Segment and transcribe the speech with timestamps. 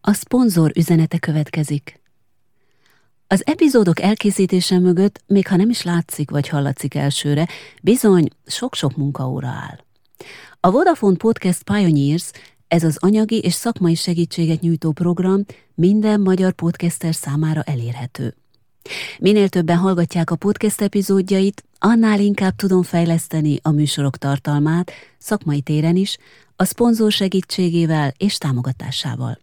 [0.00, 2.00] A szponzor üzenete következik.
[3.26, 7.48] Az epizódok elkészítése mögött, még ha nem is látszik vagy hallatszik elsőre,
[7.82, 9.78] bizony sok-sok munkaóra áll.
[10.60, 12.30] A Vodafone Podcast Pioneers,
[12.68, 15.44] ez az anyagi és szakmai segítséget nyújtó program
[15.74, 18.34] minden magyar podcaster számára elérhető.
[19.18, 25.96] Minél többen hallgatják a podcast epizódjait, annál inkább tudom fejleszteni a műsorok tartalmát, szakmai téren
[25.96, 26.18] is,
[26.62, 29.38] a szponzor segítségével és támogatásával.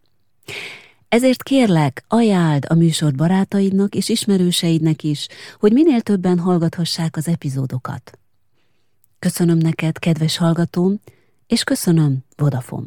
[1.08, 5.26] Ezért kérlek, ajánld a műsor barátaidnak és ismerőseidnek is,
[5.58, 8.18] hogy minél többen hallgathassák az epizódokat.
[9.18, 11.00] Köszönöm neked, kedves hallgatóm,
[11.46, 12.86] és köszönöm, Vodafone.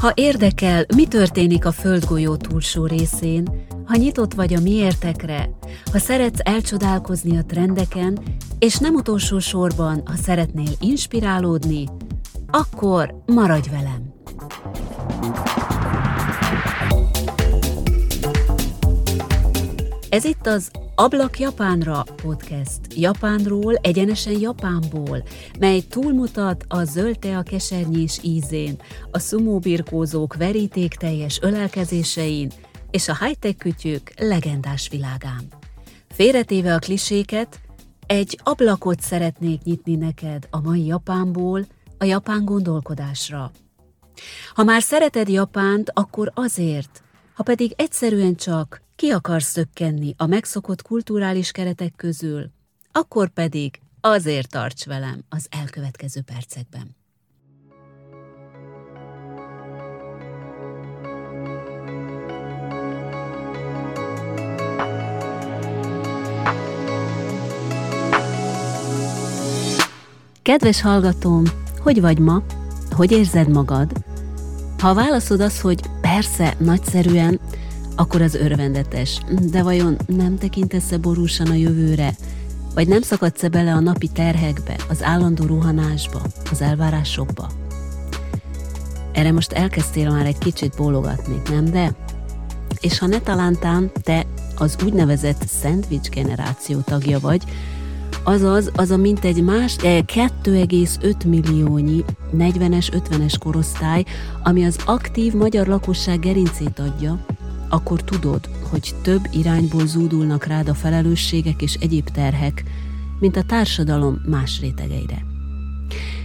[0.00, 5.50] Ha érdekel, mi történik a földgolyó túlsó részén, ha nyitott vagy a miértekre,
[5.92, 8.18] ha szeretsz elcsodálkozni a trendeken,
[8.58, 11.88] és nem utolsó sorban, ha szeretnél inspirálódni,
[12.50, 14.12] akkor maradj velem!
[20.08, 22.80] Ez itt az Ablak Japánra podcast.
[22.94, 25.22] Japánról, egyenesen Japánból,
[25.58, 32.50] mely túlmutat a zöld a kesernyés ízén, a szumóbirkózók verítékteljes ölelkezésein
[32.90, 35.42] és a high-tech kütyük legendás világán.
[36.08, 37.60] Félretéve a kliséket,
[38.06, 41.66] egy ablakot szeretnék nyitni neked a mai Japánból,
[41.98, 43.50] a japán gondolkodásra.
[44.54, 47.02] Ha már szereted Japánt, akkor azért,
[47.34, 52.50] ha pedig egyszerűen csak ki akarsz szökkenni a megszokott kulturális keretek közül,
[52.92, 56.96] akkor pedig azért tarts velem az elkövetkező percekben.
[70.42, 71.44] Kedves hallgatóm,
[71.78, 72.42] hogy vagy ma?
[72.90, 73.92] Hogy érzed magad?
[74.78, 77.40] Ha válaszod az, hogy persze, nagyszerűen,
[77.98, 79.20] akkor az örvendetes.
[79.50, 82.14] De vajon nem tekintesz-e borúsan a jövőre?
[82.74, 86.20] Vagy nem szakadsz-e bele a napi terhekbe, az állandó ruhanásba,
[86.50, 87.50] az elvárásokba?
[89.12, 91.94] Erre most elkezdtél már egy kicsit bólogatni, nem de?
[92.80, 94.26] És ha ne talántán te
[94.56, 97.42] az úgynevezett szendvics generáció tagja vagy,
[98.24, 102.04] azaz az a mintegy más 2,5 milliónyi
[102.36, 104.04] 40-es, 50-es korosztály,
[104.42, 107.24] ami az aktív magyar lakosság gerincét adja,
[107.68, 112.64] akkor tudod, hogy több irányból zúdulnak rád a felelősségek és egyéb terhek,
[113.20, 115.24] mint a társadalom más rétegeire.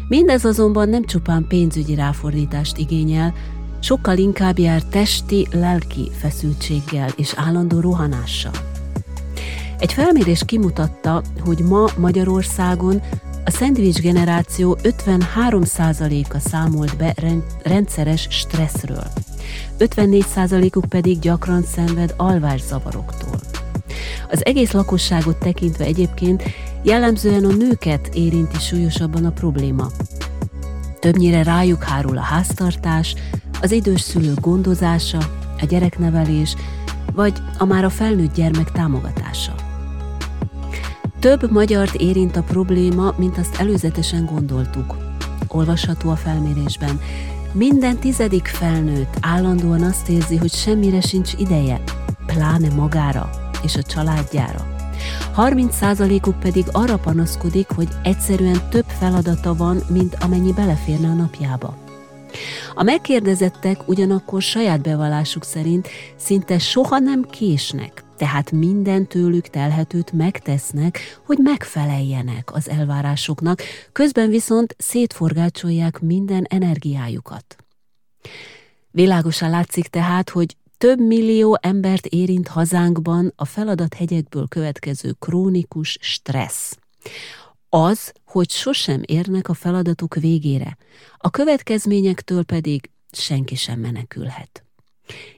[0.08, 3.34] Mindez azonban nem csupán pénzügyi ráfordítást igényel,
[3.80, 8.54] sokkal inkább jár testi, lelki feszültséggel és állandó rohanással.
[9.80, 13.02] Egy felmérés kimutatta, hogy ma Magyarországon
[13.46, 17.16] a szendvics generáció 53%-a számolt be
[17.64, 19.08] rendszeres stresszről.
[19.80, 23.40] 54%-uk pedig gyakran szenved alvászavaroktól.
[24.30, 26.44] Az egész lakosságot tekintve egyébként
[26.84, 29.88] jellemzően a nőket érinti súlyosabban a probléma.
[31.00, 33.16] Többnyire rájuk hárul a háztartás,
[33.62, 35.18] az idős szülő gondozása,
[35.62, 36.56] a gyereknevelés,
[37.14, 39.56] vagy a már a felnőtt gyermek támogatása.
[41.20, 44.98] Több magyart érint a probléma, mint azt előzetesen gondoltuk.
[45.48, 47.00] Olvasható a felmérésben.
[47.54, 51.84] Minden tizedik felnőtt állandóan azt érzi, hogy semmire sincs ideje,
[52.26, 53.30] pláne magára
[53.64, 54.68] és a családjára.
[55.38, 61.78] 30%-uk pedig arra panaszkodik, hogy egyszerűen több feladata van, mint amennyi beleférne a napjába.
[62.76, 71.00] A megkérdezettek ugyanakkor saját bevallásuk szerint szinte soha nem késnek, tehát minden tőlük telhetőt megtesznek,
[71.26, 73.62] hogy megfeleljenek az elvárásoknak,
[73.92, 77.56] közben viszont szétforgácsolják minden energiájukat.
[78.92, 86.78] Világosan látszik tehát, hogy több millió embert érint hazánkban a feladathegyekből következő krónikus stressz.
[87.70, 90.78] Az, hogy sosem érnek a feladatuk végére,
[91.18, 94.63] a következményektől pedig senki sem menekülhet.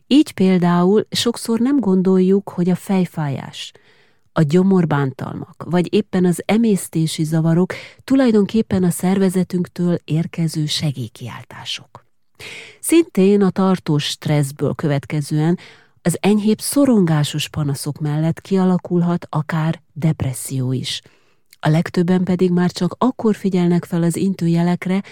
[0.07, 3.71] Így például sokszor nem gondoljuk, hogy a fejfájás,
[4.31, 7.73] a gyomorbántalmak, vagy éppen az emésztési zavarok
[8.03, 12.05] tulajdonképpen a szervezetünktől érkező segélykiáltások.
[12.79, 15.57] Szintén a tartós stresszből következően
[16.01, 21.01] az enyhébb szorongásos panaszok mellett kialakulhat akár depresszió is.
[21.59, 25.03] A legtöbben pedig már csak akkor figyelnek fel az intőjelekre,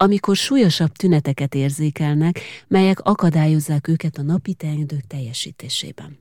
[0.00, 6.18] amikor súlyosabb tüneteket érzékelnek, melyek akadályozzák őket a napi teendők teljesítésében.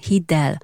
[0.00, 0.60] Hidd el,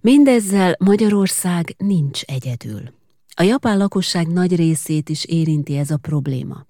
[0.00, 2.92] Mindezzel Magyarország nincs egyedül.
[3.34, 6.64] A japán lakosság nagy részét is érinti ez a probléma.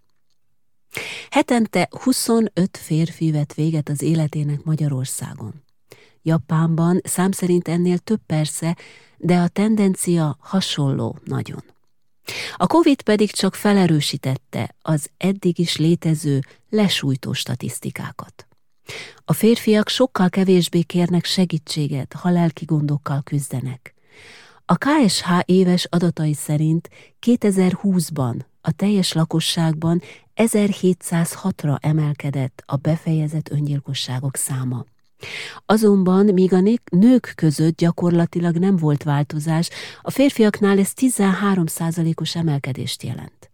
[1.31, 5.63] Hetente 25 férfi vett véget az életének Magyarországon.
[6.23, 8.77] Japánban szám szerint ennél több persze,
[9.17, 11.63] de a tendencia hasonló nagyon.
[12.57, 16.41] A Covid pedig csak felerősítette az eddig is létező
[16.71, 18.47] lesújtó statisztikákat.
[19.25, 23.95] A férfiak sokkal kevésbé kérnek segítséget, ha lelki gondokkal küzdenek.
[24.65, 26.89] A KSH éves adatai szerint
[27.27, 30.03] 2020-ban a teljes lakosságban
[30.37, 34.85] 1706-ra emelkedett a befejezett öngyilkosságok száma.
[35.67, 39.69] Azonban, míg a nők között gyakorlatilag nem volt változás,
[40.03, 43.51] a férfiaknál ez 13%-os emelkedést jelent.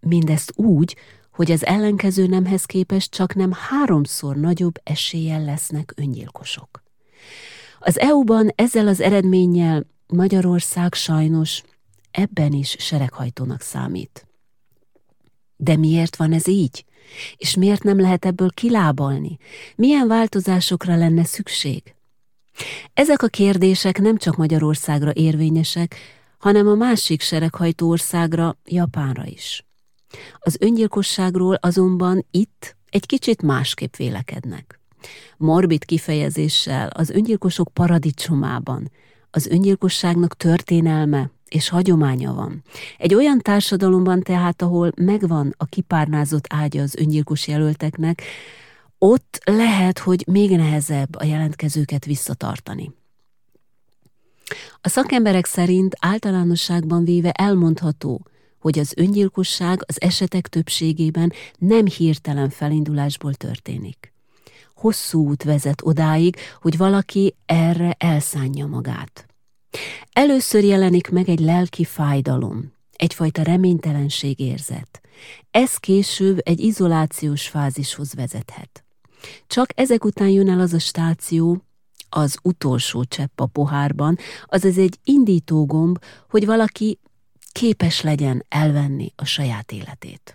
[0.00, 0.96] Mindezt úgy,
[1.32, 6.82] hogy az ellenkező nemhez képest csak nem háromszor nagyobb eséllyel lesznek öngyilkosok.
[7.78, 11.62] Az EU-ban ezzel az eredménnyel Magyarország sajnos
[12.10, 14.26] ebben is sereghajtónak számít.
[15.56, 16.84] De miért van ez így?
[17.36, 19.36] És miért nem lehet ebből kilábalni?
[19.76, 21.94] Milyen változásokra lenne szükség?
[22.94, 25.96] Ezek a kérdések nem csak Magyarországra érvényesek,
[26.38, 29.64] hanem a másik sereghajtó országra, Japánra is.
[30.38, 34.80] Az öngyilkosságról azonban itt egy kicsit másképp vélekednek.
[35.36, 38.90] Morbid kifejezéssel az öngyilkosok paradicsomában
[39.30, 42.62] az öngyilkosságnak történelme és hagyománya van.
[42.98, 48.22] Egy olyan társadalomban tehát, ahol megvan a kipárnázott ágya az öngyilkos jelölteknek,
[48.98, 52.92] ott lehet, hogy még nehezebb a jelentkezőket visszatartani.
[54.80, 58.26] A szakemberek szerint általánosságban véve elmondható,
[58.58, 64.12] hogy az öngyilkosság az esetek többségében nem hirtelen felindulásból történik.
[64.74, 69.26] Hosszú út vezet odáig, hogy valaki erre elszánja magát.
[70.12, 75.00] Először jelenik meg egy lelki fájdalom, egyfajta reménytelenség érzet.
[75.50, 78.84] Ez később egy izolációs fázishoz vezethet.
[79.46, 81.62] Csak ezek után jön el az a stáció,
[82.08, 85.98] az utolsó csepp a pohárban, azaz egy indító gomb,
[86.30, 86.98] hogy valaki
[87.52, 90.34] képes legyen elvenni a saját életét.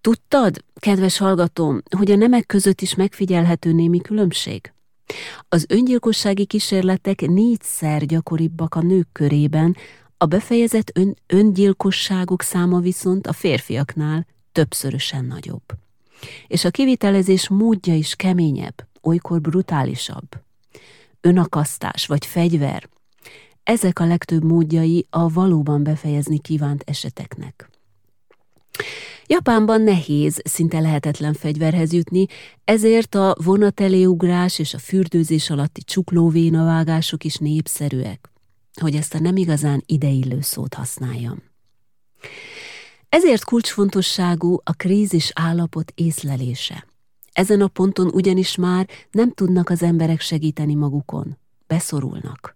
[0.00, 4.72] Tudtad, kedves hallgatóm, hogy a nemek között is megfigyelhető némi különbség?
[5.48, 9.76] Az öngyilkossági kísérletek négyszer gyakoribbak a nők körében,
[10.16, 15.64] a befejezett ön öngyilkosságok száma viszont a férfiaknál többszörösen nagyobb.
[16.46, 20.28] És a kivitelezés módja is keményebb, olykor brutálisabb.
[21.20, 22.88] Önakasztás vagy fegyver,
[23.62, 27.69] ezek a legtöbb módjai a valóban befejezni kívánt eseteknek.
[29.26, 32.26] Japánban nehéz, szinte lehetetlen fegyverhez jutni,
[32.64, 38.30] ezért a vonateléugrás és a fürdőzés alatti csuklóvénavágások is népszerűek,
[38.80, 41.42] hogy ezt a nem igazán ideillő szót használjam.
[43.08, 46.86] Ezért kulcsfontosságú a krízis állapot észlelése.
[47.32, 52.54] Ezen a ponton ugyanis már nem tudnak az emberek segíteni magukon, beszorulnak.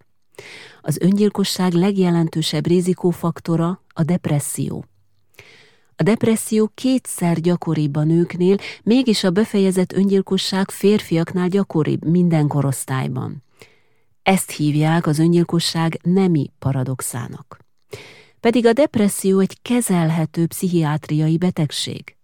[0.81, 4.85] Az öngyilkosság legjelentősebb rizikófaktora a depresszió.
[5.97, 13.43] A depresszió kétszer gyakoribb a nőknél, mégis a befejezett öngyilkosság férfiaknál gyakoribb minden korosztályban.
[14.23, 17.59] Ezt hívják az öngyilkosság nemi paradoxának.
[18.41, 22.17] Pedig a depresszió egy kezelhető pszichiátriai betegség.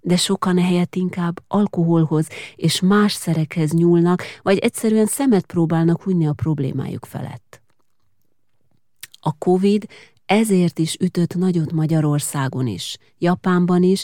[0.00, 6.32] De sokan ehelyett inkább alkoholhoz és más szerekhez nyúlnak, vagy egyszerűen szemet próbálnak hunyni a
[6.32, 7.62] problémájuk felett.
[9.20, 9.86] A COVID
[10.26, 14.02] ezért is ütött nagyot Magyarországon is, Japánban is,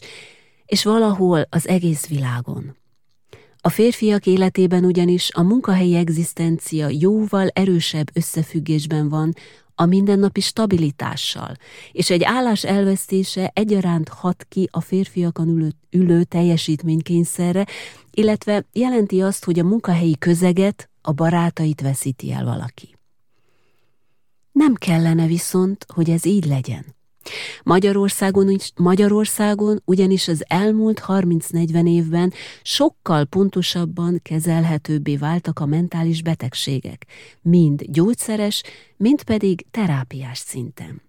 [0.66, 2.76] és valahol az egész világon.
[3.62, 9.32] A férfiak életében ugyanis a munkahelyi egzisztencia jóval erősebb összefüggésben van
[9.74, 11.56] a mindennapi stabilitással,
[11.92, 17.66] és egy állás elvesztése egyaránt hat ki a férfiakon ülő, ülő teljesítménykényszerre,
[18.10, 22.99] illetve jelenti azt, hogy a munkahelyi közeget, a barátait veszíti el valaki.
[24.52, 26.84] Nem kellene viszont, hogy ez így legyen.
[27.62, 37.06] Magyarországon, Magyarországon ugyanis az elmúlt 30-40 évben sokkal pontosabban kezelhetőbbé váltak a mentális betegségek,
[37.42, 38.62] mind gyógyszeres,
[38.96, 41.02] mind pedig terápiás szinten.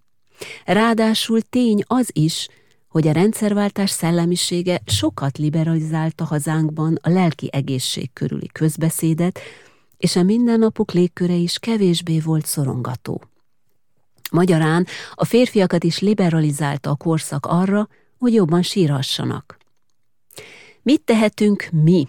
[0.66, 2.48] Ráadásul tény az is,
[2.88, 9.40] hogy a rendszerváltás szellemisége sokat liberalizálta hazánkban a lelki egészség körüli közbeszédet,
[9.98, 13.22] és a mindennapok légköre is kevésbé volt szorongató.
[14.32, 17.88] Magyarán a férfiakat is liberalizálta a korszak arra,
[18.20, 19.58] hogy jobban sírhassanak.
[20.82, 22.08] Mit tehetünk mi?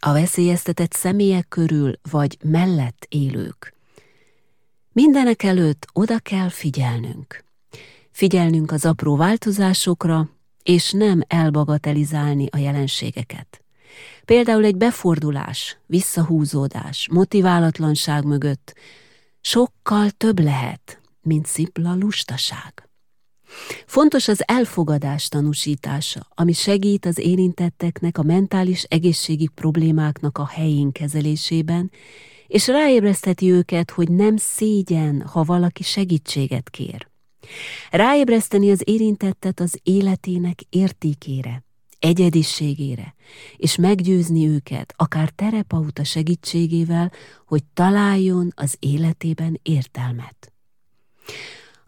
[0.00, 3.74] a veszélyeztetett személyek körül vagy mellett élők.
[4.92, 7.44] Mindenek előtt oda kell figyelnünk.
[8.10, 10.28] Figyelnünk az apró változásokra,
[10.62, 13.62] és nem elbagatelizálni a jelenségeket.
[14.24, 18.74] Például egy befordulás, visszahúzódás, motiválatlanság mögött
[19.40, 22.88] sokkal több lehet, mint szipla lustaság.
[23.86, 31.90] Fontos az elfogadás tanúsítása, ami segít az érintetteknek a mentális egészségi problémáknak a helyén kezelésében,
[32.46, 37.08] és ráébreszteti őket, hogy nem szégyen, ha valaki segítséget kér.
[37.90, 41.64] Ráébreszteni az érintettet az életének értékére,
[41.98, 43.14] egyediségére,
[43.56, 47.12] és meggyőzni őket, akár terapeuta segítségével,
[47.46, 50.52] hogy találjon az életében értelmet.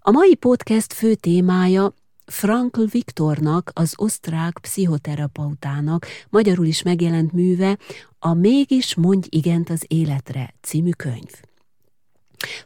[0.01, 1.95] A mai podcast fő témája
[2.27, 7.79] Frankl Viktornak, az osztrák pszichoterapeutának magyarul is megjelent műve
[8.19, 11.31] a Mégis mondj igent az életre című könyv.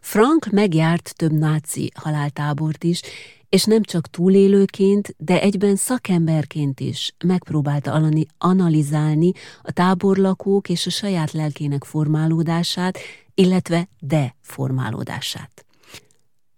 [0.00, 3.00] Frank megjárt több náci haláltábort is,
[3.48, 11.32] és nem csak túlélőként, de egyben szakemberként is megpróbálta analizálni a táborlakók és a saját
[11.32, 12.98] lelkének formálódását,
[13.34, 15.63] illetve deformálódását.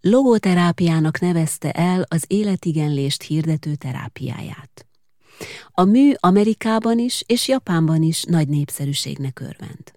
[0.08, 4.86] Logoterápiának nevezte el az életigenlést hirdető terápiáját.
[5.70, 9.92] A mű Amerikában is és Japánban is nagy népszerűségnek örvend.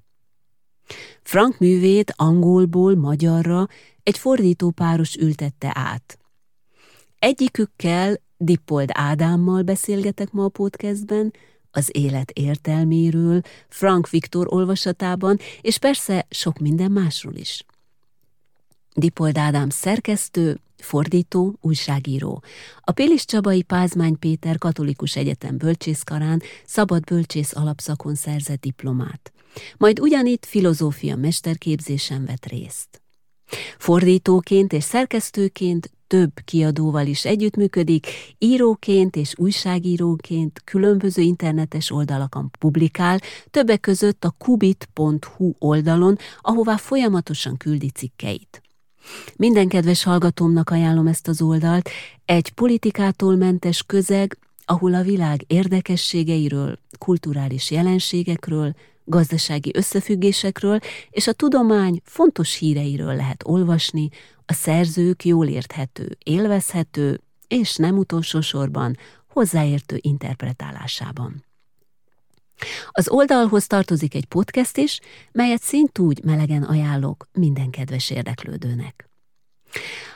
[1.24, 3.68] Frank művét angolból magyarra
[4.04, 6.20] egy fordító páros ültette át.
[7.20, 11.34] Egyikükkel, Dippold Ádámmal beszélgetek ma a podcastben,
[11.72, 17.64] az élet értelméről, Frank Viktor olvasatában, és persze sok minden másról is.
[19.00, 22.44] Dipold Ádám szerkesztő, fordító, újságíró.
[22.82, 29.34] A Pélis Csabai Pázmány Péter Katolikus Egyetem bölcsészkarán szabad bölcsész alapszakon szerzett diplomát.
[29.78, 33.02] Majd ugyanitt filozófia mesterképzésen vett részt.
[33.78, 43.20] Fordítóként és szerkesztőként több kiadóval is együttműködik, íróként és újságíróként különböző internetes oldalakon publikál,
[43.52, 48.62] többek között a kubit.hu oldalon, ahová folyamatosan küldi cikkeit.
[49.36, 51.90] Minden kedves hallgatómnak ajánlom ezt az oldalt,
[52.26, 58.76] egy politikától mentes közeg, ahol a világ érdekességeiről, kulturális jelenségekről,
[59.06, 60.80] gazdasági összefüggésekről
[61.10, 64.10] és a tudomány fontos híreiről lehet olvasni,
[64.46, 71.44] a szerzők jól érthető, élvezhető és nem utolsó sorban hozzáértő interpretálásában.
[72.90, 75.00] Az oldalhoz tartozik egy podcast is,
[75.32, 79.10] melyet szintúgy melegen ajánlok minden kedves érdeklődőnek.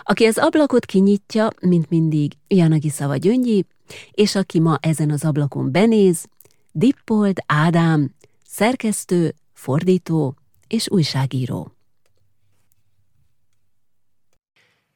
[0.04, 3.66] Aki az ablakot kinyitja, mint mindig, Janagi Szava Gyöngyi,
[4.12, 6.26] és aki ma ezen az ablakon benéz,
[6.72, 10.36] Dippold Ádám, szerkesztő, fordító
[10.68, 11.72] és újságíró.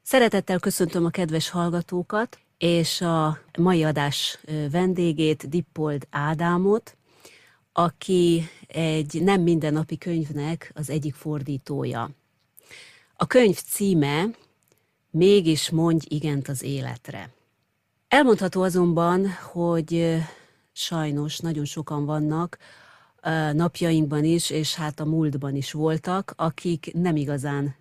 [0.02, 4.40] Szeretettel köszöntöm a kedves hallgatókat, és a mai adás
[4.72, 6.98] vendégét, Dippold Ádámot,
[7.80, 12.10] aki egy nem mindennapi könyvnek az egyik fordítója.
[13.16, 14.26] A könyv címe
[15.10, 17.30] Mégis mondj igent az életre.
[18.08, 20.16] Elmondható azonban, hogy
[20.72, 22.58] sajnos nagyon sokan vannak,
[23.54, 27.76] napjainkban is, és hát a múltban is voltak, akik nem igazán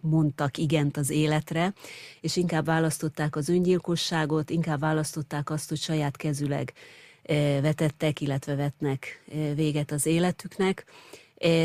[0.00, 1.72] mondtak igent az életre,
[2.20, 6.72] és inkább választották az öngyilkosságot, inkább választották azt, hogy saját kezüleg
[7.60, 9.22] vetettek, illetve vetnek
[9.54, 10.84] véget az életüknek.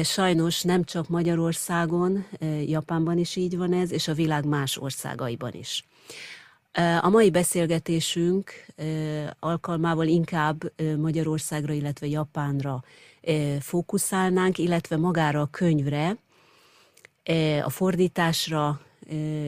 [0.04, 2.26] Sajnos nem csak Magyarországon,
[2.66, 5.84] Japánban is így van ez, és a világ más országaiban is.
[7.02, 8.52] A mai beszélgetésünk
[9.40, 12.84] alkalmával inkább Magyarországra, illetve Japánra
[13.60, 16.18] fókuszálnánk, illetve magára a könyvre,
[17.64, 18.82] a fordításra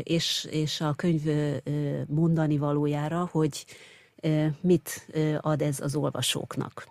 [0.04, 1.22] és, és a könyv
[2.08, 3.66] mondani valójára, hogy
[4.62, 5.08] mit
[5.42, 6.88] ad ez az olvasóknak.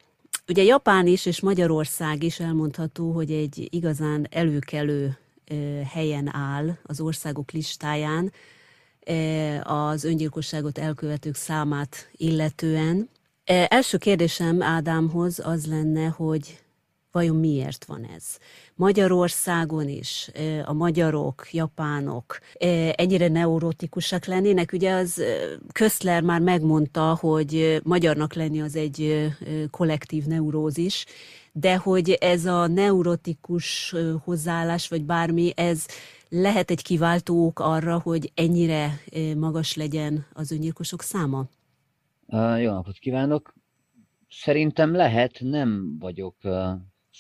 [0.49, 5.19] Ugye Japán is és Magyarország is elmondható, hogy egy igazán előkelő
[5.93, 8.33] helyen áll az országok listáján
[9.63, 13.09] az öngyilkosságot elkövetők számát illetően.
[13.45, 16.61] Első kérdésem Ádámhoz az lenne, hogy
[17.13, 18.25] Vajon miért van ez?
[18.75, 20.31] Magyarországon is
[20.65, 22.39] a magyarok, japánok
[22.95, 24.73] ennyire neurotikusak lennének.
[24.73, 25.23] Ugye az
[25.73, 29.29] Köszler már megmondta, hogy magyarnak lenni az egy
[29.71, 31.07] kollektív neurózis,
[31.53, 35.87] de hogy ez a neurotikus hozzáállás, vagy bármi, ez
[36.29, 39.01] lehet egy kiváltó ok arra, hogy ennyire
[39.37, 41.49] magas legyen az öngyilkosok száma?
[42.59, 43.55] Jó napot kívánok!
[44.29, 46.37] Szerintem lehet, nem vagyok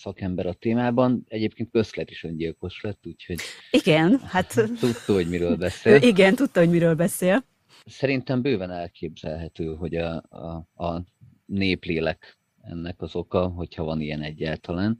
[0.00, 1.25] szakember a témában.
[1.28, 3.38] Egyébként közlet is öngyilkos lett, úgyhogy...
[3.71, 4.54] Igen, hát...
[4.54, 6.02] Tudta, hogy miről beszél.
[6.12, 7.45] Igen, tudta, hogy miről beszél.
[7.87, 11.04] Szerintem bőven elképzelhető, hogy a, a, a
[11.47, 14.97] néplélek ennek az oka, hogyha van ilyen egyáltalán.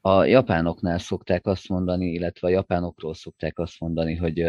[0.00, 4.46] A japánoknál szokták azt mondani, illetve a japánokról szokták azt mondani, hogy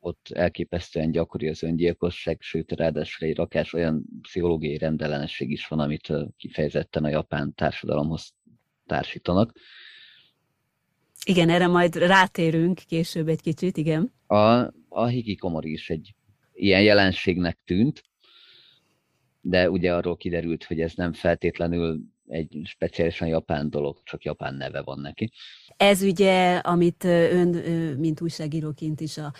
[0.00, 6.12] ott elképesztően gyakori az öngyilkosság, sőt, ráadásul egy rakás olyan pszichológiai rendellenesség is van, amit
[6.36, 8.34] kifejezetten a japán társadalomhoz
[8.86, 9.52] társítanak.
[11.24, 14.12] Igen, erre majd rátérünk később egy kicsit, igen.
[14.26, 16.14] A, a hikikomori is egy
[16.52, 18.02] ilyen jelenségnek tűnt,
[19.40, 22.00] de ugye arról kiderült, hogy ez nem feltétlenül
[22.30, 25.32] egy speciálisan japán dolog, csak japán neve van neki.
[25.76, 27.48] Ez ugye, amit ön,
[27.98, 29.32] mint újságíróként is a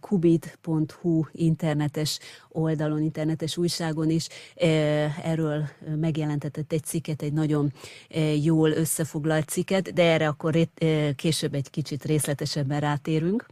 [0.00, 2.18] kubit.hu internetes
[2.48, 4.28] oldalon, internetes újságon is
[5.22, 7.72] erről megjelentetett egy cikket, egy nagyon
[8.42, 10.56] jól összefoglalt cikket, de erre akkor
[11.16, 13.46] később egy kicsit részletesebben rátérünk.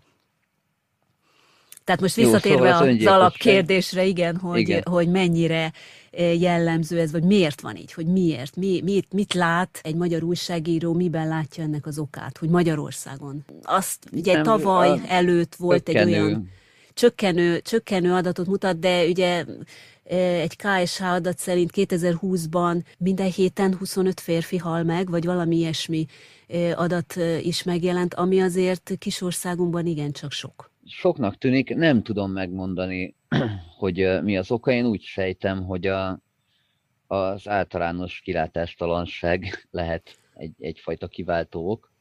[1.88, 5.72] Tehát most visszatérve Jó, szóval az, az alapkérdésre, igen hogy, igen, hogy mennyire
[6.10, 10.22] eh, jellemző ez, vagy miért van így, hogy miért, mi, mit, mit lát egy magyar
[10.22, 13.44] újságíró, miben látja ennek az okát, hogy Magyarországon.
[13.62, 16.14] Azt ugye Nem, tavaly előtt volt csökkenő.
[16.14, 16.50] egy olyan
[16.94, 19.44] csökkenő, csökkenő adatot mutat, de ugye
[20.04, 26.06] eh, egy KSH adat szerint 2020-ban minden héten 25 férfi hal meg, vagy valami ilyesmi
[26.48, 33.14] eh, adat is megjelent, ami azért kisországunkban igencsak sok soknak tűnik, nem tudom megmondani,
[33.78, 34.72] hogy mi az oka.
[34.72, 36.20] Én úgy sejtem, hogy a,
[37.06, 41.92] az általános kilátástalanság lehet egy, egyfajta kiváltó ok.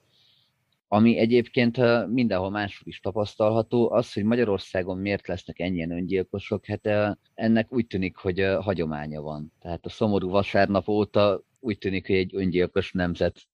[0.90, 7.74] Ami egyébként mindenhol máshol is tapasztalható, az, hogy Magyarországon miért lesznek ennyien öngyilkosok, hát ennek
[7.74, 9.54] úgy tűnik, hogy hagyománya van.
[9.62, 13.48] Tehát a szomorú vasárnap óta úgy tűnik, hogy egy öngyilkos nemzet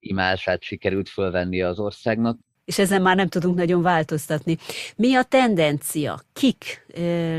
[0.00, 4.58] imását sikerült fölvenni az országnak, és ezen már nem tudunk nagyon változtatni.
[4.96, 6.20] Mi a tendencia?
[6.32, 6.86] Kik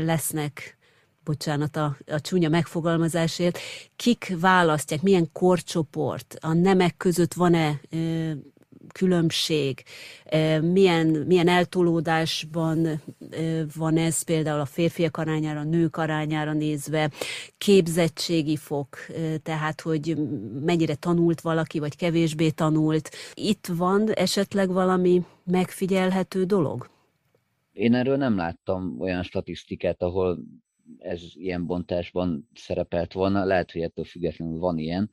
[0.04, 0.76] lesznek,
[1.24, 3.58] bocsánat a, a csúnya megfogalmazásért,
[3.96, 7.80] kik választják, milyen korcsoport, a nemek között van-e
[8.92, 9.82] különbség,
[10.60, 13.02] milyen, milyen eltolódásban
[13.76, 17.10] van ez például a férfiak arányára, a nők arányára nézve,
[17.58, 18.96] képzettségi fok,
[19.42, 20.16] tehát hogy
[20.64, 23.10] mennyire tanult valaki, vagy kevésbé tanult.
[23.34, 26.90] Itt van esetleg valami megfigyelhető dolog?
[27.72, 30.38] Én erről nem láttam olyan statisztikát, ahol
[30.98, 33.44] ez ilyen bontásban szerepelt volna.
[33.44, 35.10] Lehet, hogy ettől függetlenül van ilyen.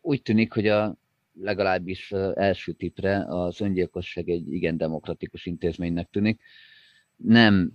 [0.00, 0.96] Úgy tűnik, hogy a
[1.42, 6.40] legalábbis első tipre az öngyilkosság egy igen demokratikus intézménynek tűnik.
[7.16, 7.72] Nem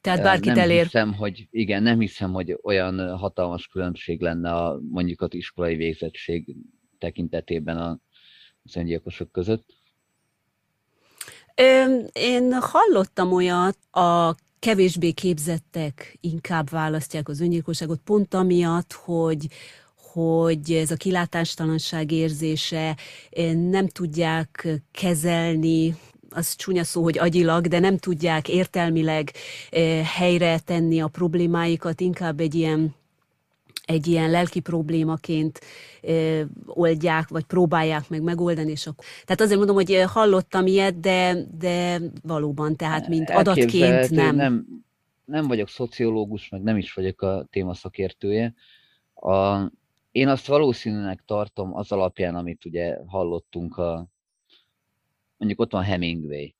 [0.00, 0.82] tehát bárkit nem elér.
[0.82, 6.56] Hiszem, hogy, igen, nem hiszem, hogy olyan hatalmas különbség lenne a mondjuk az iskolai végzettség
[6.98, 7.98] tekintetében a,
[8.64, 9.76] az öngyilkosok között.
[12.12, 19.46] Én hallottam olyat, a kevésbé képzettek inkább választják az öngyilkosságot, pont amiatt, hogy,
[20.18, 22.96] hogy ez a kilátástalanság érzése
[23.30, 25.94] eh, nem tudják kezelni,
[26.30, 29.30] az csúnya szó, hogy agyilag, de nem tudják értelmileg
[29.70, 32.96] eh, helyre tenni a problémáikat, inkább egy ilyen
[33.84, 35.60] egy ilyen lelki problémaként
[36.02, 38.70] ö, oldják, vagy próbálják meg megoldani.
[38.70, 39.04] És akkor...
[39.24, 44.36] Tehát azért mondom, hogy hallottam ilyet, de, de valóban, tehát mint adatként nem.
[44.36, 44.66] nem.
[45.24, 48.54] Nem vagyok szociológus, meg nem is vagyok a téma szakértője.
[49.14, 49.56] A,
[50.18, 54.08] én azt valószínűnek tartom az alapján, amit ugye hallottunk, a,
[55.36, 56.54] mondjuk ott van Hemingway,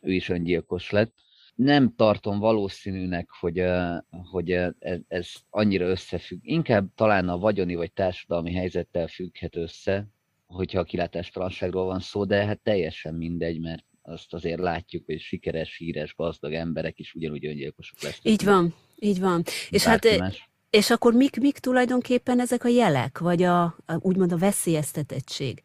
[0.00, 1.14] ő is öngyilkos lett.
[1.54, 3.64] Nem tartom valószínűnek, hogy,
[4.30, 6.38] hogy ez, ez annyira összefügg.
[6.42, 10.08] Inkább talán a vagyoni vagy társadalmi helyzettel függhet össze,
[10.46, 15.76] hogyha a kilátástalanságról van szó, de hát teljesen mindegy, mert azt azért látjuk, hogy sikeres,
[15.76, 18.32] híres, gazdag emberek is ugyanúgy öngyilkosok lesznek.
[18.32, 19.42] Így van, így van.
[19.70, 20.50] És hát más.
[20.76, 25.62] És akkor mik, mik tulajdonképpen ezek a jelek, vagy a, a úgymond a veszélyeztetettség?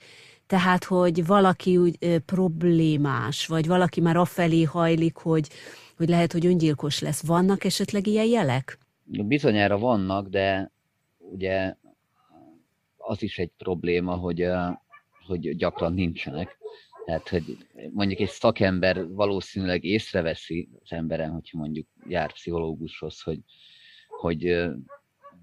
[0.47, 5.49] Tehát, hogy valaki úgy ö, problémás, vagy valaki már afelé hajlik, hogy,
[5.97, 7.25] hogy lehet, hogy öngyilkos lesz.
[7.25, 8.77] Vannak esetleg ilyen jelek?
[9.03, 10.71] Bizonyára vannak, de
[11.17, 11.75] ugye
[12.97, 14.47] az is egy probléma, hogy,
[15.27, 16.57] hogy gyakran nincsenek.
[17.05, 17.57] Tehát, hogy
[17.93, 23.39] mondjuk egy szakember valószínűleg észreveszi az emberen, hogyha mondjuk jár pszichológushoz, hogy,
[24.07, 24.71] hogy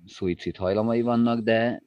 [0.08, 1.82] szuicid hajlamai vannak, de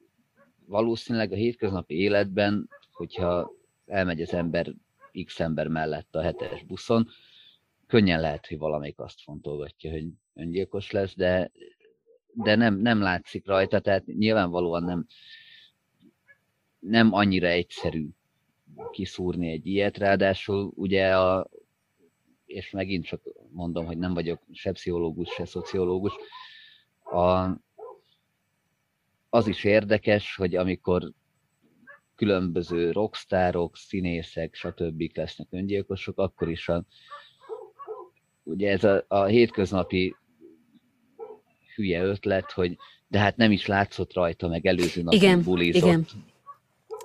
[0.66, 3.52] valószínűleg a hétköznapi életben, hogyha
[3.86, 4.72] elmegy az ember
[5.24, 7.08] X ember mellett a hetes buszon,
[7.86, 11.50] könnyen lehet, hogy valamelyik azt fontolgatja, hogy öngyilkos lesz, de
[12.32, 15.06] de nem, nem látszik rajta, tehát nyilvánvalóan nem,
[16.78, 18.08] nem annyira egyszerű
[18.90, 21.48] kiszúrni egy ilyet, ráadásul ugye a,
[22.46, 26.12] és megint csak mondom, hogy nem vagyok se pszichológus, se szociológus,
[27.02, 27.50] a,
[29.34, 31.12] az is érdekes, hogy amikor
[32.16, 35.02] különböző rockstárok, színészek, stb.
[35.14, 36.84] lesznek öngyilkosok, akkor is a,
[38.42, 40.16] ugye ez a, a hétköznapi
[41.74, 42.76] hülye ötlet, hogy
[43.08, 45.82] de hát nem is látszott rajta, meg előző nap igen, bulizott.
[45.82, 46.06] Igen.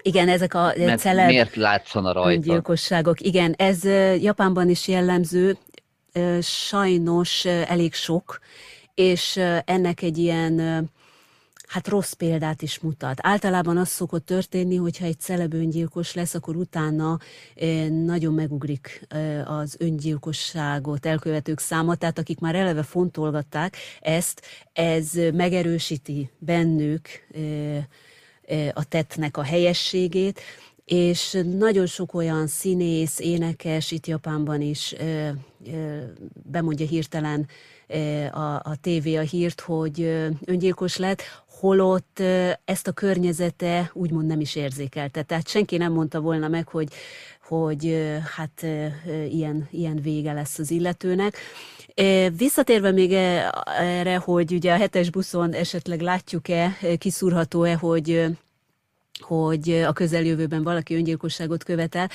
[0.02, 2.42] Igen, ezek a Mert celeb miért látszana rajta?
[2.42, 3.22] gyilkosságok.
[3.22, 3.84] Igen, ez
[4.22, 5.58] Japánban is jellemző,
[6.42, 8.40] sajnos elég sok,
[8.94, 10.90] és ennek egy ilyen
[11.68, 13.18] hát rossz példát is mutat.
[13.22, 17.20] Általában az szokott történni, hogyha egy celeb öngyilkos lesz, akkor utána
[17.90, 19.08] nagyon megugrik
[19.46, 24.42] az öngyilkosságot elkövetők száma, tehát akik már eleve fontolgatták ezt,
[24.74, 27.08] ez megerősíti bennük
[28.74, 30.42] a tettnek a helyességét,
[30.88, 35.30] és nagyon sok olyan színész, énekes itt Japánban is ö,
[35.66, 35.98] ö,
[36.44, 37.48] bemondja hirtelen
[37.88, 40.02] ö, a, a tévé a hírt, hogy
[40.46, 41.22] öngyilkos lett,
[41.60, 42.20] holott
[42.66, 45.24] ezt a környezete úgymond nem is érzékelte.
[45.24, 46.88] Tehát senki nem mondta volna meg, hogy,
[47.48, 48.66] hogy hát
[49.30, 51.38] ilyen, ilyen vége lesz az illetőnek.
[52.38, 53.14] Visszatérve még
[53.80, 58.38] erre, hogy ugye a hetes buszon esetleg látjuk-e, kiszúrható-e, hogy
[59.20, 62.10] hogy a közeljövőben valaki öngyilkosságot követel.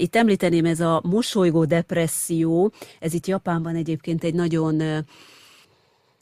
[0.00, 5.04] Itt említeném ez a mosolygó depresszió, ez itt Japánban egyébként egy nagyon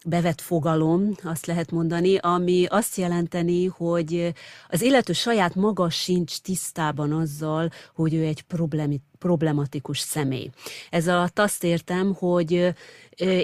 [0.07, 4.33] bevett fogalom, azt lehet mondani, ami azt jelenteni, hogy
[4.69, 8.45] az illető saját maga sincs tisztában azzal, hogy ő egy
[9.19, 10.51] problematikus személy.
[10.91, 12.75] Ez alatt azt értem, hogy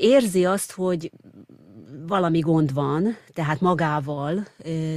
[0.00, 1.10] érzi azt, hogy
[2.06, 4.46] valami gond van, tehát magával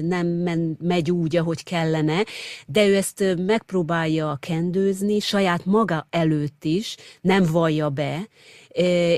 [0.01, 2.23] nem men, megy úgy, ahogy kellene,
[2.67, 8.27] de ő ezt megpróbálja kendőzni saját maga előtt is, nem vallja be,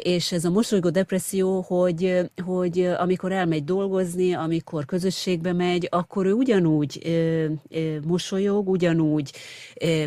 [0.02, 6.34] és ez a mosolygó depresszió, hogy, hogy amikor elmegy dolgozni, amikor közösségbe megy, akkor ő
[6.34, 7.02] ugyanúgy
[8.06, 9.34] mosolyog, ugyanúgy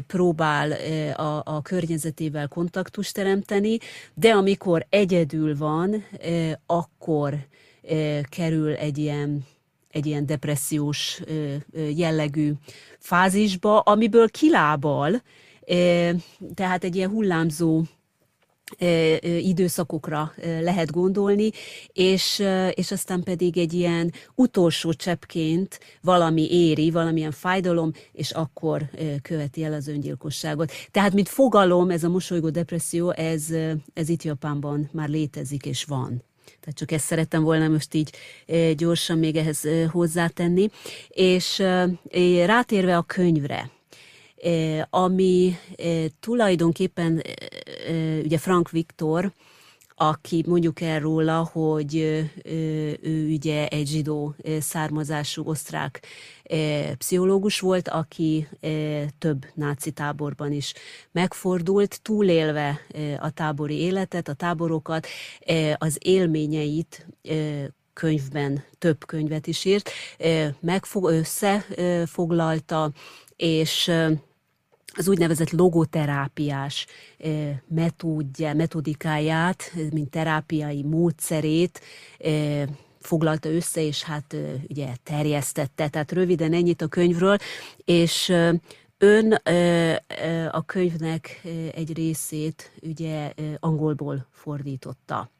[0.07, 0.73] próbál
[1.13, 3.79] a, a környezetével kontaktust teremteni,
[4.15, 6.05] de amikor egyedül van,
[6.67, 7.47] akkor
[8.29, 9.47] kerül egy ilyen,
[9.91, 11.21] egy ilyen depressziós
[11.97, 12.53] jellegű
[12.99, 15.23] fázisba, amiből kilábal,
[16.55, 17.83] tehát egy ilyen hullámzó
[19.41, 21.51] időszakokra lehet gondolni,
[21.93, 22.43] és,
[22.75, 28.83] és aztán pedig egy ilyen utolsó cseppként valami éri, valamilyen fájdalom, és akkor
[29.23, 30.73] követi el az öngyilkosságot.
[30.91, 33.47] Tehát, mint fogalom, ez a mosolygó depresszió, ez,
[33.95, 36.23] ez itt Japánban már létezik és van.
[36.61, 38.11] Tehát csak ezt szerettem volna most így
[38.77, 39.61] gyorsan még ehhez
[39.91, 40.69] hozzátenni.
[41.09, 41.63] És
[42.45, 43.71] rátérve a könyvre,
[44.91, 45.57] ami
[46.21, 47.23] tulajdonképpen
[48.23, 49.33] ugye Frank Viktor,
[49.97, 51.97] aki mondjuk el róla, hogy
[53.03, 56.07] ő ugye egy zsidó származású osztrák
[56.99, 58.49] pszichológus volt, aki
[59.19, 60.75] több náci táborban is
[61.13, 62.81] megfordult, túlélve
[63.21, 65.07] a tábori életet, a táborokat,
[65.75, 67.07] az élményeit
[67.93, 69.91] könyvben, több könyvet is írt,
[70.61, 72.93] megfog, összefoglalta,
[73.37, 73.91] és
[74.97, 76.87] az úgynevezett logoterápiás
[77.69, 81.81] metódja, metodikáját, mint terápiai módszerét
[83.01, 84.37] foglalta össze, és hát
[84.69, 85.89] ugye terjesztette.
[85.89, 87.37] Tehát röviden ennyit a könyvről,
[87.85, 88.33] és
[88.99, 89.33] ön
[90.51, 91.41] a könyvnek
[91.75, 95.31] egy részét ugye angolból fordította.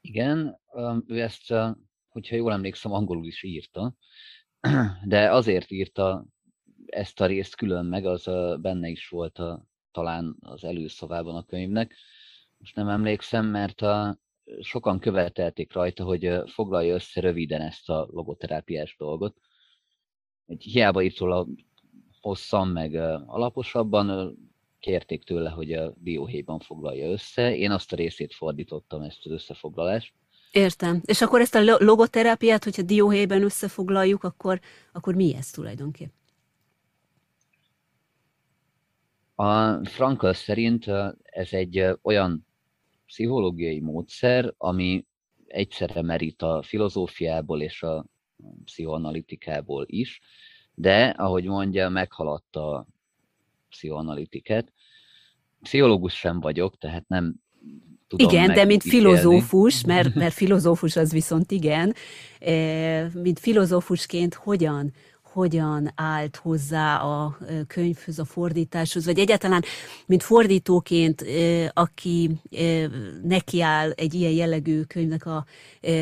[0.00, 0.60] Igen,
[1.06, 1.54] ő ezt,
[2.08, 3.94] hogyha jól emlékszem, angolul is írta,
[5.04, 6.24] de azért írta
[6.94, 8.24] ezt a részt külön meg, az
[8.60, 11.94] benne is volt a, talán az előszavában a könyvnek.
[12.58, 14.18] Most nem emlékszem, mert a,
[14.60, 19.36] sokan követelték rajta, hogy foglalja össze röviden ezt a logoterápiás dolgot.
[20.46, 21.46] Egy hiába írt róla
[22.20, 22.94] hosszan, meg
[23.26, 24.36] alaposabban,
[24.78, 27.56] kérték tőle, hogy a dióhéjban foglalja össze.
[27.56, 30.14] Én azt a részét fordítottam, ezt az összefoglalást.
[30.52, 31.00] Értem.
[31.04, 34.60] És akkor ezt a logoterápiát, hogyha dióhéjban összefoglaljuk, akkor,
[34.92, 36.23] akkor mi ez tulajdonképpen?
[39.34, 40.86] A Frankl szerint
[41.22, 42.46] ez egy olyan
[43.06, 45.04] pszichológiai módszer, ami
[45.46, 48.04] egyszerre merít a filozófiából és a
[48.64, 50.20] pszichoanalitikából is,
[50.74, 52.86] de, ahogy mondja, meghaladta a
[53.68, 54.72] pszichoanalitiket.
[55.62, 57.34] Pszichológus sem vagyok, tehát nem
[58.06, 61.94] tudom Igen, de mint filozófus, mert, mert filozófus az viszont igen,
[63.12, 64.92] mint filozófusként hogyan
[65.34, 69.64] hogyan állt hozzá a könyvhöz, a fordításhoz, vagy egyáltalán,
[70.06, 71.24] mint fordítóként,
[71.72, 72.30] aki
[73.22, 75.44] nekiáll egy ilyen jellegű könyvnek a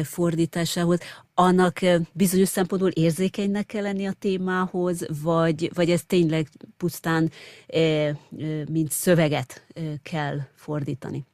[0.02, 1.00] fordításához,
[1.34, 1.78] annak
[2.12, 7.30] bizonyos szempontból érzékenynek kell lenni a témához, vagy, vagy ez tényleg pusztán
[8.68, 9.66] mint szöveget
[10.02, 11.24] kell fordítani?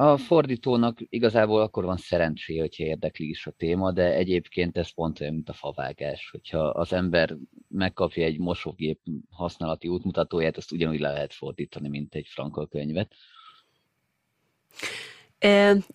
[0.00, 5.20] A fordítónak igazából akkor van szerencséje, hogyha érdekli is a téma, de egyébként ez pont
[5.20, 6.28] olyan, mint a favágás.
[6.30, 7.36] Hogyha az ember
[7.68, 13.12] megkapja egy mosógép használati útmutatóját, azt ugyanúgy le lehet fordítani, mint egy frankol könyvet.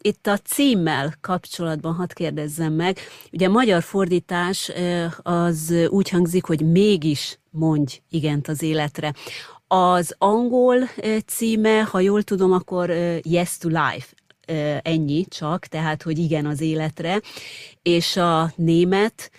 [0.01, 2.97] Itt a címmel kapcsolatban hadd kérdezzem meg.
[3.31, 4.71] Ugye magyar fordítás
[5.21, 9.13] az úgy hangzik, hogy mégis mondj igent az életre.
[9.75, 10.89] Az angol
[11.25, 12.89] címe, ha jól tudom, akkor
[13.21, 14.07] Yes to Life,
[14.81, 17.21] ennyi csak, tehát, hogy igen az életre,
[17.81, 19.31] és a német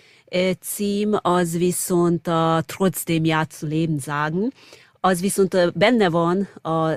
[0.59, 4.53] cím az viszont a Trotzdem Ja zu Leben sagen,
[4.99, 6.47] az viszont benne van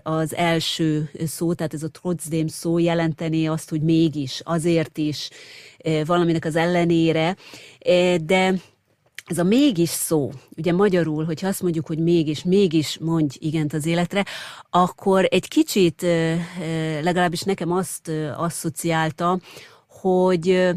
[0.02, 5.30] az első szó, tehát ez a trotzdem szó jelenteni azt, hogy mégis, azért is,
[6.04, 7.36] valaminek az ellenére,
[8.24, 8.54] de
[9.28, 13.86] ez a mégis szó, ugye magyarul, hogyha azt mondjuk, hogy mégis, mégis mondj igent az
[13.86, 14.24] életre,
[14.70, 16.02] akkor egy kicsit
[17.02, 19.40] legalábbis nekem azt asszociálta,
[19.88, 20.70] hogy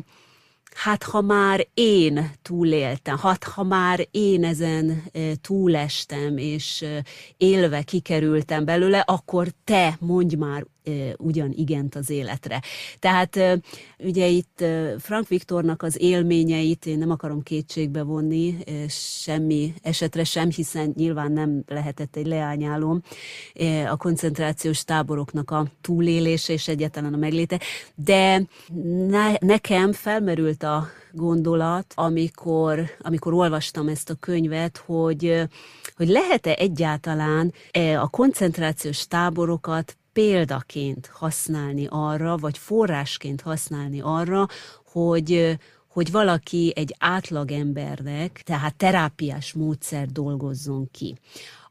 [0.76, 5.04] hát ha már én túléltem, hát ha már én ezen
[5.42, 6.86] túlestem, és
[7.38, 10.66] élve kikerültem belőle, akkor te mondj már
[11.17, 12.62] ugyan igent az életre.
[13.00, 13.39] Tehát
[14.00, 14.63] ugye itt
[15.00, 18.58] Frank Viktornak az élményeit én nem akarom kétségbe vonni,
[18.89, 23.02] semmi esetre sem, hiszen nyilván nem lehetett egy leányálom
[23.89, 27.60] a koncentrációs táboroknak a túlélése és egyáltalán a megléte,
[27.96, 28.44] de
[29.08, 35.44] ne, nekem felmerült a gondolat, amikor, amikor olvastam ezt a könyvet, hogy,
[35.96, 37.54] hogy lehet-e egyáltalán
[38.00, 44.47] a koncentrációs táborokat példaként használni arra, vagy forrásként használni arra,
[44.86, 51.17] hogy, hogy valaki egy átlagembernek, tehát terápiás módszer dolgozzon ki.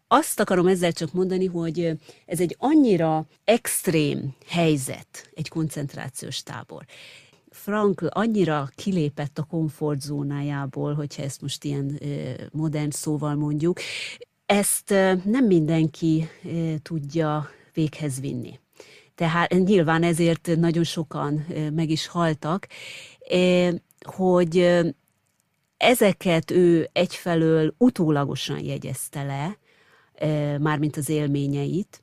[0.09, 1.93] Azt akarom ezzel csak mondani, hogy
[2.27, 6.85] ez egy annyira extrém helyzet, egy koncentrációs tábor.
[7.51, 12.01] Frankl annyira kilépett a komfortzónájából, hogyha ezt most ilyen
[12.53, 13.81] modern szóval mondjuk,
[14.47, 14.91] ezt
[15.25, 16.29] nem mindenki
[16.83, 18.59] tudja véghez vinni.
[19.15, 22.67] Tehát nyilván ezért nagyon sokan meg is haltak,
[24.01, 24.81] hogy
[25.77, 29.59] ezeket ő egyfelől utólagosan jegyezte le,
[30.59, 32.03] mármint az élményeit,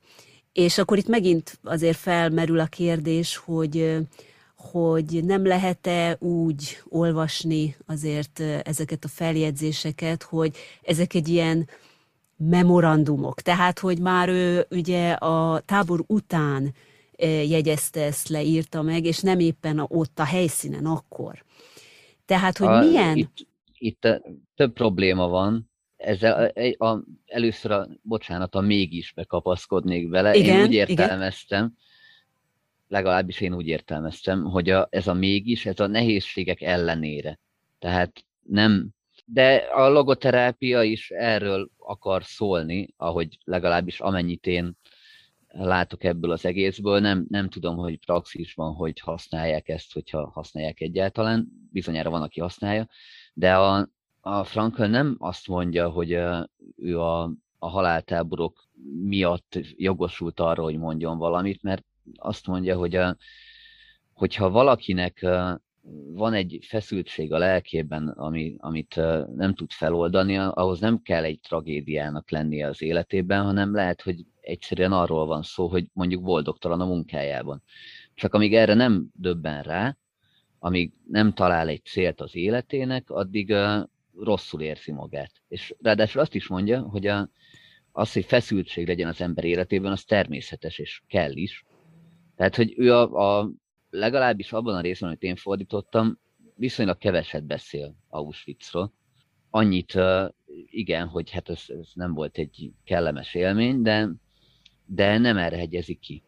[0.52, 3.96] és akkor itt megint azért felmerül a kérdés, hogy,
[4.56, 11.68] hogy nem lehet-e úgy olvasni azért ezeket a feljegyzéseket, hogy ezek egy ilyen
[12.38, 13.40] memorandumok.
[13.40, 16.74] Tehát, hogy már ő ugye a tábor után
[17.46, 21.44] jegyezte ezt le, írta meg, és nem éppen ott a helyszínen akkor.
[22.24, 23.16] Tehát, hogy a, milyen...
[23.16, 23.46] Itt,
[23.78, 24.08] itt
[24.54, 25.70] több probléma van.
[25.96, 30.34] Ezzel a, a, először a, bocsánat, a mégis bekapaszkodnék bele.
[30.34, 31.76] Igen, én úgy értelmeztem, igen.
[32.88, 37.38] legalábbis én úgy értelmeztem, hogy a, ez a mégis, ez a nehézségek ellenére.
[37.78, 38.88] Tehát nem
[39.32, 44.76] de a logoterápia is erről akar szólni, ahogy legalábbis amennyit én
[45.48, 47.00] látok ebből az egészből.
[47.00, 51.48] Nem, nem tudom, hogy praxisban hogy használják ezt, hogyha használják egyáltalán.
[51.72, 52.86] Bizonyára van, aki használja.
[53.32, 53.88] De a,
[54.20, 56.10] a Frankl nem azt mondja, hogy
[56.76, 57.22] ő a,
[57.58, 58.68] a haláltáborok
[59.02, 63.16] miatt jogosult arra, hogy mondjon valamit, mert azt mondja, hogy a,
[64.12, 65.26] hogyha valakinek
[66.12, 68.96] van egy feszültség a lelkében, ami, amit
[69.36, 74.92] nem tud feloldani, ahhoz nem kell egy tragédiának lennie az életében, hanem lehet, hogy egyszerűen
[74.92, 77.62] arról van szó, hogy mondjuk boldogtalan a munkájában.
[78.14, 79.96] Csak amíg erre nem döbben rá,
[80.58, 83.54] amíg nem talál egy célt az életének, addig
[84.18, 85.32] rosszul érzi magát.
[85.48, 87.30] És ráadásul azt is mondja, hogy a,
[87.92, 91.64] az, hogy feszültség legyen az ember életében, az természetes és kell is.
[92.36, 93.50] Tehát, hogy ő a, a
[93.90, 96.18] legalábbis abban a részben, amit én fordítottam,
[96.54, 98.92] viszonylag keveset beszél Auschwitzról.
[99.50, 99.98] Annyit,
[100.64, 104.08] igen, hogy hát ez, ez nem volt egy kellemes élmény, de,
[104.86, 106.22] de nem erre hegyezik ki.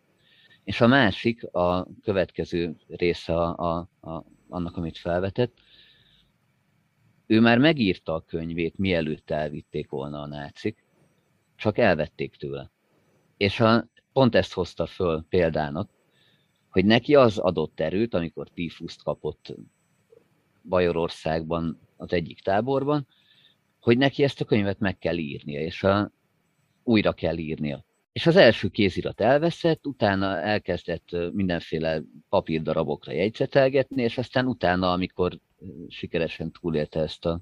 [0.64, 5.58] És a másik, a következő része a, a, a, annak, amit felvetett,
[7.26, 10.84] ő már megírta a könyvét, mielőtt elvitték volna a nácik,
[11.56, 12.70] csak elvették tőle.
[13.36, 15.90] És a, pont ezt hozta föl példának,
[16.70, 19.54] hogy neki az adott erőt, amikor tífuszt kapott
[20.62, 23.06] Bajorországban, az egyik táborban,
[23.80, 26.12] hogy neki ezt a könyvet meg kell írnia, és a,
[26.83, 27.85] újra kell írnia.
[28.12, 35.38] És az első kézirat elveszett, utána elkezdett mindenféle papírdarabokra jegyzetelgetni, és aztán utána, amikor
[35.88, 37.40] sikeresen túlélte ezt a,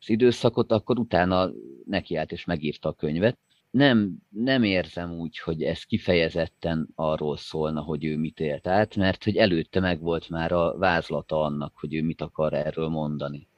[0.00, 1.50] az időszakot, akkor utána
[1.86, 3.38] nekiállt és megírta a könyvet.
[3.74, 9.24] Nem, nem érzem úgy, hogy ez kifejezetten arról szólna, hogy ő mit élt át, mert
[9.24, 13.48] hogy előtte megvolt már a vázlata annak, hogy ő mit akar erről mondani.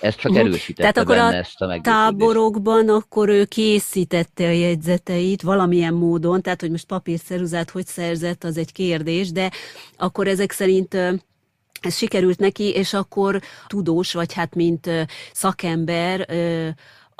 [0.00, 5.42] Ez csak erősítette Tehát akkor benne a ezt a táborokban akkor ő készítette a jegyzeteit
[5.42, 9.50] valamilyen módon, tehát hogy most papírszeruzát hogy szerzett, az egy kérdés, de
[9.96, 10.94] akkor ezek szerint
[11.80, 14.90] ez sikerült neki, és akkor tudós, vagy hát mint
[15.32, 16.26] szakember,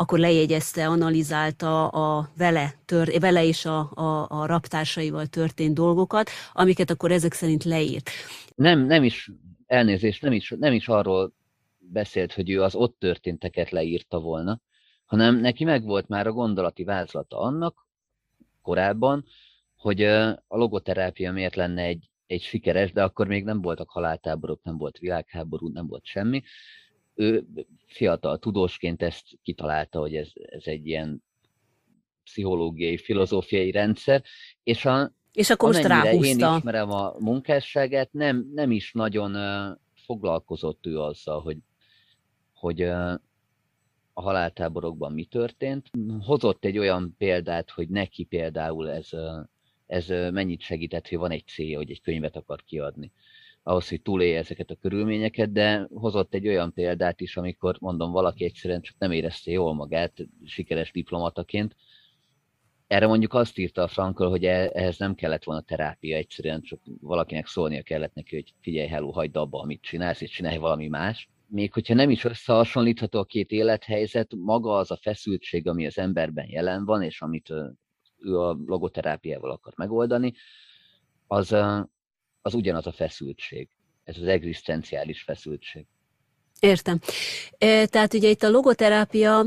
[0.03, 6.91] akkor lejegyezte, analizálta a vele, tör, vele és a, a, a raptársaival történt dolgokat, amiket
[6.91, 8.11] akkor ezek szerint leírt.
[8.55, 9.31] Nem, nem is,
[9.67, 11.33] elnézést, nem is, nem is arról
[11.79, 14.61] beszélt, hogy ő az ott történteket leírta volna,
[15.05, 17.87] hanem neki megvolt már a gondolati vázlata annak
[18.63, 19.25] korábban,
[19.77, 24.79] hogy a logoterápia miért lenne egy, egy sikeres, de akkor még nem voltak haláltáborok, nem
[24.79, 26.43] volt világháború, nem volt semmi.
[27.15, 27.45] Ő
[27.87, 31.23] fiatal tudósként ezt kitalálta, hogy ez, ez egy ilyen
[32.25, 34.23] pszichológiai, filozófiai rendszer,
[34.63, 36.27] és a, és akkor most ráhúzta.
[36.27, 41.57] én ismerem a munkásságát, nem, nem is nagyon uh, foglalkozott ő azzal, hogy
[42.63, 43.21] hogy a
[44.13, 45.91] haláltáborokban mi történt.
[46.21, 49.09] Hozott egy olyan példát, hogy neki például ez,
[49.87, 53.13] ez mennyit segített, hogy van egy célja, hogy egy könyvet akar kiadni
[53.63, 58.45] ahhoz, hogy túlélje ezeket a körülményeket, de hozott egy olyan példát is, amikor mondom, valaki
[58.45, 60.13] egyszerűen csak nem érezte jól magát
[60.45, 61.77] sikeres diplomataként.
[62.87, 66.81] Erre mondjuk azt írta a Frankl, hogy e, ehhez nem kellett volna terápia, egyszerűen csak
[67.01, 71.31] valakinek szólnia kellett neki, hogy figyelj, hello, hagyd abba, amit csinálsz, és csinálj valami más
[71.53, 76.49] még hogyha nem is összehasonlítható a két élethelyzet, maga az a feszültség, ami az emberben
[76.49, 77.51] jelen van, és amit
[78.19, 80.33] ő a logoterápiával akar megoldani,
[81.27, 81.57] az,
[82.43, 83.69] az ugyanaz a feszültség.
[84.05, 85.87] Ez az egzisztenciális feszültség.
[86.61, 87.01] Értem.
[87.85, 89.47] Tehát ugye itt a logoterápia,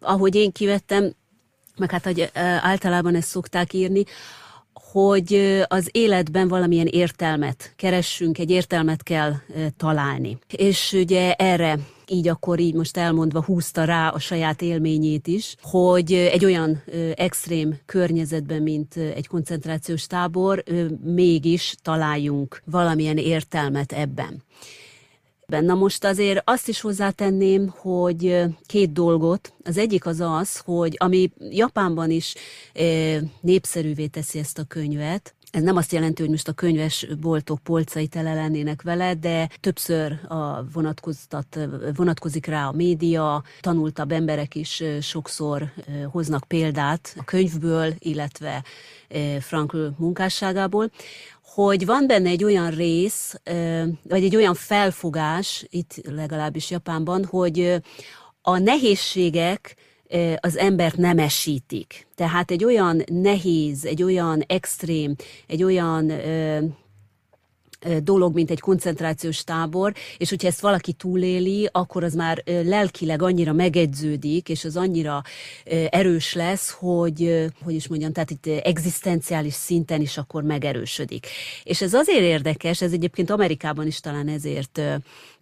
[0.00, 1.14] ahogy én kivettem,
[1.76, 4.04] meg hát hogy általában ezt szokták írni,
[4.72, 5.34] hogy
[5.66, 9.32] az életben valamilyen értelmet keressünk, egy értelmet kell
[9.76, 10.38] találni.
[10.56, 11.78] És ugye erre
[12.10, 16.82] így akkor így most elmondva húzta rá a saját élményét is, hogy egy olyan
[17.14, 20.64] extrém környezetben, mint egy koncentrációs tábor,
[21.04, 24.42] mégis találjunk valamilyen értelmet ebben.
[25.46, 29.52] Na most azért azt is hozzátenném, hogy két dolgot.
[29.64, 32.34] Az egyik az az, hogy ami Japánban is
[33.40, 38.06] népszerűvé teszi ezt a könyvet, ez nem azt jelenti, hogy most a könyves boltok polcai
[38.06, 41.58] tele lennének vele, de többször a vonatkoztat,
[41.94, 45.72] vonatkozik rá a média, tanultabb emberek is sokszor
[46.10, 48.64] hoznak példát a könyvből, illetve
[49.40, 50.90] Frankl munkásságából.
[51.42, 53.40] Hogy van benne egy olyan rész,
[54.02, 57.82] vagy egy olyan felfogás, itt legalábbis Japánban, hogy
[58.42, 59.76] a nehézségek
[60.40, 62.06] az embert nem esítik.
[62.14, 65.14] Tehát egy olyan nehéz, egy olyan extrém,
[65.46, 66.12] egy olyan
[68.02, 73.52] dolog, mint egy koncentrációs tábor, és hogyha ezt valaki túléli, akkor az már lelkileg annyira
[73.52, 75.22] megedződik, és az annyira
[75.90, 81.26] erős lesz, hogy, hogy is mondjam, tehát itt egzisztenciális szinten is akkor megerősödik.
[81.62, 84.80] És ez azért érdekes, ez egyébként Amerikában is talán ezért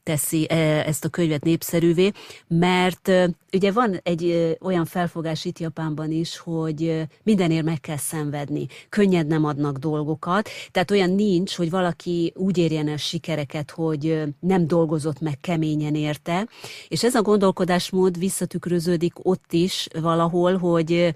[0.05, 2.11] teszi e, ezt a könyvet népszerűvé,
[2.49, 3.11] mert
[3.53, 9.45] ugye van egy olyan felfogás itt Japánban is, hogy mindenért meg kell szenvedni, könnyed nem
[9.45, 15.41] adnak dolgokat, tehát olyan nincs, hogy valaki úgy érjen el sikereket, hogy nem dolgozott meg
[15.41, 16.49] keményen érte,
[16.89, 21.15] és ez a gondolkodásmód visszatükröződik ott is valahol, hogy,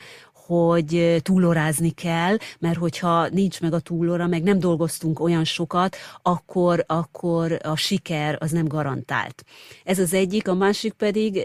[0.48, 6.84] hogy túlorázni kell, mert hogyha nincs meg a túlóra, meg nem dolgoztunk olyan sokat, akkor,
[6.86, 9.44] akkor a siker az nem garantált.
[9.84, 11.42] Ez az egyik, a másik pedig,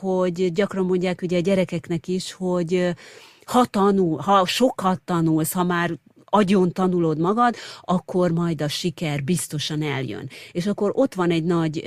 [0.00, 2.94] hogy gyakran mondják ugye a gyerekeknek is, hogy
[3.44, 9.82] ha tanul, ha sokat tanulsz, ha már agyon tanulod magad, akkor majd a siker biztosan
[9.82, 10.28] eljön.
[10.52, 11.82] És akkor ott van egy nagy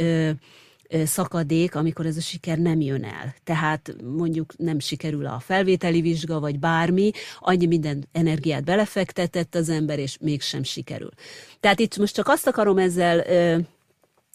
[1.06, 3.36] szakadék, amikor ez a siker nem jön el.
[3.44, 10.00] Tehát mondjuk nem sikerül a felvételi vizsga, vagy bármi, annyi minden energiát belefektetett az ember,
[10.00, 11.12] és mégsem sikerül.
[11.60, 13.24] Tehát itt most csak azt akarom ezzel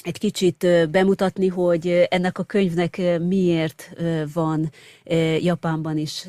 [0.05, 3.91] egy kicsit bemutatni, hogy ennek a könyvnek miért
[4.33, 4.71] van
[5.41, 6.27] Japánban is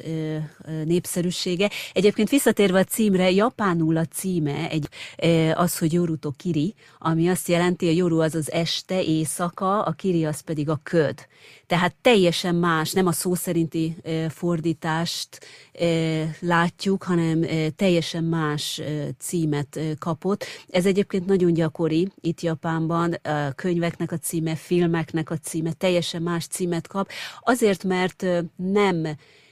[0.86, 1.70] népszerűsége.
[1.94, 4.88] Egyébként visszatérve a címre, japánul a címe egy,
[5.54, 10.26] az, hogy Yoruto Kiri, ami azt jelenti, a Yoru az az este, éjszaka, a Kiri
[10.26, 11.28] az pedig a köd.
[11.68, 13.96] Tehát teljesen más, nem a szó szerinti
[14.30, 15.40] fordítást
[16.40, 17.46] látjuk, hanem
[17.76, 18.82] teljesen más
[19.20, 20.46] címet kapott.
[20.70, 26.48] Ez egyébként nagyon gyakori itt Japánban, a könyveknek a címe, filmeknek a címe, teljesen más
[26.48, 27.10] címet kap,
[27.40, 29.08] azért, mert nem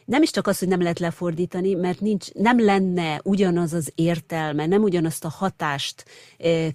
[0.06, 4.66] nem is csak az, hogy nem lehet lefordítani, mert nincs, nem lenne ugyanaz az értelme,
[4.66, 6.06] nem ugyanazt a hatást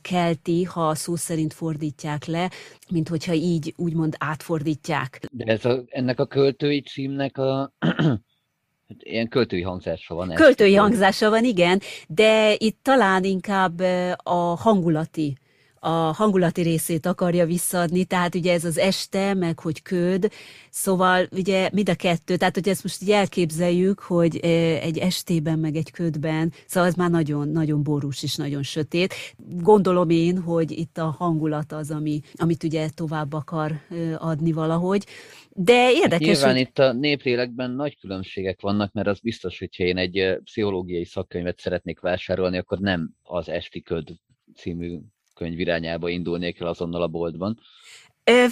[0.03, 2.51] kelti, ha szó szerint fordítják le,
[2.91, 5.21] mint hogyha így úgymond átfordítják.
[5.33, 7.73] De ez a, ennek a költői címnek a
[8.89, 10.35] hát ilyen költői hangzása van.
[10.35, 13.81] Költői hangzása van, igen, de itt talán inkább
[14.23, 15.37] a hangulati
[15.81, 20.31] a hangulati részét akarja visszaadni, tehát ugye ez az este, meg hogy köd,
[20.71, 25.77] szóval ugye mind a kettő, tehát hogy ezt most így elképzeljük, hogy egy estében, meg
[25.77, 29.15] egy ködben, szóval ez már nagyon-nagyon borús és nagyon sötét.
[29.61, 33.73] Gondolom én, hogy itt a hangulat az, ami, amit ugye tovább akar
[34.17, 35.07] adni valahogy.
[35.51, 36.61] De érdekes, Nyilván hogy...
[36.61, 42.01] itt a néplélekben nagy különbségek vannak, mert az biztos, hogyha én egy pszichológiai szakkönyvet szeretnék
[42.01, 44.09] vásárolni, akkor nem az Esti Köd
[44.55, 44.99] című
[45.39, 47.59] könyv irányába indulnék el azonnal a boltban.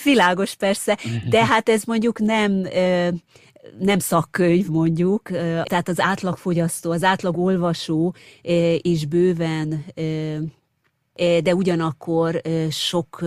[0.05, 2.69] Világos persze, de hát ez mondjuk nem
[3.79, 5.23] nem szakkönyv mondjuk,
[5.63, 8.15] tehát az átlagfogyasztó, az átlag olvasó
[8.79, 9.85] is bőven
[11.17, 12.41] de ugyanakkor
[12.71, 13.23] sok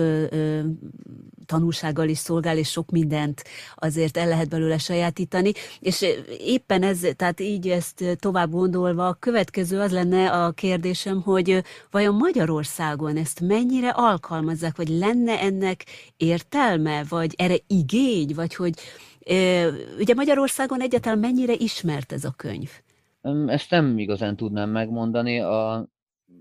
[1.50, 5.52] tanulsággal is szolgál, és sok mindent azért el lehet belőle sajátítani.
[5.80, 6.04] És
[6.38, 12.14] éppen ez, tehát így ezt tovább gondolva, a következő az lenne a kérdésem, hogy vajon
[12.14, 15.84] Magyarországon ezt mennyire alkalmazzák, vagy lenne ennek
[16.16, 18.74] értelme, vagy erre igény, vagy hogy
[19.98, 22.70] ugye Magyarországon egyáltalán mennyire ismert ez a könyv?
[23.46, 25.40] Ezt nem igazán tudnám megmondani.
[25.40, 25.88] A,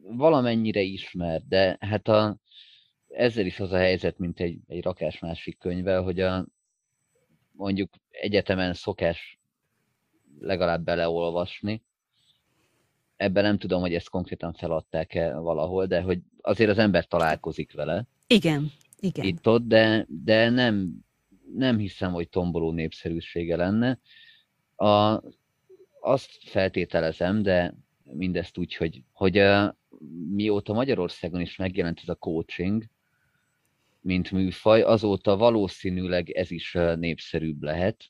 [0.02, 2.38] valamennyire ismert, de hát a,
[3.08, 6.46] ezzel is az a helyzet, mint egy, egy rakás másik könyvvel, hogy a,
[7.52, 9.40] mondjuk egyetemen szokás
[10.40, 11.82] legalább beleolvasni.
[13.16, 18.08] Ebben nem tudom, hogy ezt konkrétan feladták-e valahol, de hogy azért az ember találkozik vele.
[18.28, 19.26] Igen, igen.
[19.26, 21.06] Itt-ott, de, de nem,
[21.56, 24.00] nem hiszem, hogy tomboló népszerűsége lenne.
[24.76, 25.22] A,
[26.02, 27.74] azt feltételezem, de
[28.14, 29.42] mindezt úgy, hogy, hogy
[30.36, 32.84] mióta Magyarországon is megjelent ez a coaching,
[34.02, 38.06] mint műfaj, azóta valószínűleg ez is népszerűbb lehet,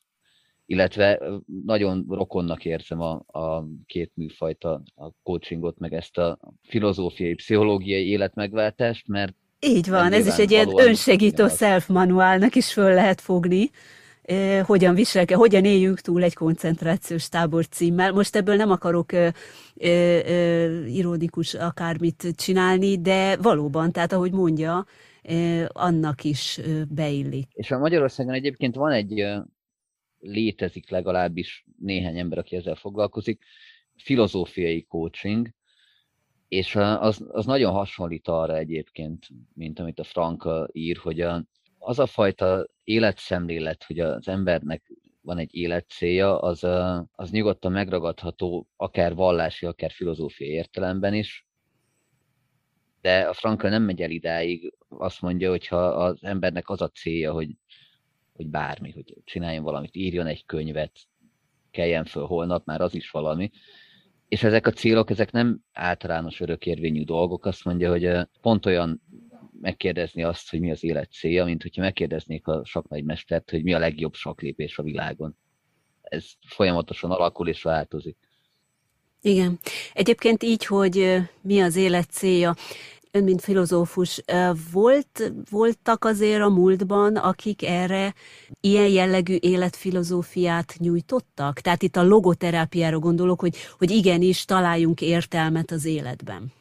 [0.65, 1.19] illetve
[1.65, 8.07] nagyon rokonnak érzem a, a két műfajt, a, a coachingot, meg ezt a filozófiai, pszichológiai
[8.07, 13.69] életmegváltást, mert így van, ez is egy ilyen önsegítő self-manuálnak is föl lehet fogni
[14.65, 18.11] hogyan viselke, hogyan éljünk túl egy koncentrációs tábor címmel.
[18.11, 19.11] Most ebből nem akarok
[20.87, 24.85] ironikus akármit csinálni, de valóban, tehát ahogy mondja,
[25.67, 26.59] annak is
[26.89, 27.47] beillik.
[27.53, 29.23] És a Magyarországon egyébként van egy,
[30.19, 33.43] létezik legalábbis néhány ember, aki ezzel foglalkozik,
[33.95, 35.49] filozófiai coaching,
[36.47, 41.43] és az, az nagyon hasonlít arra egyébként, mint amit a Franka ír, hogy a,
[41.79, 46.63] az a fajta életszemlélet, hogy az embernek van egy életcélja, az,
[47.11, 51.47] az nyugodtan megragadható akár vallási, akár filozófiai értelemben is,
[53.01, 56.87] de a Frankl nem megy el idáig, azt mondja, hogy ha az embernek az a
[56.89, 57.49] célja, hogy,
[58.33, 60.91] hogy bármi, hogy csináljon valamit, írjon egy könyvet,
[61.71, 63.51] keljen föl holnap, már az is valami,
[64.27, 69.01] és ezek a célok, ezek nem általános örökérvényű dolgok, azt mondja, hogy pont olyan
[69.61, 73.79] megkérdezni azt, hogy mi az élet célja, mint hogyha megkérdeznék a saknagymestert, hogy mi a
[73.79, 75.37] legjobb saklépés a világon.
[76.01, 78.17] Ez folyamatosan alakul és változik.
[79.21, 79.59] Igen.
[79.93, 82.55] Egyébként így, hogy mi az élet célja,
[83.11, 84.23] ön, mint filozófus,
[84.71, 88.13] volt, voltak azért a múltban, akik erre
[88.61, 91.59] ilyen jellegű életfilozófiát nyújtottak?
[91.59, 96.51] Tehát itt a logoterápiára gondolok, hogy, hogy igenis találjunk értelmet az életben.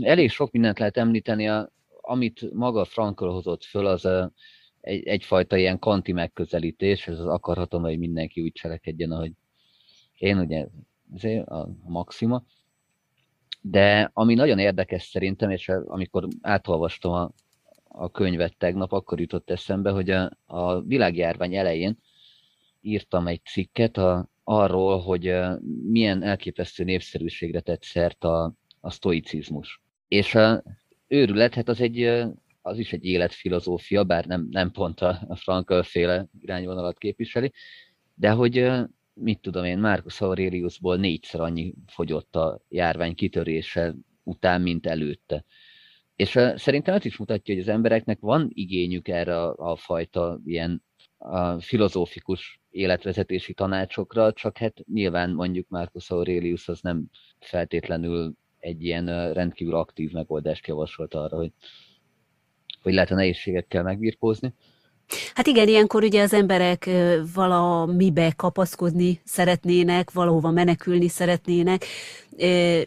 [0.00, 1.48] Elég sok mindent lehet említeni.
[1.48, 1.72] A
[2.06, 4.32] amit maga Frankl hozott föl, az a,
[4.80, 9.32] egy, egyfajta ilyen kanti megközelítés, ez az akarhatom, hogy mindenki úgy cselekedjen, ahogy
[10.18, 10.66] én, ugye
[11.14, 12.44] ez a maxima.
[13.60, 17.30] De ami nagyon érdekes szerintem, és amikor átolvastam a,
[17.88, 21.98] a könyvet tegnap, akkor jutott eszembe, hogy a, a világjárvány elején
[22.80, 25.34] írtam egy cikket a, arról, hogy
[25.82, 29.80] milyen elképesztő népszerűségre tett szert a, a sztoicizmus.
[30.08, 30.62] És a,
[31.08, 32.02] őrület, hát az egy,
[32.62, 37.52] az is egy életfilozófia, bár nem, nem pont a, Frankl féle irányvonalat képviseli,
[38.14, 38.70] de hogy
[39.14, 45.44] mit tudom én, Marcus Aureliusból négyszer annyi fogyott a járvány kitörése után, mint előtte.
[46.16, 50.82] És szerintem ez is mutatja, hogy az embereknek van igényük erre a, a fajta ilyen
[51.18, 57.04] a filozófikus életvezetési tanácsokra, csak hát nyilván mondjuk Marcus Aurelius az nem
[57.40, 58.34] feltétlenül
[58.66, 61.52] egy ilyen rendkívül aktív megoldást javasolt arra, hogy,
[62.82, 64.52] hogy lehet a nehézségekkel megbirkózni.
[65.34, 66.90] Hát igen, ilyenkor ugye az emberek
[67.34, 71.84] valamibe kapaszkodni szeretnének, valahova menekülni szeretnének,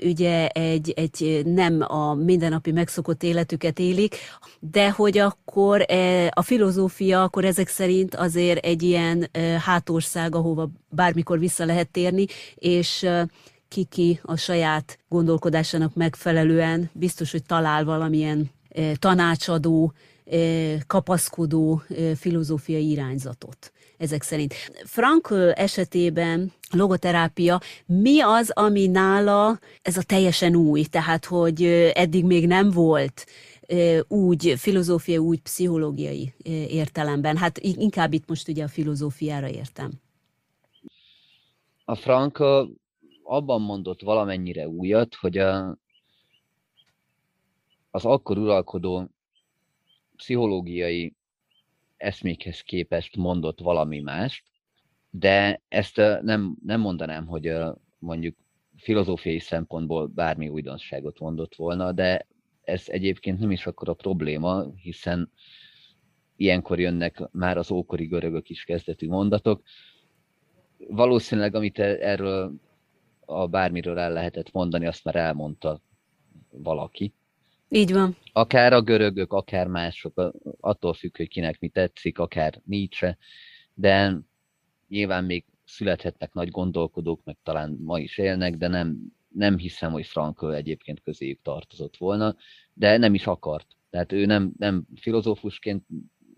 [0.03, 4.15] ugye egy, egy nem a mindennapi megszokott életüket élik,
[4.59, 5.85] de hogy akkor
[6.29, 12.25] a filozófia akkor ezek szerint azért egy ilyen hátország, ahova bármikor vissza lehet térni,
[12.55, 13.07] és
[13.69, 18.51] kiki a saját gondolkodásának megfelelően biztos, hogy talál valamilyen
[18.95, 19.93] tanácsadó,
[20.87, 21.81] kapaszkodó
[22.15, 24.53] filozófiai irányzatot ezek szerint.
[24.85, 31.63] Frankl esetében logoterápia, mi az, ami nála ez a teljesen új, tehát hogy
[31.93, 33.25] eddig még nem volt
[34.07, 36.33] úgy filozófiai, úgy pszichológiai
[36.69, 37.37] értelemben.
[37.37, 39.91] Hát inkább itt most ugye a filozófiára értem.
[41.85, 42.43] A Frank
[43.29, 45.77] abban mondott valamennyire újat, hogy a,
[47.91, 49.09] az akkor uralkodó
[50.15, 51.13] pszichológiai
[51.97, 54.43] eszmékhez képest mondott valami mást,
[55.09, 57.53] de ezt nem, nem mondanám, hogy
[57.99, 58.35] mondjuk
[58.75, 62.27] filozófiai szempontból bármi újdonságot mondott volna, de
[62.61, 65.31] ez egyébként nem is akkor a probléma, hiszen
[66.35, 69.61] ilyenkor jönnek már az ókori görögök is kezdetű mondatok.
[70.77, 72.59] Valószínűleg, amit e-, erről
[73.29, 75.81] a bármiről el lehetett mondani, azt már elmondta
[76.51, 77.13] valaki.
[77.69, 78.15] Így van.
[78.33, 83.17] Akár a görögök, akár mások, attól függ, hogy kinek mi tetszik, akár Nietzsche,
[83.73, 84.17] de
[84.87, 90.05] nyilván még születhetnek nagy gondolkodók, meg talán ma is élnek, de nem, nem hiszem, hogy
[90.05, 92.35] Frankl egyébként közéjük tartozott volna,
[92.73, 93.67] de nem is akart.
[93.89, 95.85] Tehát ő nem, nem filozófusként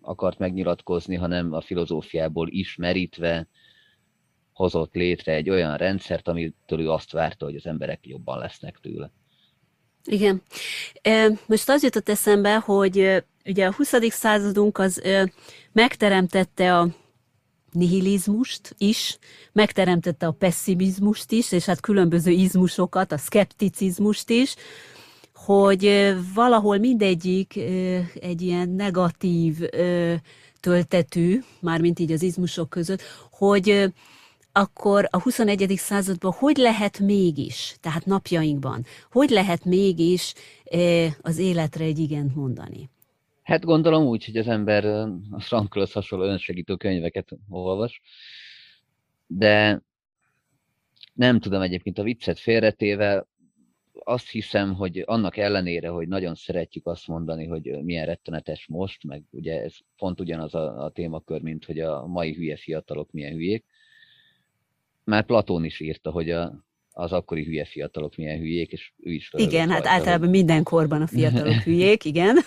[0.01, 3.47] akart megnyilatkozni, hanem a filozófiából ismerítve
[4.61, 9.11] hozott létre egy olyan rendszert, amitől ő azt várta, hogy az emberek jobban lesznek tőle.
[10.05, 10.41] Igen.
[11.45, 13.93] Most az jutott eszembe, hogy ugye a 20.
[14.09, 15.01] századunk az
[15.71, 16.87] megteremtette a
[17.71, 19.17] nihilizmust is,
[19.51, 24.55] megteremtette a pessimizmust is, és hát különböző izmusokat, a szkepticizmust is,
[25.33, 27.57] hogy valahol mindegyik
[28.21, 29.57] egy ilyen negatív
[30.59, 33.01] töltetű, mármint így az izmusok között,
[33.31, 33.93] hogy
[34.51, 35.73] akkor a 21.
[35.77, 40.33] században hogy lehet mégis, tehát napjainkban, hogy lehet mégis
[41.21, 42.89] az életre egy igent mondani?
[43.43, 44.85] Hát gondolom úgy, hogy az ember
[45.31, 48.01] a Franklhoz hasonló önsegítő könyveket olvas,
[49.27, 49.81] de
[51.13, 53.25] nem tudom egyébként a viccet félretéve,
[54.03, 59.23] azt hiszem, hogy annak ellenére, hogy nagyon szeretjük azt mondani, hogy milyen rettenetes most, meg
[59.29, 63.65] ugye ez pont ugyanaz a, a témakör, mint hogy a mai hülye fiatalok milyen hülyék,
[65.03, 69.31] már Platón is írta, hogy a, az akkori hülye fiatalok milyen hülyék, és ő is
[69.35, 70.37] Igen, hát általában hogy...
[70.37, 72.37] minden korban a fiatalok hülyék, igen.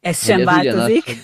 [0.00, 0.72] ez sem ez változik.
[0.72, 1.16] Ugyanaz, hogy,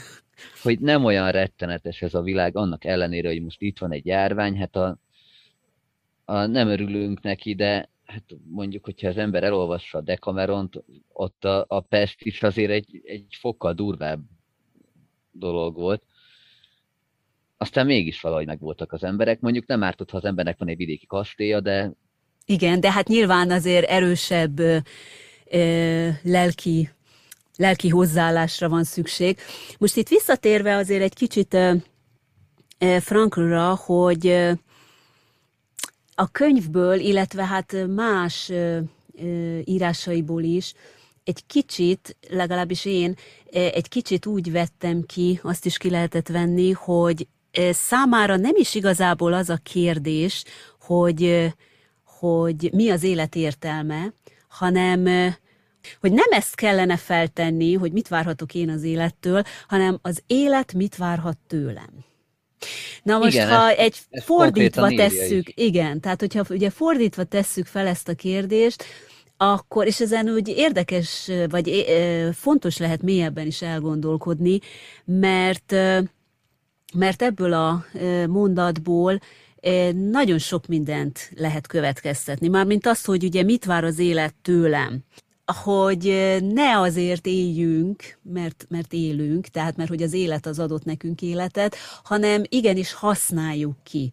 [0.63, 4.57] hogy nem olyan rettenetes ez a világ, annak ellenére, hogy most itt van egy járvány,
[4.57, 4.99] hát a,
[6.25, 11.65] a nem örülünk neki, de hát mondjuk, hogyha az ember elolvassa a Decameront, ott a,
[11.69, 14.21] a Pest is azért egy, egy fokkal durvább
[15.31, 16.03] dolog volt
[17.63, 19.41] aztán mégis valahogy megvoltak az emberek.
[19.41, 21.93] Mondjuk nem ártott, ha az embernek van egy vidéki kastélya, de...
[22.47, 24.77] Igen, de hát nyilván azért erősebb ö,
[25.51, 26.91] ö, lelki,
[27.57, 29.39] lelki hozzáállásra van szükség.
[29.79, 31.77] Most itt visszatérve azért egy kicsit ö,
[33.01, 34.27] Franklra, hogy
[36.15, 38.79] a könyvből, illetve hát más ö,
[39.19, 40.75] ö, írásaiból is
[41.25, 43.17] egy kicsit, legalábbis én,
[43.51, 47.27] egy kicsit úgy vettem ki, azt is ki lehetett venni, hogy
[47.71, 50.45] számára nem is igazából az a kérdés,
[50.81, 51.53] hogy,
[52.05, 54.13] hogy mi az élet értelme,
[54.49, 55.05] hanem
[56.01, 60.97] hogy nem ezt kellene feltenni, hogy mit várhatok én az élettől, hanem az élet mit
[60.97, 62.05] várhat tőlem.
[63.03, 65.55] Na most, igen, ha egy ezt fordítva tesszük, is.
[65.57, 68.85] igen, tehát hogyha ugye fordítva tesszük fel ezt a kérdést,
[69.37, 71.85] akkor, és ezen úgy érdekes, vagy
[72.33, 74.59] fontos lehet mélyebben is elgondolkodni,
[75.05, 75.75] mert
[76.95, 77.85] mert ebből a
[78.29, 79.21] mondatból
[80.11, 82.49] nagyon sok mindent lehet következtetni.
[82.49, 85.05] Mármint azt, hogy ugye mit vár az élet tőlem.
[85.53, 91.23] hogy ne azért éljünk, mert, mert élünk, tehát mert hogy az élet az adott nekünk
[91.23, 94.13] életet, hanem igenis használjuk ki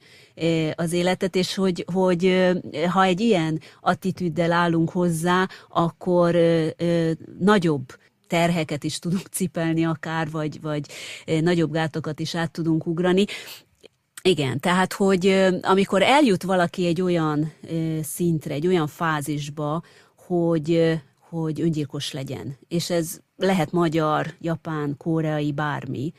[0.76, 2.50] az életet, és hogy, hogy
[2.90, 6.36] ha egy ilyen attitűddel állunk hozzá, akkor
[7.40, 7.86] nagyobb
[8.30, 10.86] terheket is tudunk cipelni akár, vagy, vagy
[11.42, 13.26] nagyobb gátokat is át tudunk ugrani.
[14.22, 17.54] Igen, tehát, hogy amikor eljut valaki egy olyan
[18.02, 19.84] szintre, egy olyan fázisba,
[20.16, 21.00] hogy,
[21.30, 26.12] hogy öngyilkos legyen, és ez lehet magyar, japán, koreai, bármi,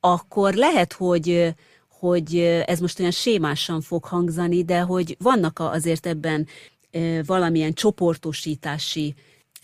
[0.00, 1.54] akkor lehet, hogy,
[1.88, 6.46] hogy ez most olyan sémásan fog hangzani, de hogy vannak azért ebben
[7.26, 9.14] valamilyen csoportosítási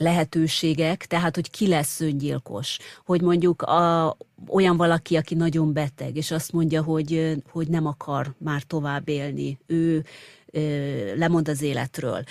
[0.01, 2.79] lehetőségek, tehát hogy ki lesz öngyilkos.
[3.05, 4.17] Hogy mondjuk a,
[4.49, 9.59] olyan valaki, aki nagyon beteg, és azt mondja, hogy, hogy nem akar már tovább élni.
[9.67, 10.05] Ő
[11.17, 12.23] lemond az életről,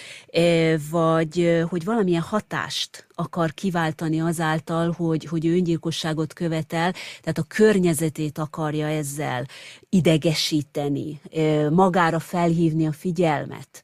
[0.91, 8.37] vagy hogy valamilyen hatást akar kiváltani azáltal, hogy, hogy ő öngyilkosságot követel, tehát a környezetét
[8.37, 9.45] akarja ezzel
[9.89, 11.21] idegesíteni,
[11.69, 13.83] magára felhívni a figyelmet.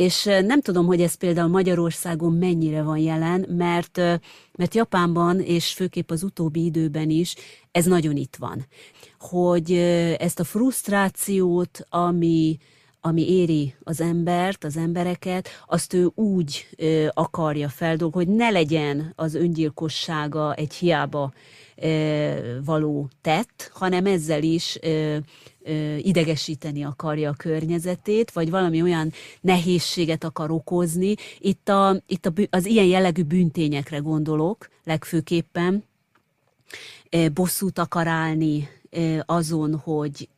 [0.00, 3.96] És nem tudom, hogy ez például Magyarországon mennyire van jelen, mert,
[4.52, 7.34] mert Japánban, és főképp az utóbbi időben is,
[7.70, 8.66] ez nagyon itt van.
[9.18, 9.72] Hogy
[10.18, 12.58] ezt a frusztrációt, ami,
[13.00, 19.12] ami éri az embert, az embereket, azt ő úgy ö, akarja feldolgozni, hogy ne legyen
[19.16, 21.32] az öngyilkossága egy hiába
[21.76, 22.30] ö,
[22.64, 25.16] való tett, hanem ezzel is ö,
[25.98, 31.14] idegesíteni akarja a környezetét, vagy valami olyan nehézséget akar okozni.
[31.38, 35.84] Itt, a, itt a, az ilyen jellegű büntényekre gondolok legfőképpen,
[37.32, 38.68] bosszút akar állni
[39.26, 40.28] azon, hogy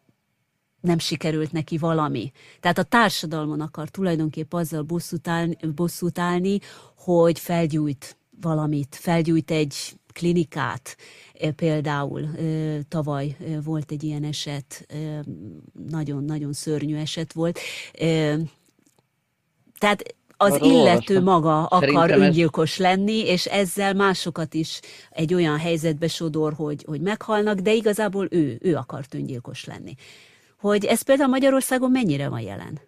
[0.81, 2.33] nem sikerült neki valami.
[2.61, 6.59] Tehát a társadalmon akar tulajdonképp azzal bosszút állni, bosszút állni
[7.05, 9.75] hogy felgyújt valamit, felgyújt egy
[10.13, 10.97] klinikát.
[11.57, 12.29] Például
[12.89, 14.87] tavaly volt egy ilyen eset,
[15.89, 17.59] nagyon-nagyon szörnyű eset volt.
[19.79, 20.03] Tehát
[20.37, 21.23] az Arról illető olvastam.
[21.23, 22.79] maga akar Szerintem öngyilkos ez...
[22.79, 28.59] lenni, és ezzel másokat is egy olyan helyzetbe sodor, hogy, hogy meghalnak, de igazából ő,
[28.61, 29.95] ő akart öngyilkos lenni
[30.63, 32.81] hogy ez például Magyarországon mennyire van jelen?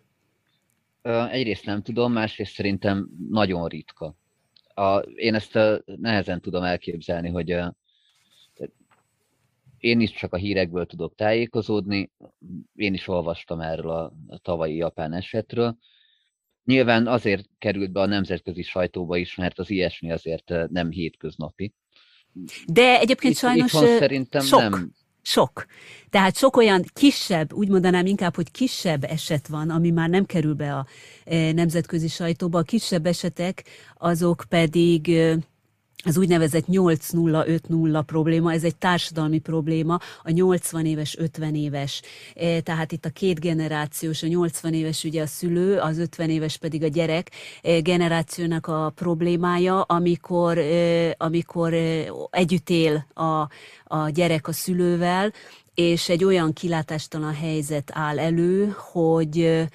[1.30, 4.14] Egyrészt nem tudom, másrészt szerintem nagyon ritka.
[4.74, 7.74] A, én ezt a, nehezen tudom elképzelni, hogy a,
[9.78, 12.10] én is csak a hírekből tudok tájékozódni,
[12.74, 15.76] én is olvastam erről a, a tavalyi japán esetről.
[16.64, 21.74] Nyilván azért került be a nemzetközi sajtóba is, mert az ilyesmi azért nem hétköznapi.
[22.66, 24.60] De egyébként itt, sajnos itt szerintem sok.
[24.60, 24.92] nem
[25.24, 25.66] sok.
[26.10, 30.54] Tehát sok olyan kisebb, úgy mondanám inkább, hogy kisebb eset van, ami már nem kerül
[30.54, 30.86] be a
[31.24, 32.58] e, nemzetközi sajtóba.
[32.58, 33.64] A kisebb esetek
[33.98, 35.38] azok pedig e,
[36.04, 42.02] az úgynevezett 8-0-5-0 probléma, ez egy társadalmi probléma, a 80 éves, 50 éves,
[42.34, 46.56] e, tehát itt a két generációs, a 80 éves ugye a szülő, az 50 éves
[46.56, 47.30] pedig a gyerek
[47.82, 50.58] generációnak a problémája, amikor,
[51.16, 51.74] amikor
[52.30, 53.48] együtt él a,
[53.84, 55.32] a gyerek a szülővel,
[55.74, 59.66] és egy olyan kilátástalan helyzet áll elő, hogy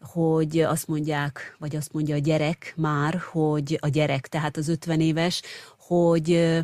[0.00, 5.00] hogy azt mondják, vagy azt mondja a gyerek már, hogy a gyerek, tehát az 50
[5.00, 5.42] éves,
[5.90, 6.58] hogy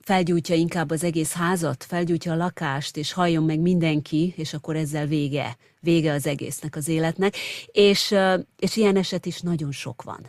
[0.00, 5.06] felgyújtja inkább az egész házat, felgyújtja a lakást, és halljon meg mindenki, és akkor ezzel
[5.06, 7.34] vége, vége az egésznek, az életnek.
[7.66, 8.14] És,
[8.58, 10.26] és ilyen eset is nagyon sok van.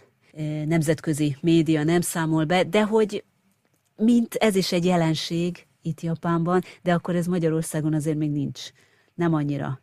[0.67, 3.23] Nemzetközi média nem számol be, de hogy
[3.95, 8.69] mint ez is egy jelenség, itt Japánban, de akkor ez Magyarországon azért még nincs.
[9.13, 9.82] Nem annyira.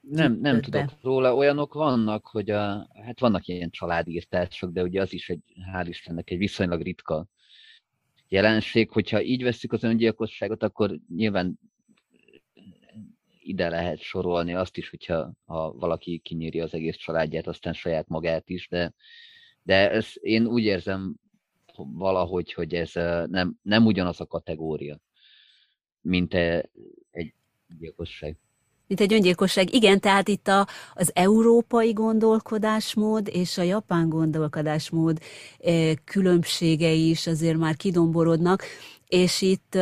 [0.00, 1.34] Nem, nem tudok róla.
[1.34, 5.40] Olyanok vannak, hogy a, hát vannak ilyen családírtások, de ugye az is egy,
[5.74, 7.26] hál' Istennek, egy viszonylag ritka
[8.28, 8.90] jelenség.
[8.90, 11.58] Hogyha így veszük az öngyilkosságot, akkor nyilván
[13.42, 18.48] ide lehet sorolni azt is, hogyha ha valaki kinyíri az egész családját, aztán saját magát
[18.48, 18.92] is, de,
[19.62, 21.14] de ez, én úgy érzem
[21.76, 22.92] valahogy, hogy ez
[23.26, 25.00] nem, nem ugyanaz a kategória
[26.06, 26.34] mint
[27.10, 27.34] egy
[27.78, 28.36] gyilkosság.
[28.86, 29.74] Mint egy öngyilkosság.
[29.74, 35.18] Igen, tehát itt a, az európai gondolkodásmód és a japán gondolkodásmód
[36.04, 38.64] különbségei is azért már kidomborodnak,
[39.08, 39.78] és itt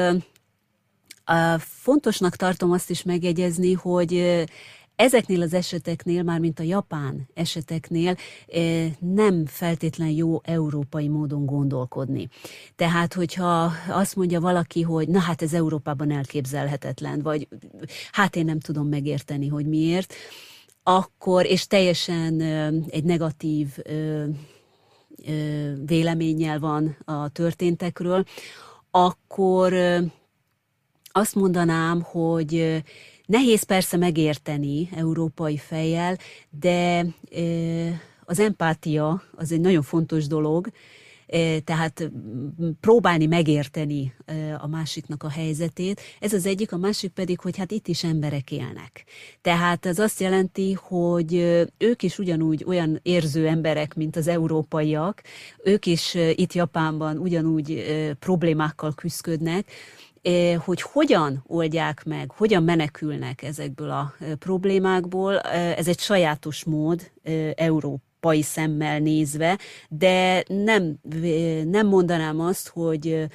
[1.58, 4.44] fontosnak tartom azt is megjegyezni, hogy
[4.96, 8.16] Ezeknél az eseteknél, már mint a japán eseteknél,
[8.46, 12.28] eh, nem feltétlen jó európai módon gondolkodni.
[12.76, 17.48] Tehát, hogyha azt mondja valaki, hogy na hát ez Európában elképzelhetetlen, vagy
[18.12, 20.14] hát én nem tudom megérteni, hogy miért,
[20.82, 22.40] akkor, és teljesen
[22.88, 23.68] egy negatív
[25.86, 28.24] véleménnyel van a történtekről,
[28.90, 29.74] akkor
[31.12, 32.82] azt mondanám, hogy
[33.26, 36.16] nehéz persze megérteni európai fejjel,
[36.60, 37.06] de
[38.24, 40.68] az empátia az egy nagyon fontos dolog,
[41.64, 42.10] tehát
[42.80, 44.14] próbálni megérteni
[44.58, 46.00] a másiknak a helyzetét.
[46.20, 49.04] Ez az egyik, a másik pedig, hogy hát itt is emberek élnek.
[49.40, 51.34] Tehát ez azt jelenti, hogy
[51.78, 55.22] ők is ugyanúgy olyan érző emberek, mint az európaiak,
[55.64, 57.84] ők is itt Japánban ugyanúgy
[58.18, 59.70] problémákkal küzdködnek,
[60.58, 67.10] hogy hogyan oldják meg, hogyan menekülnek ezekből a problémákból, ez egy sajátos mód
[67.54, 69.58] Európa pai szemmel nézve,
[69.88, 70.98] de nem,
[71.64, 73.26] nem mondanám azt, hogy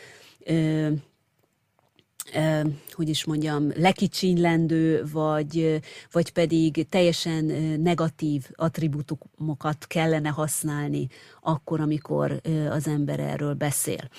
[2.92, 5.80] hogy is mondjam, lekicsinylendő, vagy,
[6.12, 7.46] vagy pedig teljesen
[7.82, 11.08] negatív attribútumokat kellene használni
[11.42, 14.10] akkor, amikor az ember erről beszél.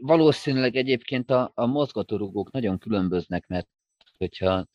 [0.00, 3.68] Valószínűleg egyébként a, a mozgatórugók nagyon különböznek, mert
[4.18, 4.66] hogyha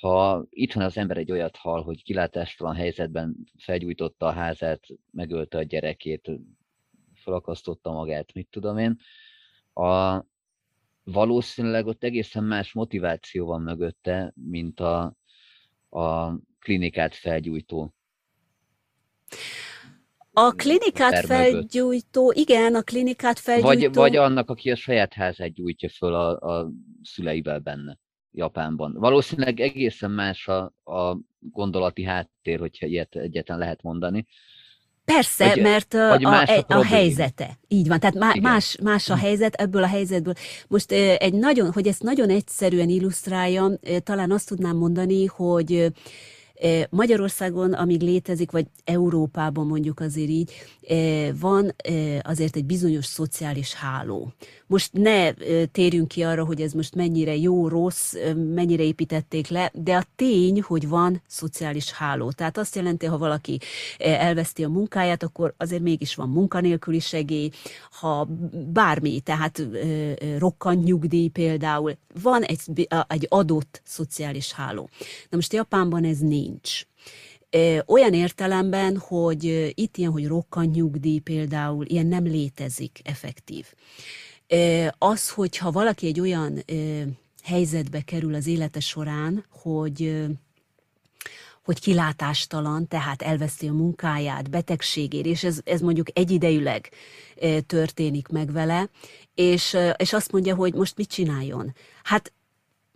[0.00, 5.62] ha itthon az ember egy olyat hall, hogy kilátástalan helyzetben felgyújtotta a házát, megölte a
[5.62, 6.30] gyerekét,
[7.14, 8.98] felakasztotta magát, mit tudom én,
[9.72, 10.24] a,
[11.04, 15.16] valószínűleg ott egészen más motiváció van mögötte, mint a,
[15.88, 17.94] a klinikát felgyújtó.
[20.32, 23.78] A klinikát felgyújtó, igen, a klinikát felgyújtó.
[23.78, 26.70] Vagy, vagy annak, aki a saját házát gyújtja föl a, a
[27.02, 27.98] szüleivel benne.
[28.32, 28.92] Japánban.
[28.92, 34.26] Valószínűleg egészen más a, a gondolati háttér, hogyha ilyet egyetlen lehet mondani.
[35.14, 37.58] Persze, vagy, mert a, a, a, a helyzete.
[37.68, 39.20] Így van, tehát má, más, más a hm.
[39.20, 40.34] helyzet ebből a helyzetből.
[40.68, 45.92] Most egy nagyon, hogy ezt nagyon egyszerűen illusztráljam, talán azt tudnám mondani, hogy
[46.90, 50.52] Magyarországon, amíg létezik, vagy Európában mondjuk azért így,
[51.40, 51.74] van
[52.22, 54.32] azért egy bizonyos szociális háló.
[54.66, 55.32] Most ne
[55.66, 58.14] térjünk ki arra, hogy ez most mennyire jó, rossz,
[58.54, 62.30] mennyire építették le, de a tény, hogy van szociális háló.
[62.30, 63.58] Tehát azt jelenti, ha valaki
[63.98, 67.50] elveszti a munkáját, akkor azért mégis van munkanélküli segély,
[67.90, 68.28] ha
[68.72, 69.66] bármi, tehát
[70.38, 74.88] rokkant nyugdíj például, van egy, egy adott szociális háló.
[75.30, 76.51] Na most Japánban ez nincs.
[77.86, 83.66] Olyan értelemben, hogy itt ilyen, hogy rokkant nyugdíj például, ilyen nem létezik effektív.
[84.98, 86.64] Az, hogyha valaki egy olyan
[87.42, 90.26] helyzetbe kerül az élete során, hogy
[91.64, 96.90] hogy kilátástalan, tehát elveszti a munkáját, betegségét, és ez, ez mondjuk egyidejűleg
[97.66, 98.88] történik meg vele,
[99.34, 101.74] és, és azt mondja, hogy most mit csináljon.
[102.02, 102.32] Hát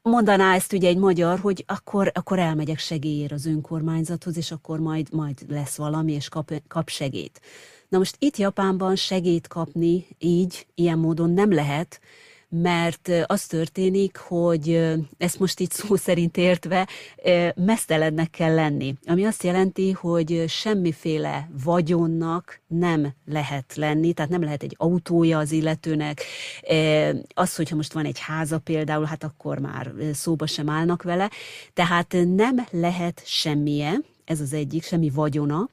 [0.06, 5.12] mondaná ezt ugye egy magyar, hogy akkor, akkor elmegyek segélyért az önkormányzathoz, és akkor majd,
[5.12, 7.40] majd lesz valami, és kap, kap segét.
[7.88, 12.00] Na most itt Japánban segét kapni így, ilyen módon nem lehet,
[12.48, 16.88] mert az történik, hogy ezt most itt szó szerint értve
[17.54, 18.94] mesztelennek kell lenni.
[19.06, 25.52] Ami azt jelenti, hogy semmiféle vagyonnak nem lehet lenni, tehát nem lehet egy autója az
[25.52, 26.22] illetőnek.
[27.34, 31.30] Az, hogyha most van egy háza például, hát akkor már szóba sem állnak vele.
[31.72, 35.68] Tehát nem lehet semmije, ez az egyik, semmi vagyona.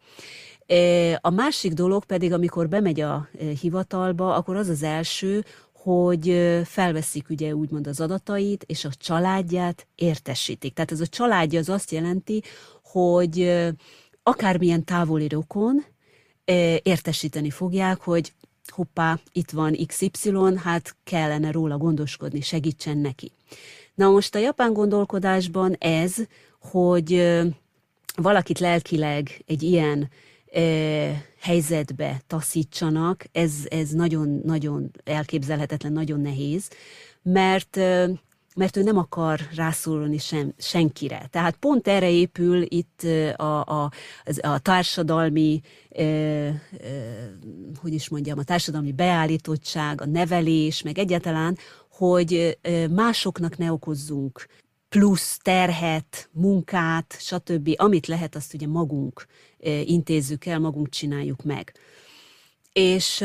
[1.21, 3.29] A másik dolog pedig, amikor bemegy a
[3.61, 5.45] hivatalba, akkor az az első,
[5.83, 10.73] hogy felveszik ugye úgymond az adatait, és a családját értesítik.
[10.73, 12.43] Tehát ez a családja az azt jelenti,
[12.83, 13.63] hogy
[14.23, 15.85] akármilyen távoli rokon
[16.83, 18.33] értesíteni fogják, hogy
[18.67, 23.31] hoppá, itt van XY, hát kellene róla gondoskodni, segítsen neki.
[23.95, 26.15] Na most a japán gondolkodásban ez,
[26.59, 27.39] hogy
[28.15, 30.09] valakit lelkileg egy ilyen
[31.39, 36.69] helyzetbe taszítsanak, ez, ez nagyon-nagyon elképzelhetetlen, nagyon nehéz,
[37.21, 37.79] mert
[38.55, 41.27] mert ő nem akar rászólni sem, senkire.
[41.31, 43.01] Tehát pont erre épül itt
[43.35, 43.91] a, a,
[44.41, 46.55] a társadalmi, eh, eh,
[47.81, 51.57] hogy is mondjam, a társadalmi beállítottság, a nevelés, meg egyáltalán,
[51.89, 52.57] hogy
[52.89, 54.47] másoknak ne okozzunk
[54.93, 57.73] plusz terhet, munkát, stb.
[57.75, 59.25] Amit lehet, azt ugye magunk
[59.85, 61.73] intézzük el, magunk csináljuk meg.
[62.73, 63.23] És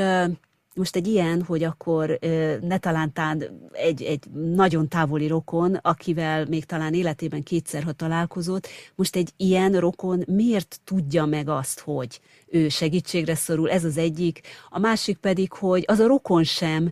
[0.74, 2.18] most egy ilyen, hogy akkor
[2.60, 9.16] ne talántán egy, egy nagyon távoli rokon, akivel még talán életében kétszer, ha találkozott, most
[9.16, 14.40] egy ilyen rokon miért tudja meg azt, hogy ő segítségre szorul, ez az egyik.
[14.68, 16.90] A másik pedig, hogy az a rokon sem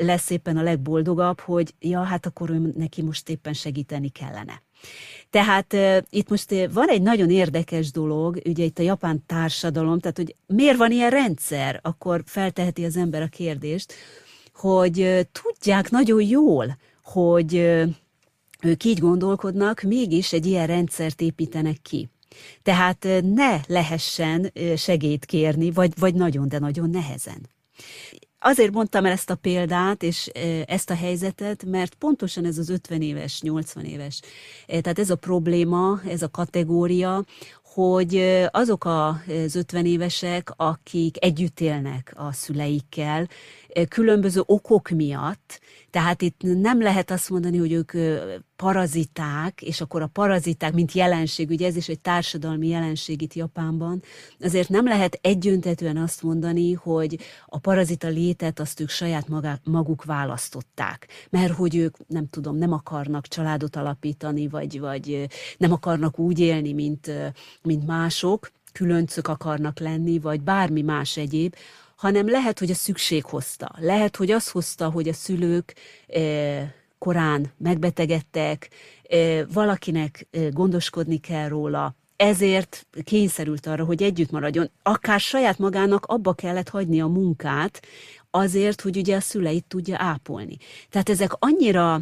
[0.00, 4.62] lesz éppen a legboldogabb, hogy ja, hát akkor ő neki most éppen segíteni kellene.
[5.30, 5.76] Tehát
[6.10, 10.76] itt most van egy nagyon érdekes dolog, ugye itt a japán társadalom, tehát hogy miért
[10.76, 13.94] van ilyen rendszer, akkor felteheti az ember a kérdést,
[14.54, 17.54] hogy tudják nagyon jól, hogy
[18.62, 22.08] ők így gondolkodnak, mégis egy ilyen rendszert építenek ki.
[22.62, 27.48] Tehát ne lehessen segélyt kérni, vagy, vagy nagyon, de nagyon nehezen.
[28.46, 30.26] Azért mondtam el ezt a példát, és
[30.66, 34.20] ezt a helyzetet, mert pontosan ez az 50 éves, 80 éves,
[34.66, 37.24] tehát ez a probléma, ez a kategória,
[37.62, 43.28] hogy azok az 50 évesek, akik együtt élnek a szüleikkel,
[43.88, 45.60] különböző okok miatt,
[45.90, 47.92] tehát itt nem lehet azt mondani, hogy ők
[48.56, 54.02] paraziták, és akkor a paraziták, mint jelenség, ugye ez is egy társadalmi jelenség itt Japánban,
[54.40, 59.28] azért nem lehet egyöntetően azt mondani, hogy a parazita létet azt ők saját
[59.64, 65.26] maguk választották, mert hogy ők, nem tudom, nem akarnak családot alapítani, vagy, vagy
[65.58, 67.10] nem akarnak úgy élni, mint,
[67.62, 71.54] mint mások, különcök akarnak lenni, vagy bármi más egyéb,
[72.04, 73.70] hanem lehet, hogy a szükség hozta.
[73.78, 75.74] Lehet, hogy az hozta, hogy a szülők
[76.06, 78.70] eh, korán megbetegedtek,
[79.02, 84.70] eh, valakinek eh, gondoskodni kell róla, ezért kényszerült arra, hogy együtt maradjon.
[84.82, 87.82] Akár saját magának abba kellett hagyni a munkát,
[88.30, 90.56] azért, hogy ugye a szüleit tudja ápolni.
[90.90, 92.00] Tehát ezek annyira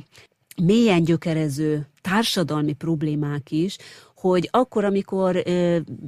[0.62, 3.76] mélyen gyökerező társadalmi problémák is,
[4.23, 5.43] hogy akkor, amikor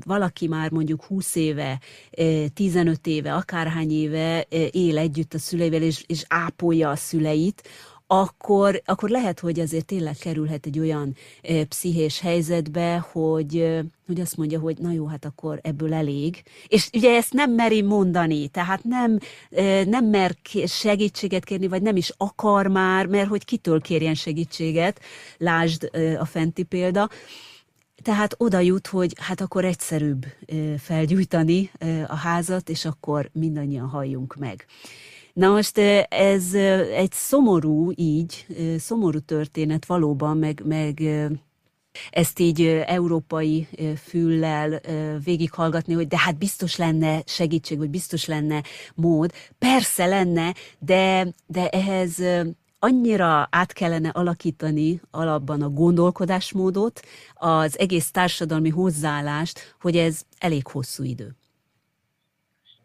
[0.05, 6.05] valaki már mondjuk 20 éve, ö, 15 éve, akárhány éve él együtt a szüleivel, és,
[6.07, 7.63] és ápolja a szüleit,
[8.07, 14.21] akkor, akkor lehet, hogy azért tényleg kerülhet egy olyan e, pszichés helyzetbe, hogy, e, hogy
[14.21, 16.43] azt mondja, hogy na jó, hát akkor ebből elég.
[16.67, 19.19] És ugye ezt nem meri mondani, tehát nem,
[19.51, 20.37] e, nem mer
[20.67, 25.01] segítséget kérni, vagy nem is akar már, mert hogy kitől kérjen segítséget,
[25.39, 27.09] lásd e, a fenti példa.
[28.03, 30.27] Tehát oda jut, hogy hát akkor egyszerűbb
[30.79, 31.71] felgyújtani
[32.07, 34.67] a házat, és akkor mindannyian halljunk meg.
[35.33, 35.79] Na most
[36.09, 36.55] ez
[36.95, 38.47] egy szomorú így,
[38.79, 41.03] szomorú történet valóban, meg, meg
[42.11, 43.69] ezt így európai
[44.05, 44.81] füllel
[45.25, 48.63] végighallgatni, hogy de hát biztos lenne segítség, vagy biztos lenne
[48.95, 49.33] mód.
[49.59, 52.23] Persze lenne, de, de ehhez
[52.85, 57.01] annyira át kellene alakítani alapban a gondolkodásmódot,
[57.35, 61.37] az egész társadalmi hozzáállást, hogy ez elég hosszú idő.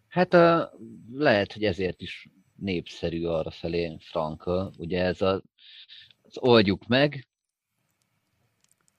[0.08, 0.72] Hát a,
[1.14, 4.72] lehet, hogy ezért is népszerű arra felé Franka.
[4.78, 5.42] Ugye ez a,
[6.22, 7.28] az oldjuk meg.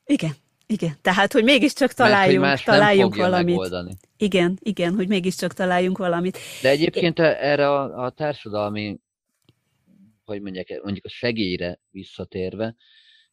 [0.05, 0.35] Igen,
[0.67, 0.97] igen.
[1.03, 3.55] Tehát, hogy mégiscsak találjunk, Mert, hogy találjunk valamit.
[3.55, 3.93] Megoldani.
[4.17, 6.39] Igen, igen, hogy mégiscsak találjunk valamit.
[6.63, 7.23] De egyébként é...
[7.23, 8.99] erre a, a társadalmi
[10.31, 12.75] hogy mondják, mondjuk a segélyre visszatérve,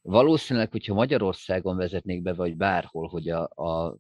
[0.02, 3.98] valószínűleg, hogyha Magyarországon vezetnék be, vagy bárhol, hogy a, a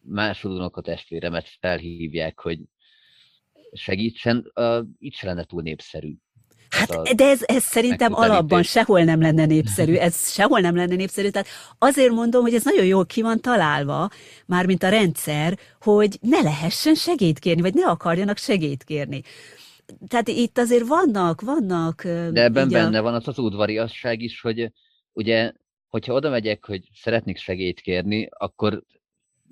[0.00, 2.60] másodónak a testvéremet felhívják, hogy
[3.72, 6.14] segítsen, uh, itt se lenne túl népszerű.
[6.70, 10.94] Hát, a de ez, ez szerintem alapban sehol nem lenne népszerű, ez sehol nem lenne
[10.94, 14.10] népszerű, tehát azért mondom, hogy ez nagyon jól ki van találva,
[14.46, 16.94] mármint a rendszer, hogy ne lehessen
[17.40, 19.22] kérni, vagy ne akarjanak segít kérni
[20.08, 22.02] tehát itt azért vannak, vannak...
[22.04, 23.02] De ebben benne a...
[23.02, 24.72] van az az udvariasság is, hogy
[25.12, 25.52] ugye,
[25.88, 28.82] hogyha oda megyek, hogy szeretnék segélyt kérni, akkor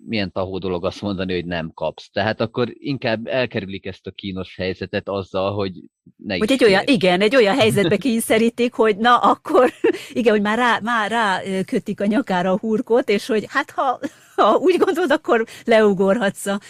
[0.07, 2.11] milyen tahó dolog azt mondani, hogy nem kapsz.
[2.11, 5.73] Tehát akkor inkább elkerülik ezt a kínos helyzetet azzal, hogy
[6.17, 9.73] ne hogy egy olyan, igen, egy olyan helyzetbe kényszerítik, hogy na akkor,
[10.13, 14.01] igen, hogy már rá, már rá kötik a nyakára a hurkot, és hogy hát ha,
[14.37, 16.61] ha úgy gondolod, akkor leugorhatsz a,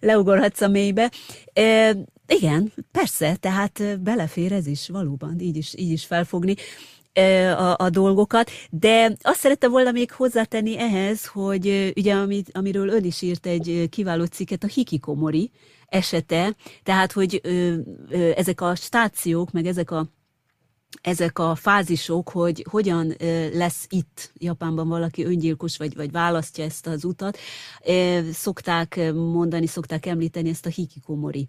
[0.00, 1.10] leugorhatsz a mélybe.
[2.38, 6.54] Igen, persze, tehát belefér ez is valóban, így is, így is felfogni
[7.56, 13.04] a, a dolgokat, de azt szerettem volna még hozzátenni ehhez, hogy ugye amit, amiről ön
[13.04, 15.50] is írt egy kiváló cikket, a hikikomori
[15.86, 17.74] esete, tehát hogy ö,
[18.08, 20.06] ö, ezek a stációk, meg ezek a
[21.02, 23.14] ezek a fázisok, hogy hogyan
[23.52, 27.38] lesz itt Japánban valaki öngyilkos, vagy, vagy választja ezt az utat,
[28.32, 31.46] szokták mondani, szokták említeni ezt a hikikomori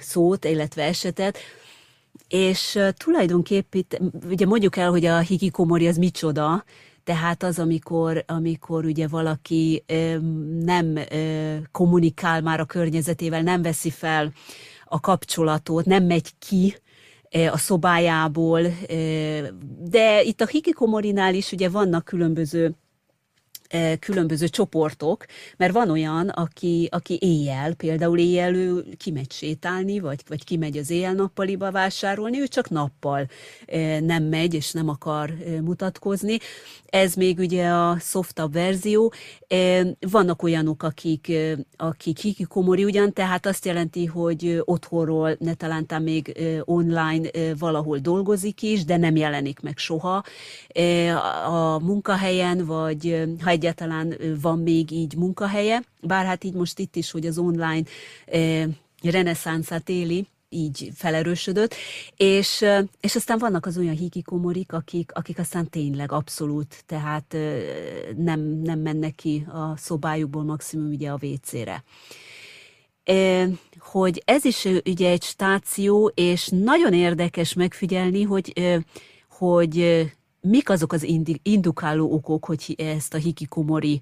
[0.00, 1.38] szót, illetve esetet,
[2.28, 6.64] és tulajdonképp itt, ugye mondjuk el, hogy a hikikomori az micsoda,
[7.04, 9.84] tehát az, amikor, amikor ugye valaki
[10.64, 10.98] nem
[11.72, 14.32] kommunikál már a környezetével, nem veszi fel
[14.84, 16.74] a kapcsolatot, nem megy ki,
[17.50, 18.60] a szobájából,
[19.78, 22.74] de itt a hikikomorinál is ugye vannak különböző
[23.98, 25.24] különböző csoportok,
[25.56, 30.90] mert van olyan, aki, aki éjjel, például éjjel ő kimegy sétálni, vagy, vagy kimegy az
[30.90, 33.26] éjjel-nappaliba vásárolni, ő csak nappal
[34.00, 36.38] nem megy, és nem akar mutatkozni.
[36.86, 39.12] Ez még ugye a softabb verzió.
[40.00, 41.32] Vannak olyanok, akik,
[41.76, 48.84] akik hikikomori ugyan, tehát azt jelenti, hogy otthonról ne talántán még online valahol dolgozik is,
[48.84, 50.24] de nem jelenik meg soha
[51.46, 57.10] a munkahelyen, vagy ha egyáltalán van még így munkahelye, bár hát így most itt is,
[57.10, 57.82] hogy az online
[59.02, 61.74] reneszánszát éli, így felerősödött,
[62.16, 62.64] és,
[63.00, 67.36] és aztán vannak az olyan hikikomorik, akik, akik aztán tényleg abszolút, tehát
[68.16, 71.84] nem, nem mennek ki a szobájukból maximum ugye a WC-re.
[73.78, 78.52] Hogy ez is ugye egy stáció, és nagyon érdekes megfigyelni, hogy,
[79.28, 80.06] hogy
[80.48, 81.06] mik azok az
[81.42, 84.00] indukáló okok, hogy ezt a hikikomori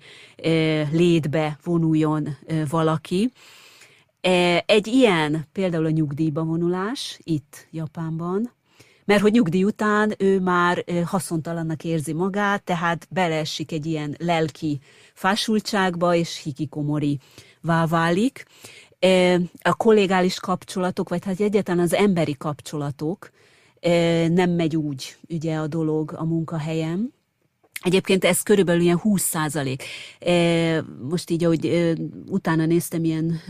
[0.90, 2.36] létbe vonuljon
[2.68, 3.30] valaki.
[4.66, 8.52] Egy ilyen például a nyugdíjba vonulás itt Japánban,
[9.04, 14.80] mert hogy nyugdíj után ő már haszontalannak érzi magát, tehát beleesik egy ilyen lelki
[15.14, 17.18] fásultságba, és hikikomori
[17.88, 18.44] válik.
[19.62, 23.30] A kollégális kapcsolatok, vagy hát egyáltalán az emberi kapcsolatok,
[24.28, 27.14] nem megy úgy ugye a dolog a munkahelyem.
[27.80, 29.82] Egyébként ez körülbelül ilyen 20 százalék.
[31.08, 31.92] Most így, ahogy
[32.28, 33.40] utána néztem ilyen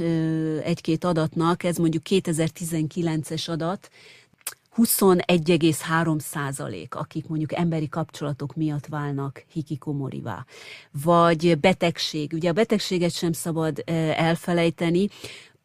[0.64, 3.90] egy-két adatnak, ez mondjuk 2019-es adat,
[4.76, 10.44] 21,3 százalék, akik mondjuk emberi kapcsolatok miatt válnak hikikomorivá.
[11.04, 12.32] Vagy betegség.
[12.32, 13.82] Ugye a betegséget sem szabad
[14.16, 15.08] elfelejteni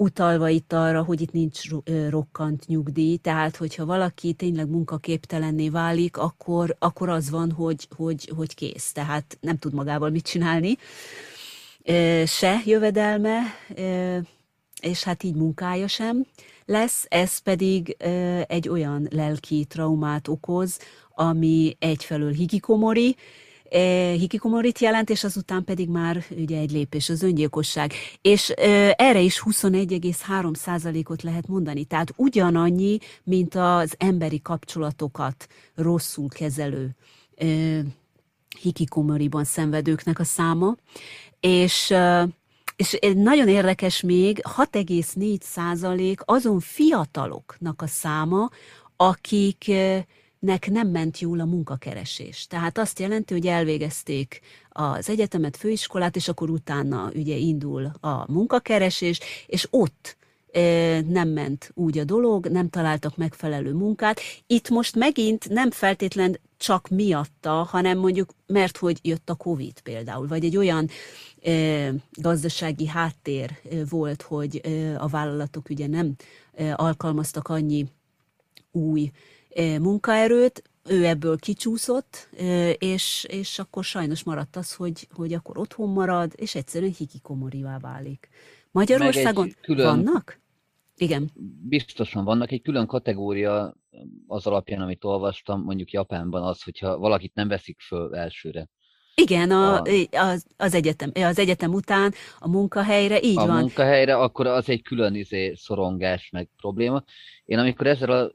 [0.01, 1.59] utalva itt arra, hogy itt nincs
[2.09, 8.55] rokkant nyugdíj, tehát hogyha valaki tényleg munkaképtelenné válik, akkor, akkor az van, hogy, hogy, hogy
[8.55, 10.78] kész, tehát nem tud magával mit csinálni,
[12.26, 13.39] se jövedelme,
[14.82, 16.26] és hát így munkája sem
[16.72, 17.95] lesz, ez pedig
[18.47, 20.80] egy olyan lelki traumát okoz,
[21.15, 23.15] ami egyfelől hikikomori,
[24.17, 27.93] hikikomorit jelent, és azután pedig már ugye egy lépés az öngyilkosság.
[28.22, 28.49] És
[28.95, 31.84] erre is 21,3 százalékot lehet mondani.
[31.84, 36.95] Tehát ugyanannyi, mint az emberi kapcsolatokat rosszul kezelő
[38.61, 40.76] hikikomoriban szenvedőknek a száma.
[41.39, 41.93] És
[42.82, 48.49] és nagyon érdekes még, 6,4 százalék azon fiataloknak a száma,
[48.95, 50.05] akik e,
[50.39, 52.47] nek nem ment jól a munkakeresés.
[52.47, 59.19] Tehát azt jelenti, hogy elvégezték az egyetemet, főiskolát, és akkor utána ugye indul a munkakeresés,
[59.47, 60.17] és ott
[61.08, 64.20] nem ment úgy a dolog, nem találtak megfelelő munkát.
[64.47, 70.28] Itt most megint nem feltétlen csak miatta, hanem mondjuk mert hogy jött a Covid például,
[70.28, 70.89] vagy egy olyan
[71.43, 73.52] e, gazdasági háttér
[73.89, 74.62] volt, hogy
[74.97, 76.16] a vállalatok ugye nem
[76.76, 77.86] alkalmaztak annyi
[78.72, 79.12] új
[79.80, 82.30] munkaerőt, ő ebből kicsúszott,
[82.78, 88.30] és, és akkor sajnos maradt az, hogy, hogy akkor otthon marad, és egyszerűen hikikomorivá válik.
[88.72, 90.40] Magyarországon külön, vannak?
[91.02, 91.30] Igen.
[91.68, 92.52] Biztosan vannak.
[92.52, 93.76] Egy külön kategória
[94.28, 98.70] az alapján, amit olvastam, mondjuk Japánban az, hogyha valakit nem veszik föl elsőre.
[99.16, 103.58] Igen, a, a, az, az, egyetem, az egyetem után a munkahelyre, így a van.
[103.58, 107.04] A munkahelyre, akkor az egy külön izé, szorongás, meg probléma.
[107.45, 108.32] Én amikor ezzel a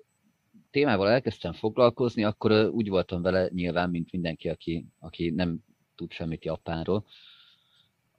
[0.70, 5.58] témával elkezdtem foglalkozni, akkor úgy voltam vele nyilván, mint mindenki, aki, aki nem
[5.94, 7.06] tud semmit Japánról,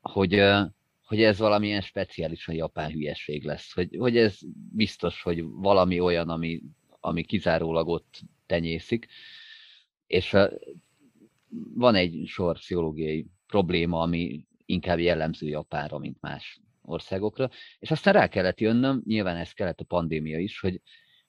[0.01, 0.43] hogy,
[1.07, 3.73] hogy ez valamilyen speciálisan japán hülyeség lesz.
[3.73, 4.37] Hogy, hogy ez
[4.71, 6.61] biztos, hogy valami olyan, ami,
[6.99, 9.07] ami kizárólag ott tenyészik.
[10.07, 10.35] És
[11.73, 17.49] van egy sor pszichológiai probléma, ami inkább jellemző Japánra, mint más országokra.
[17.79, 20.81] És aztán rá kellett jönnöm, nyilván ez kellett a pandémia is, hogy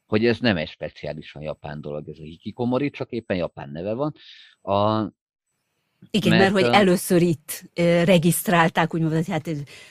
[0.07, 4.15] hogy ez nem egy speciálisan japán dolog, ez a hikikomori, csak éppen japán neve van.
[4.61, 5.11] A,
[6.11, 7.71] igen, mert, mert hogy először itt
[8.05, 9.47] regisztrálták, úgymond, hogy hát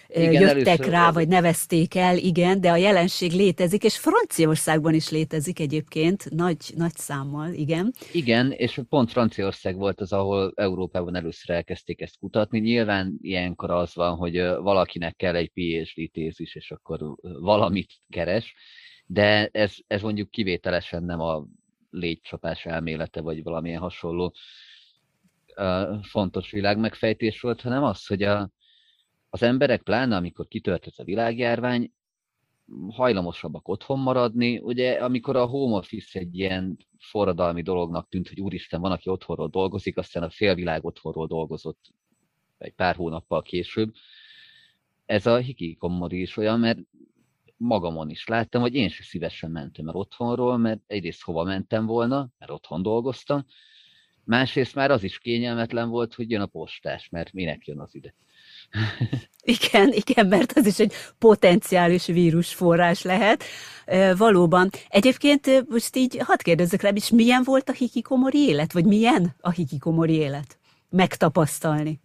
[0.08, 5.60] igen, jöttek rá, vagy nevezték el, igen, de a jelenség létezik, és Franciaországban is létezik
[5.60, 7.94] egyébként, nagy, nagy számmal, igen.
[8.12, 12.60] Igen, és pont Franciaország volt az, ahol Európában először elkezdték ezt kutatni.
[12.60, 17.00] Nyilván ilyenkor az van, hogy valakinek kell egy PhD tézis, és akkor
[17.40, 18.56] valamit keres,
[19.06, 21.46] de ez, ez mondjuk kivételesen nem a
[21.90, 24.34] légycsapás elmélete, vagy valamilyen hasonló
[25.58, 28.50] uh, fontos világmegfejtés volt, hanem az, hogy a,
[29.30, 31.92] az emberek, pláne amikor kitört ez a világjárvány,
[32.90, 34.58] hajlamosabbak otthon maradni.
[34.58, 39.48] Ugye, amikor a home office egy ilyen forradalmi dolognak tűnt, hogy úristen, van, aki otthonról
[39.48, 41.94] dolgozik, aztán a félvilág otthonról dolgozott
[42.58, 43.94] egy pár hónappal később.
[45.06, 46.80] Ez a hikikomori is olyan, mert
[47.58, 52.30] magamon is láttam, hogy én se szívesen mentem el otthonról, mert egyrészt hova mentem volna,
[52.38, 53.46] mert otthon dolgoztam,
[54.28, 58.14] másrészt már az is kényelmetlen volt, hogy jön a postás, mert minek jön az ide.
[59.42, 63.44] Igen, igen, mert az is egy potenciális vírusforrás lehet.
[64.18, 64.70] Valóban.
[64.90, 69.50] Egyébként most így hadd kérdezzek rá, és milyen volt a hikikomori élet, vagy milyen a
[69.50, 70.58] hikikomori élet?
[70.90, 72.00] Megtapasztalni.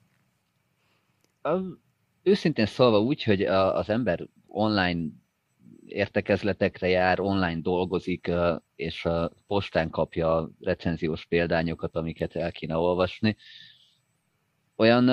[2.23, 5.09] Őszintén szólva úgy, hogy az ember online
[5.87, 8.31] értekezletekre jár, online dolgozik,
[8.77, 13.37] és a postán kapja a recenziós példányokat, amiket el kéne olvasni.
[14.77, 15.05] Olyan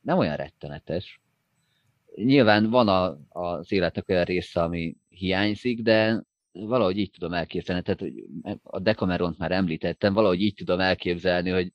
[0.00, 1.20] nem olyan rettenetes.
[2.14, 7.82] Nyilván van a, az életek olyan része, ami hiányzik, de valahogy így tudom elképzelni.
[7.82, 8.04] Tehát
[8.62, 11.72] a Decameront már említettem, valahogy így tudom elképzelni, hogy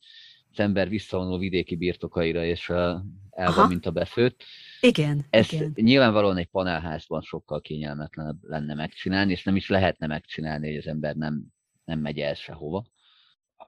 [0.52, 4.44] az ember visszavonul vidéki birtokaira, és el van, mint a befőtt.
[4.82, 5.72] Igen, Ez igen.
[5.76, 11.16] nyilvánvalóan egy panelházban sokkal kényelmetlenebb lenne megcsinálni, és nem is lehetne megcsinálni, hogy az ember
[11.16, 11.46] nem,
[11.86, 12.86] nem megy el sehova.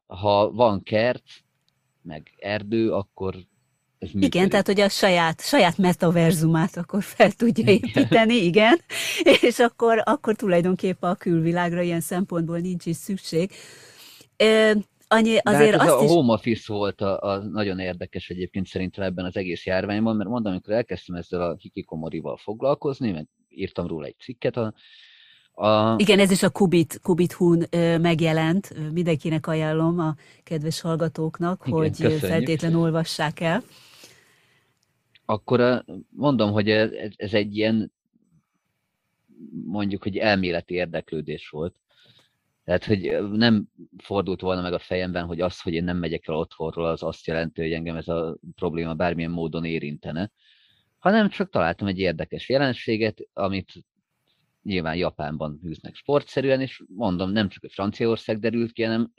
[0.05, 1.23] Ha van kert,
[2.01, 3.35] meg erdő, akkor
[4.01, 8.81] ez igen, tehát hogy a saját, saját metaverzumát akkor fel tudja építeni, igen,
[9.41, 13.51] és akkor, akkor tulajdonképpen a külvilágra ilyen szempontból nincs is szükség.
[15.13, 16.09] Annyi, azért hát ez azt a is...
[16.09, 20.51] home office volt a, a nagyon érdekes egyébként szerintem ebben az egész járványban, mert mondom,
[20.51, 24.73] amikor elkezdtem ezzel a hikikomorival foglalkozni, meg írtam róla egy cikket, a,
[25.51, 25.95] a...
[25.97, 27.65] Igen, ez is a Kubit, Kubit Hun
[28.01, 32.19] megjelent, mindenkinek ajánlom a kedves hallgatóknak, Igen, hogy köszönjük.
[32.19, 33.63] feltétlen olvassák el.
[35.25, 37.91] Akkor mondom, hogy ez, ez egy ilyen
[39.65, 41.75] mondjuk, hogy elméleti érdeklődés volt.
[42.63, 46.35] Tehát, hogy nem fordult volna meg a fejemben, hogy az, hogy én nem megyek el
[46.35, 50.31] otthonról, az azt jelenti, hogy engem ez a probléma bármilyen módon érintene,
[50.99, 53.71] hanem csak találtam egy érdekes jelenséget, amit
[54.63, 59.11] nyilván Japánban hűznek sportszerűen, és mondom, nem csak a Franciaország derült ki, hanem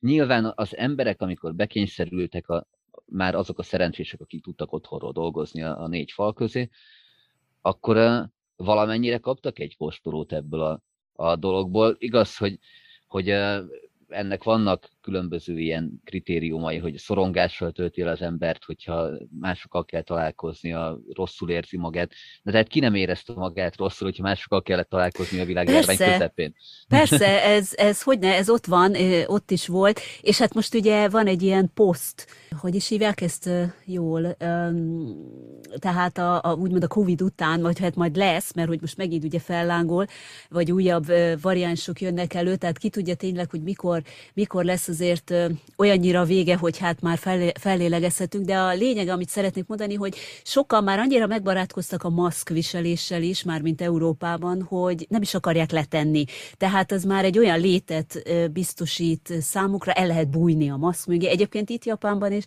[0.00, 2.66] nyilván az emberek, amikor bekényszerültek, a,
[3.04, 6.68] már azok a szerencsések, akik tudtak otthonról dolgozni a, a négy fal közé,
[7.60, 8.24] akkor uh,
[8.56, 10.82] valamennyire kaptak egy kóstolót ebből a,
[11.12, 11.96] a dologból.
[11.98, 12.58] Igaz, hogy
[13.06, 13.28] hogy
[14.08, 20.98] ennek vannak különböző ilyen kritériumai, hogy szorongással tölti el az embert, hogyha másokkal kell találkoznia,
[21.12, 22.12] rosszul érzi magát.
[22.42, 26.54] De tehát ki nem érezte magát rosszul, hogyha másokkal kellett találkozni a világjárvány közepén.
[26.88, 28.94] Persze, ez, ez hogy ne, ez ott van,
[29.26, 32.26] ott is volt, és hát most ugye van egy ilyen poszt,
[32.58, 33.50] hogy is hívják ezt
[33.84, 34.36] jól,
[35.78, 39.24] tehát a, a, úgymond a Covid után, vagy hát majd lesz, mert hogy most megint
[39.24, 40.06] ugye fellángol,
[40.48, 41.06] vagy újabb
[41.40, 44.02] variánsok jönnek elő, tehát ki tudja tényleg, hogy mikor,
[44.34, 45.34] mikor lesz azért
[45.76, 50.84] olyannyira vége, hogy hát már fel, fellélegezhetünk, de a lényeg, amit szeretnék mondani, hogy sokan
[50.84, 56.24] már annyira megbarátkoztak a maszkviseléssel is, már mint Európában, hogy nem is akarják letenni.
[56.56, 58.22] Tehát az már egy olyan létet
[58.52, 61.28] biztosít számukra, el lehet bújni a maszk mögé.
[61.28, 62.44] Egyébként itt Japánban is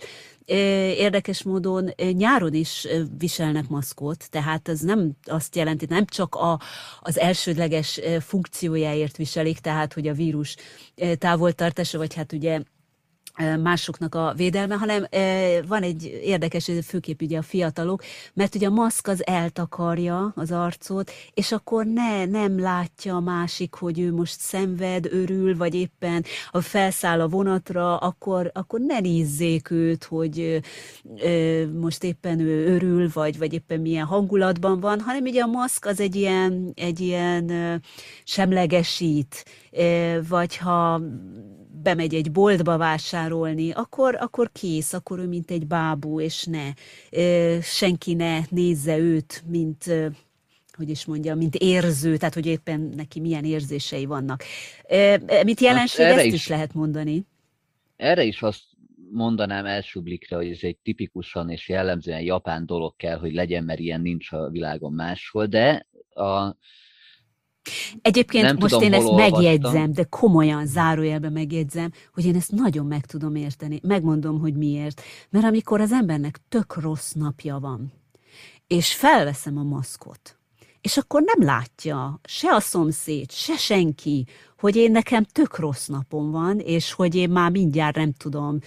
[0.97, 2.87] érdekes módon nyáron is
[3.17, 6.59] viselnek maszkot, tehát ez nem azt jelenti, nem csak a,
[6.99, 10.55] az elsődleges funkciójáért viselik, tehát hogy a vírus
[11.17, 12.61] távoltartása, vagy hát ugye
[13.61, 15.05] másoknak a védelme, hanem
[15.67, 21.11] van egy érdekes, főképp ugye a fiatalok, mert ugye a maszk az eltakarja az arcot,
[21.33, 26.61] és akkor ne, nem látja a másik, hogy ő most szenved, örül, vagy éppen a
[26.61, 30.61] felszáll a vonatra, akkor, akkor ne nézzék őt, hogy
[31.79, 35.99] most éppen ő örül, vagy, vagy éppen milyen hangulatban van, hanem ugye a maszk az
[35.99, 37.81] egy ilyen, egy ilyen
[38.23, 39.45] semlegesít,
[40.29, 41.01] vagy ha
[41.83, 46.73] bemegy egy boltba vásárolni, akkor, akkor kész, akkor ő mint egy bábú, és ne,
[47.61, 49.83] senki ne nézze őt, mint
[50.73, 54.43] hogy is mondja, mint érző, tehát hogy éppen neki milyen érzései vannak.
[55.43, 57.25] Mit jelenség, ezt is, is lehet mondani?
[57.95, 58.63] Erre is azt
[59.11, 63.79] mondanám első blikre, hogy ez egy tipikusan és jellemzően japán dolog kell, hogy legyen, mert
[63.79, 66.55] ilyen nincs a világon máshol, de a,
[68.01, 69.31] Egyébként nem most tudom, én ezt olvastam.
[69.31, 73.79] megjegyzem, de komolyan zárójelben megjegyzem, hogy én ezt nagyon meg tudom érteni.
[73.83, 75.01] Megmondom, hogy miért.
[75.29, 77.93] Mert amikor az embernek tök rossz napja van,
[78.67, 80.37] és felveszem a maszkot,
[80.81, 84.25] és akkor nem látja se a szomszéd, se senki,
[84.59, 88.59] hogy én nekem tök rossz napom van, és hogy én már mindjárt nem tudom,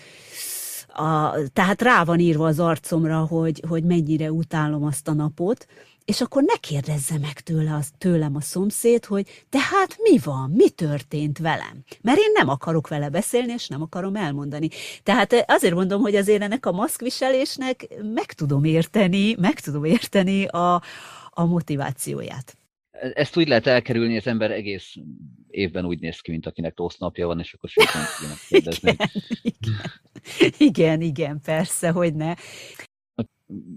[0.94, 5.66] a, tehát rá van írva az arcomra, hogy, hogy mennyire utálom azt a napot,
[6.05, 10.51] és akkor ne kérdezze meg tőle az, tőlem a szomszéd, hogy de hát mi van,
[10.51, 11.85] mi történt velem?
[12.01, 14.69] Mert én nem akarok vele beszélni, és nem akarom elmondani.
[15.03, 20.83] Tehát azért mondom, hogy azért ennek a maszkviselésnek meg tudom érteni, meg tudom érteni a,
[21.31, 22.57] a motivációját.
[23.15, 24.95] Ezt úgy lehet elkerülni, az ember egész
[25.51, 28.97] évben úgy néz ki, mint akinek rossz napja van, és akkor nem tudja kérdezni.
[29.43, 29.81] Igen,
[30.39, 30.53] igen.
[30.59, 32.35] igen, igen, persze, hogy ne.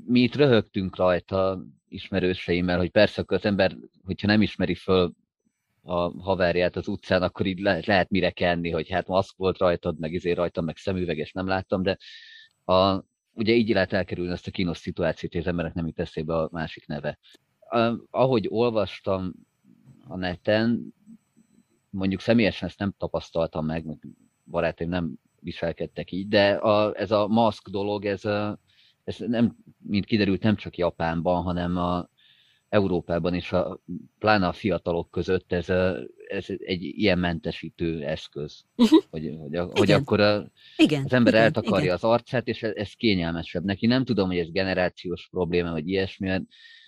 [0.05, 5.13] Mi itt röhögtünk rajta ismerőseimmel, hogy persze akkor az ember, hogyha nem ismeri föl
[5.81, 9.99] a haverját az utcán, akkor így le, lehet mire kenni, hogy hát maszk volt rajtad,
[9.99, 11.97] meg izé rajtam, meg szemüveges nem láttam, de
[12.73, 13.03] a,
[13.33, 16.49] ugye így lehet elkerülni ezt a kínos szituációt, hogy az emberek nem jut eszébe a
[16.51, 17.19] másik neve.
[17.59, 19.33] A, ahogy olvastam
[20.07, 20.93] a neten,
[21.89, 23.97] mondjuk személyesen ezt nem tapasztaltam meg, meg
[24.45, 28.59] barátaim nem viselkedtek így, de a, ez a maszk dolog, ez, a,
[29.05, 32.09] ez nem, mint kiderült, nem csak Japánban, hanem a
[32.69, 33.81] Európában és a,
[34.19, 39.03] pláne a fiatalok között ez, a, ez egy ilyen mentesítő eszköz, uh-huh.
[39.09, 41.95] hogy, hogy, a, hogy akkor a, igen, az ember igen, eltakarja igen.
[41.95, 43.63] az arcát, és ez, ez kényelmesebb.
[43.63, 46.43] Neki nem tudom, hogy ez generációs probléma, vagy ilyesmi, mert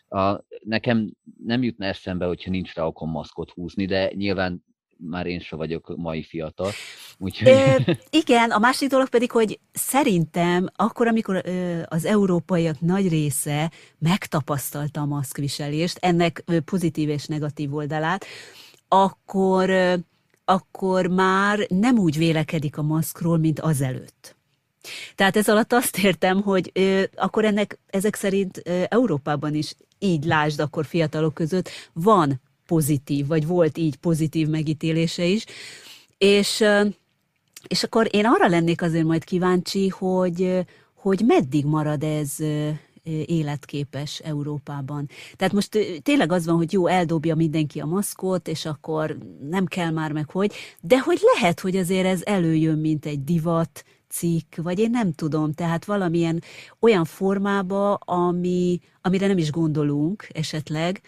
[0.08, 1.12] a, nekem
[1.44, 4.64] nem jutna eszembe, hogyha nincs rá okon maszkot húzni, de nyilván
[4.98, 6.72] már én sem vagyok mai fiatal.
[7.18, 7.48] Úgyhogy...
[7.48, 13.72] É, igen, a másik dolog pedig, hogy szerintem akkor, amikor ö, az európaiak nagy része
[14.00, 18.26] megtapasztalta a maszkviselést, ennek ö, pozitív és negatív oldalát,
[18.88, 19.94] akkor, ö,
[20.46, 24.36] akkor már nem úgy vélekedik a maszkról, mint azelőtt.
[25.16, 30.24] Tehát ez alatt azt értem, hogy ö, akkor ennek ezek szerint ö, Európában is így
[30.24, 35.46] lásd akkor fiatalok között van pozitív, vagy volt így pozitív megítélése is.
[36.18, 36.64] És,
[37.68, 42.36] és akkor én arra lennék azért majd kíváncsi, hogy, hogy meddig marad ez
[43.26, 45.10] életképes Európában.
[45.36, 49.18] Tehát most tényleg az van, hogy jó, eldobja mindenki a maszkot, és akkor
[49.50, 53.84] nem kell már meg hogy, de hogy lehet, hogy azért ez előjön, mint egy divat,
[54.18, 56.42] cikk, vagy én nem tudom, tehát valamilyen
[56.80, 61.02] olyan formába, ami, amire nem is gondolunk esetleg.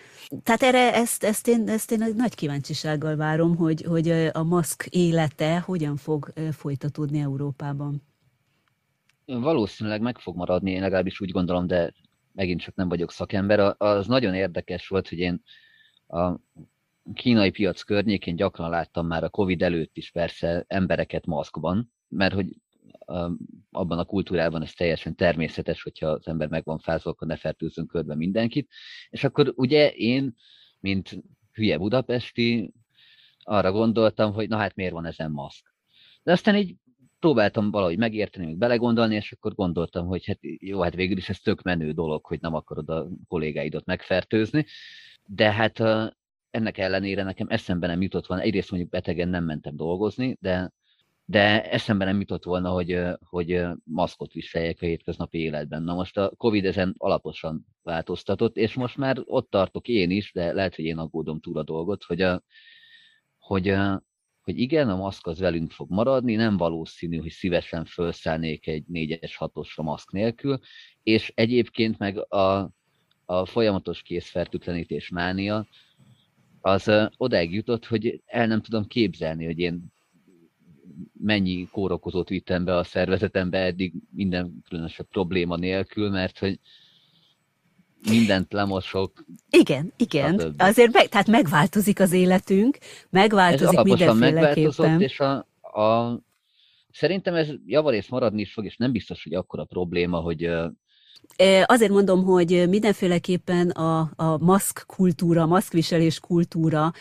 [0.44, 5.60] Tehát erre ezt, ezt, én, ezt én nagy kíváncsisággal várom, hogy, hogy a maszk élete
[5.60, 8.02] hogyan fog folytatódni Európában.
[9.26, 11.94] Valószínűleg meg fog maradni, én legalábbis úgy gondolom, de
[12.34, 13.76] megint csak nem vagyok szakember.
[13.78, 15.44] Az nagyon érdekes volt, hogy én
[16.08, 16.36] a
[17.14, 22.48] kínai piac környékén gyakran láttam már a Covid előtt is persze embereket maszkban, mert hogy
[23.72, 27.88] abban a kultúrában ez teljesen természetes, hogyha az ember meg van fázva, akkor ne fertőzzön
[27.88, 28.72] körbe mindenkit.
[29.10, 30.36] És akkor ugye én,
[30.80, 32.74] mint hülye budapesti,
[33.40, 35.74] arra gondoltam, hogy na hát miért van ezen maszk.
[36.24, 36.76] De aztán így
[37.20, 41.40] próbáltam valahogy megérteni, meg belegondolni, és akkor gondoltam, hogy hát jó, hát végül is ez
[41.40, 44.66] tök menő dolog, hogy nem akarod a kollégáidat megfertőzni,
[45.26, 45.80] de hát
[46.50, 50.72] ennek ellenére nekem eszembe nem jutott volna, egyrészt mondjuk betegen nem mentem dolgozni, de
[51.30, 55.84] de eszembe nem jutott volna, hogy, hogy maszkot viseljek a hétköznapi életben.
[55.84, 60.54] Na most a Covid ezen alaposan változtatott, és most már ott tartok én is, de
[60.54, 62.44] lehet, hogy én aggódom túl a dolgot, hogy, a,
[63.38, 64.04] hogy, a,
[64.42, 69.34] hogy igen, a maszk az velünk fog maradni, nem valószínű, hogy szívesen felszállnék egy 4-es
[69.40, 70.60] 6-osra maszk nélkül,
[71.04, 72.72] és egyébként meg a,
[73.26, 75.68] a folyamatos készfertőtlenítés mánia,
[76.62, 79.98] az odáig jutott, hogy el nem tudom képzelni, hogy én
[81.14, 86.60] mennyi kórokozót vittem be a szervezetembe eddig minden különösebb probléma nélkül, mert hogy
[88.10, 89.26] mindent lemosok.
[89.50, 90.54] Igen, igen.
[90.58, 92.78] Azért meg, tehát megváltozik az életünk,
[93.10, 95.02] megváltozik ez mindenféleképpen.
[95.02, 96.20] és a, a,
[96.92, 100.50] szerintem ez javarészt maradni is fog, és nem biztos, hogy akkora probléma, hogy
[101.66, 106.92] Azért mondom, hogy mindenféleképpen a, a maszk kultúra, maszkviselés kultúra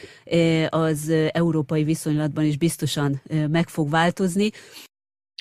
[0.69, 4.51] az európai viszonylatban is biztosan meg fog változni.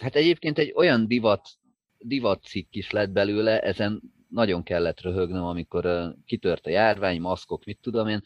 [0.01, 1.49] Hát egyébként egy olyan divat,
[1.97, 7.79] divat cikk is lett belőle, ezen nagyon kellett röhögnöm, amikor kitört a járvány, maszkok, mit
[7.81, 8.21] tudom én.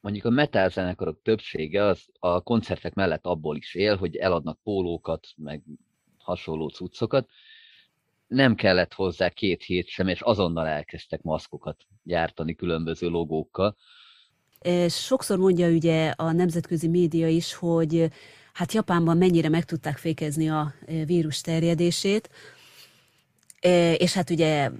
[0.00, 5.26] Mondjuk a metal zenekarok többsége az a koncertek mellett abból is él, hogy eladnak pólókat,
[5.36, 5.62] meg
[6.16, 7.28] hasonló cuccokat,
[8.34, 13.76] nem kellett hozzá két hét sem, és azonnal elkezdtek maszkokat gyártani különböző logókkal.
[14.88, 18.10] Sokszor mondja ugye a nemzetközi média is, hogy
[18.52, 20.74] hát Japánban mennyire meg tudták fékezni a
[21.06, 22.30] vírus terjedését,
[23.96, 24.70] és hát ugye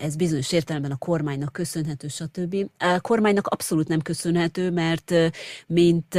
[0.00, 2.56] ez bizonyos értelemben a kormánynak köszönhető, stb.
[2.78, 5.14] A kormánynak abszolút nem köszönhető, mert
[5.66, 6.18] mint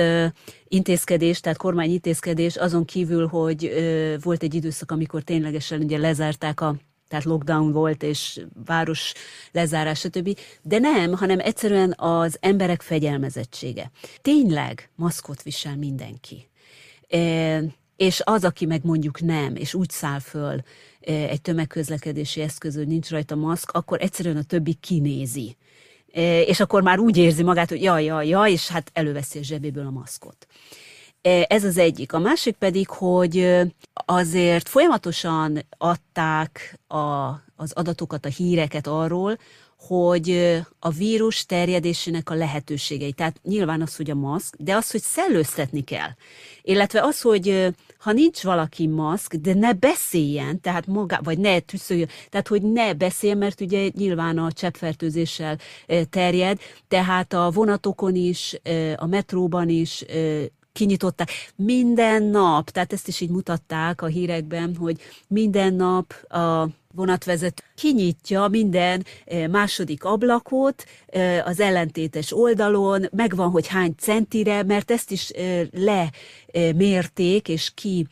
[0.68, 3.72] intézkedés, tehát kormány intézkedés, azon kívül, hogy
[4.22, 6.76] volt egy időszak, amikor ténylegesen ugye lezárták a
[7.08, 9.14] tehát lockdown volt, és város
[9.52, 10.40] lezárás, stb.
[10.62, 13.92] De nem, hanem egyszerűen az emberek fegyelmezettsége.
[14.22, 16.50] Tényleg maszkot visel mindenki.
[17.96, 20.62] És az, aki meg mondjuk nem, és úgy száll föl
[21.02, 25.58] e, egy tömegközlekedési eszköz, hogy nincs rajta maszk, akkor egyszerűen a többi kinézi.
[26.14, 29.44] E, és akkor már úgy érzi magát, hogy jaj, jaj, jaj, és hát előveszi a
[29.44, 30.48] zsebéből a maszkot.
[31.22, 32.14] E, ez az egyik.
[32.14, 33.62] A másik pedig, hogy
[33.94, 39.38] azért folyamatosan adták a, az adatokat, a híreket arról,
[39.88, 43.14] hogy a vírus terjedésének a lehetőségei.
[43.14, 46.10] Tehát nyilván az, hogy a maszk, de az, hogy szellőztetni kell.
[46.62, 47.74] Illetve az, hogy
[48.06, 52.94] ha nincs valaki maszk, de ne beszéljen, tehát maga, vagy ne tüsszöljön, tehát hogy ne
[52.94, 55.58] beszéljen, mert ugye nyilván a cseppfertőzéssel
[56.10, 58.60] terjed, tehát a vonatokon is,
[58.96, 60.06] a metróban is
[60.72, 61.30] kinyitották.
[61.56, 68.48] Minden nap, tehát ezt is így mutatták a hírekben, hogy minden nap a vonatvezető kinyitja
[68.48, 75.30] minden eh, második ablakot eh, az ellentétes oldalon, megvan, hogy hány centire, mert ezt is
[75.30, 78.08] eh, lemérték, és ki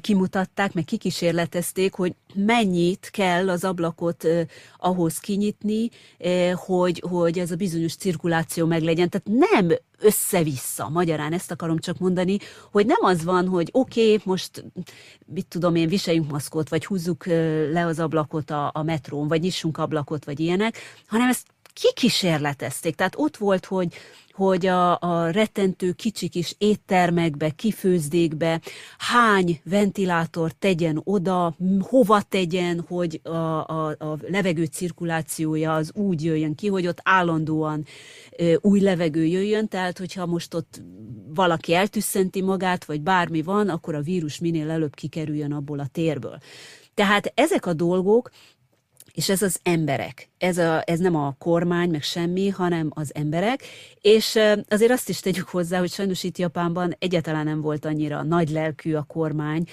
[0.00, 4.46] kimutatták, meg kikísérletezték, hogy mennyit kell az ablakot eh,
[4.78, 9.08] ahhoz kinyitni, eh, hogy, hogy ez a bizonyos cirkuláció meglegyen.
[9.08, 12.38] Tehát nem össze-vissza, magyarán ezt akarom csak mondani,
[12.72, 14.64] hogy nem az van, hogy oké, okay, most
[15.26, 17.26] mit tudom én, viseljünk maszkot, vagy húzzuk
[17.72, 20.76] le az ablakot a, a metrón, vagy nyissunk ablakot, vagy ilyenek,
[21.06, 21.46] hanem ezt
[21.80, 22.94] kikísérletezték.
[22.94, 23.94] Tehát ott volt, hogy
[24.36, 28.60] hogy a, a rettentő kicsik is éttermekbe, kifőzdékbe
[28.98, 36.54] hány ventilátor tegyen oda, hova tegyen, hogy a, a, a levegő cirkulációja az úgy jöjjön
[36.54, 37.84] ki, hogy ott állandóan
[38.60, 40.82] új levegő jöjjön, tehát hogyha most ott
[41.34, 46.38] valaki eltüsszenti magát, vagy bármi van, akkor a vírus minél előbb kikerüljön abból a térből.
[46.94, 48.30] Tehát ezek a dolgok,
[49.16, 53.62] és ez az emberek ez, a, ez nem a kormány, meg semmi, hanem az emberek,
[54.00, 54.38] és
[54.68, 58.94] azért azt is tegyük hozzá, hogy sajnos itt Japánban egyáltalán nem volt annyira nagy lelkű
[58.94, 59.64] a kormány,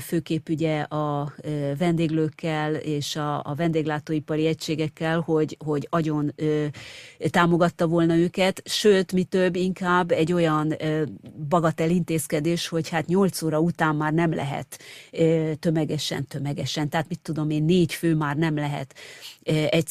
[0.00, 1.32] főképp ugye a
[1.78, 6.34] vendéglőkkel és a, a vendéglátóipari egységekkel, hogy, hogy agyon
[7.30, 10.76] támogatta volna őket, sőt, mi több, inkább egy olyan
[11.48, 14.78] bagatel intézkedés, hogy hát 8 óra után már nem lehet
[15.58, 18.94] tömegesen, tömegesen, tehát mit tudom én, négy fő már nem lehet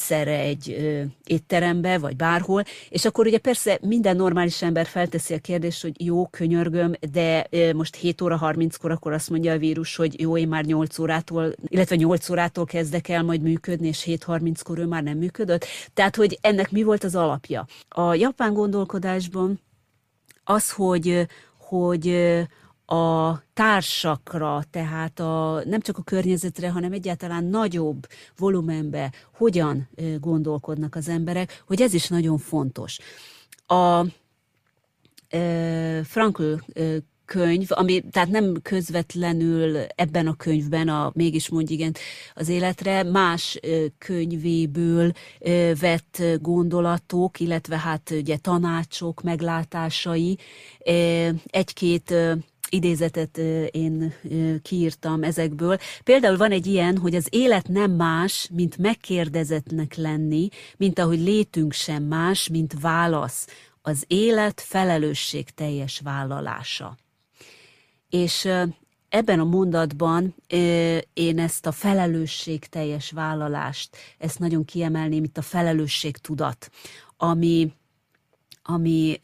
[0.06, 5.38] egyszerre egy ö, étterembe, vagy bárhol, és akkor ugye persze minden normális ember felteszi a
[5.38, 9.96] kérdést, hogy jó, könyörgöm, de ö, most 7 óra 30-kor akkor azt mondja a vírus,
[9.96, 14.78] hogy jó, én már 8 órától, illetve 8 órától kezdek el majd működni, és 7.30-kor
[14.78, 15.66] ő már nem működött.
[15.94, 17.66] Tehát, hogy ennek mi volt az alapja?
[17.88, 19.60] A japán gondolkodásban
[20.44, 21.26] az, hogy,
[21.58, 22.06] hogy
[22.86, 28.06] a társakra, tehát a, nem csak a környezetre, hanem egyáltalán nagyobb
[28.36, 29.88] volumenbe hogyan
[30.20, 32.98] gondolkodnak az emberek, hogy ez is nagyon fontos.
[33.66, 34.06] A
[35.28, 36.54] e, Frankl
[37.26, 41.94] könyv, ami tehát nem közvetlenül ebben a könyvben, a mégis mondj igen
[42.34, 43.60] az életre, más
[43.98, 45.12] könyvéből
[45.80, 50.38] vett gondolatok, illetve hát ugye tanácsok, meglátásai,
[51.46, 52.14] egy-két
[52.68, 53.38] idézetet
[53.70, 54.14] én
[54.62, 55.78] kiírtam ezekből.
[56.04, 61.72] Például van egy ilyen, hogy az élet nem más, mint megkérdezetnek lenni, mint ahogy létünk
[61.72, 63.46] sem más, mint válasz.
[63.82, 66.96] Az élet felelősség teljes vállalása.
[68.10, 68.48] És
[69.08, 70.34] ebben a mondatban
[71.12, 76.70] én ezt a felelősség teljes vállalást, ezt nagyon kiemelném, itt a felelősség tudat,
[77.16, 77.72] ami
[78.68, 79.18] ami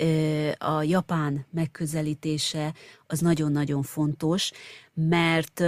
[0.59, 2.75] a japán megközelítése,
[3.07, 4.51] az nagyon-nagyon fontos,
[4.95, 5.61] mert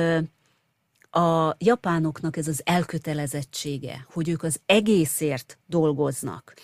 [1.10, 6.55] a japánoknak ez az elkötelezettsége, hogy ők az egészért dolgoznak.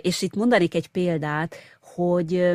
[0.00, 2.52] És itt mondanék egy példát, hogy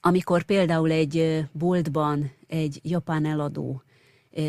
[0.00, 3.82] amikor például egy boltban egy japán eladó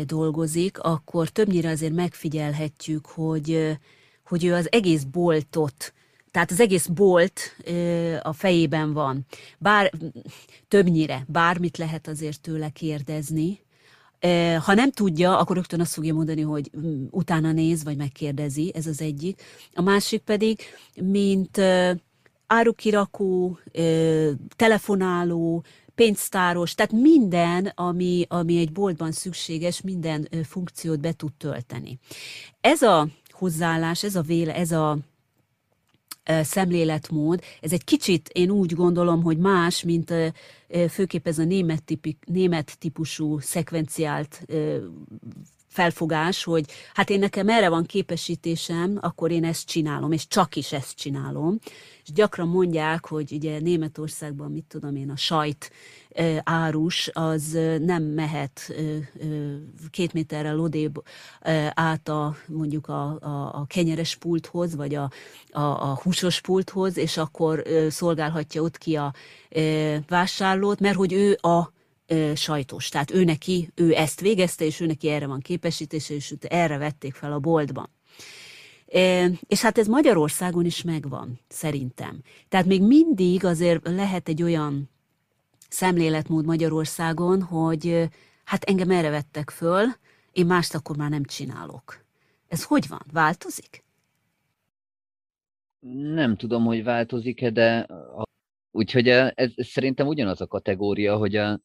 [0.06, 3.78] dolgozik, akkor többnyire azért megfigyelhetjük, hogy,
[4.24, 5.92] hogy ő az egész boltot
[6.34, 7.56] tehát az egész bolt
[8.22, 9.26] a fejében van.
[9.58, 9.92] Bár
[10.68, 13.60] többnyire bármit lehet azért tőle kérdezni.
[14.64, 18.86] Ha nem tudja, akkor rögtön azt fogja mondani, hogy mm, utána néz, vagy megkérdezi, ez
[18.86, 19.42] az egyik.
[19.74, 20.60] A másik pedig,
[20.94, 21.60] mint
[22.46, 23.58] árukirakó,
[24.56, 31.98] telefonáló, pénztáros, tehát minden, ami, ami egy boltban szükséges, minden funkciót be tud tölteni.
[32.60, 34.98] Ez a hozzáállás, ez a véle, ez a
[36.42, 40.12] szemléletmód, ez egy kicsit, én úgy gondolom, hogy más, mint
[40.88, 44.46] főképp ez a német, tipik, német típusú szekvenciált
[45.74, 50.72] felfogás, hogy hát én nekem erre van képesítésem, akkor én ezt csinálom, és csak is
[50.72, 51.58] ezt csinálom.
[52.04, 55.70] És gyakran mondják, hogy ugye Németországban, mit tudom én, a sajt
[56.42, 58.74] árus, az nem mehet
[59.90, 61.02] két méterrel odébb
[61.70, 65.10] át a, mondjuk a, a, a kenyeres pulthoz, vagy a,
[65.50, 69.12] a, a húsos pulthoz, és akkor szolgálhatja ott ki a
[70.08, 71.72] vásárlót, mert hogy ő a
[72.34, 72.88] sajtos.
[72.88, 76.78] Tehát ő neki, ő ezt végezte, és ő neki erre van képesítése, és őt erre
[76.78, 77.90] vették fel a boltban.
[79.46, 82.20] És hát ez Magyarországon is megvan, szerintem.
[82.48, 84.90] Tehát még mindig azért lehet egy olyan
[85.68, 88.08] szemléletmód Magyarországon, hogy
[88.44, 89.84] hát engem erre vettek föl,
[90.32, 92.04] én mást akkor már nem csinálok.
[92.48, 93.02] Ez hogy van?
[93.12, 93.84] Változik?
[96.14, 97.86] Nem tudom, hogy változik-e, de
[98.70, 101.60] úgyhogy ez, ez szerintem ugyanaz a kategória, hogy a,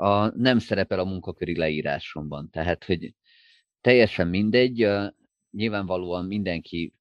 [0.00, 2.50] a, nem szerepel a munkaköri leírásomban.
[2.50, 3.14] Tehát, hogy
[3.80, 4.88] teljesen mindegy,
[5.50, 6.94] nyilvánvalóan mindenki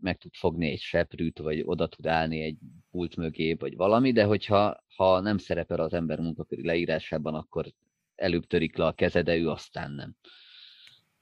[0.00, 2.56] meg tud fogni egy seprűt, vagy oda tud állni egy
[2.90, 7.72] pult mögé, vagy valami, de hogyha ha nem szerepel az ember munkaköri leírásában, akkor
[8.14, 10.14] előbb törik le a keze, ő aztán nem.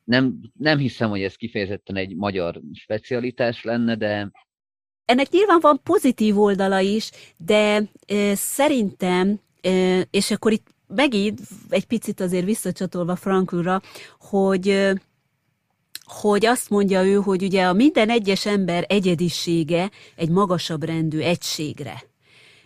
[0.05, 4.31] Nem, nem hiszem, hogy ez kifejezetten egy magyar specialitás lenne, de...
[5.05, 9.41] Ennek nyilván van pozitív oldala is, de e, szerintem,
[10.11, 13.83] és akkor itt megint egy picit azért visszacsatolva Franklra,
[14.19, 14.93] hogy
[16.05, 22.05] hogy azt mondja ő, hogy ugye a minden egyes ember egyedisége egy magasabb rendű egységre,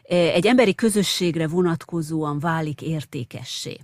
[0.08, 3.78] egy emberi közösségre vonatkozóan válik értékessé.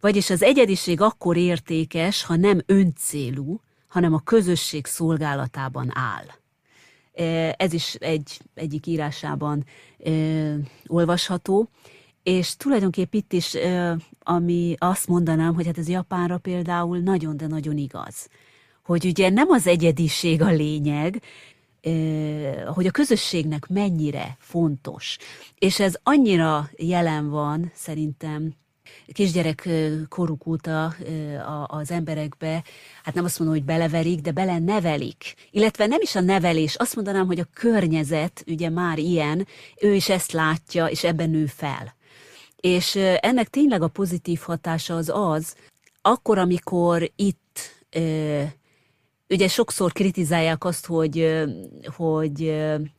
[0.00, 6.26] Vagyis az egyediség akkor értékes, ha nem öncélú, hanem a közösség szolgálatában áll.
[7.56, 9.64] Ez is egy, egyik írásában
[10.86, 11.68] olvasható.
[12.24, 13.56] És tulajdonképp itt is,
[14.22, 18.28] ami azt mondanám, hogy hát ez Japánra például nagyon, de nagyon igaz.
[18.84, 21.22] Hogy ugye nem az egyediség a lényeg,
[22.74, 25.16] hogy a közösségnek mennyire fontos.
[25.58, 28.52] És ez annyira jelen van szerintem
[29.12, 29.68] kisgyerek
[30.08, 30.94] koruk óta
[31.66, 32.64] az emberekbe,
[33.02, 35.34] hát nem azt mondom, hogy beleverik, de bele nevelik.
[35.50, 39.46] Illetve nem is a nevelés, azt mondanám, hogy a környezet ugye már ilyen,
[39.80, 41.94] ő is ezt látja, és ebben nő fel.
[42.64, 45.54] És ennek tényleg a pozitív hatása az az,
[46.02, 47.58] akkor, amikor itt
[49.28, 51.42] ugye sokszor kritizálják azt, hogy,
[51.96, 52.40] hogy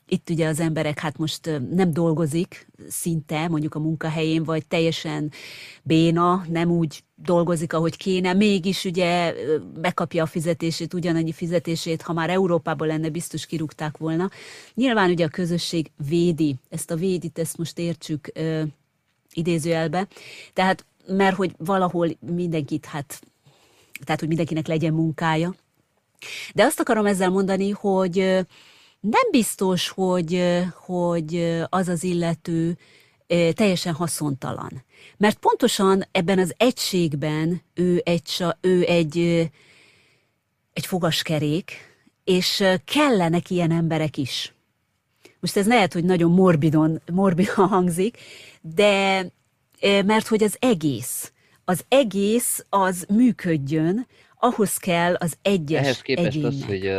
[0.07, 5.31] itt ugye az emberek hát most nem dolgozik szinte mondjuk a munkahelyén, vagy teljesen
[5.83, 9.33] béna, nem úgy dolgozik, ahogy kéne, mégis ugye
[9.81, 14.29] megkapja a fizetését, ugyanannyi fizetését, ha már Európában lenne, biztos kirúgták volna.
[14.73, 18.31] Nyilván ugye a közösség védi, ezt a védit, ezt most értsük
[19.37, 20.07] idézőjelbe.
[20.53, 23.21] Tehát, mert hogy valahol mindenkit, hát,
[24.03, 25.55] tehát, hogy mindenkinek legyen munkája.
[26.53, 28.15] De azt akarom ezzel mondani, hogy
[28.99, 30.43] nem biztos, hogy,
[30.85, 32.77] hogy az az illető
[33.53, 34.83] teljesen haszontalan.
[35.17, 39.17] Mert pontosan ebben az egységben ő egy, ő egy,
[40.73, 41.71] egy fogaskerék,
[42.23, 44.53] és kellenek ilyen emberek is.
[45.39, 48.17] Most ez lehet, hogy nagyon morbidon, morbidon hangzik,
[48.73, 49.27] de
[49.81, 51.31] mert hogy az egész,
[51.65, 54.07] az egész az működjön,
[54.39, 56.91] ahhoz kell az egyes Ehhez képest az, hogy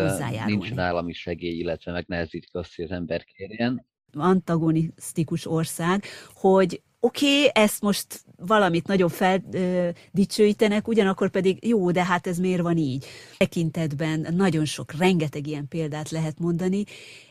[0.46, 3.86] nincs állami segély, illetve megnehezítik azt, hogy az ember kérjen.
[4.12, 12.26] Antagonisztikus ország, hogy oké, okay, ezt most valamit nagyon feldicsőítenek, ugyanakkor pedig jó, de hát
[12.26, 13.06] ez miért van így?
[13.36, 16.84] Tekintetben nagyon sok, rengeteg ilyen példát lehet mondani,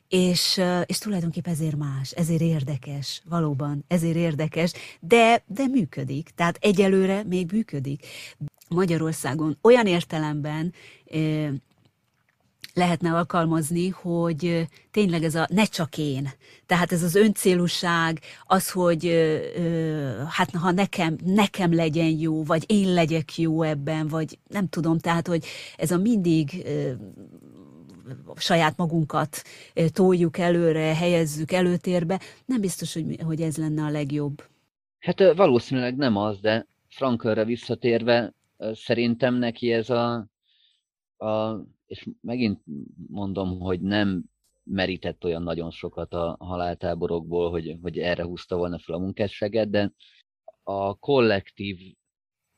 [0.07, 7.23] és, és tulajdonképpen ezért más, ezért érdekes, valóban ezért érdekes, de, de működik, tehát egyelőre
[7.23, 8.05] még működik.
[8.69, 10.73] Magyarországon olyan értelemben
[12.75, 16.29] lehetne alkalmazni, hogy tényleg ez a ne csak én.
[16.65, 19.13] Tehát ez az öncélúság, az, hogy
[20.29, 25.27] hát ha nekem, nekem legyen jó, vagy én legyek jó ebben, vagy nem tudom, tehát
[25.27, 25.45] hogy
[25.77, 26.65] ez a mindig
[28.35, 29.41] saját magunkat
[29.87, 34.43] toljuk előre, helyezzük előtérbe, nem biztos, hogy, hogy ez lenne a legjobb.
[34.99, 40.27] Hát valószínűleg nem az, de Frankölre visszatérve, szerintem neki ez a,
[41.17, 42.61] a, és megint
[43.07, 44.23] mondom, hogy nem
[44.63, 49.91] merített olyan nagyon sokat a haláltáborokból, hogy, hogy erre húzta volna fel a munkásságet, de
[50.63, 51.77] a kollektív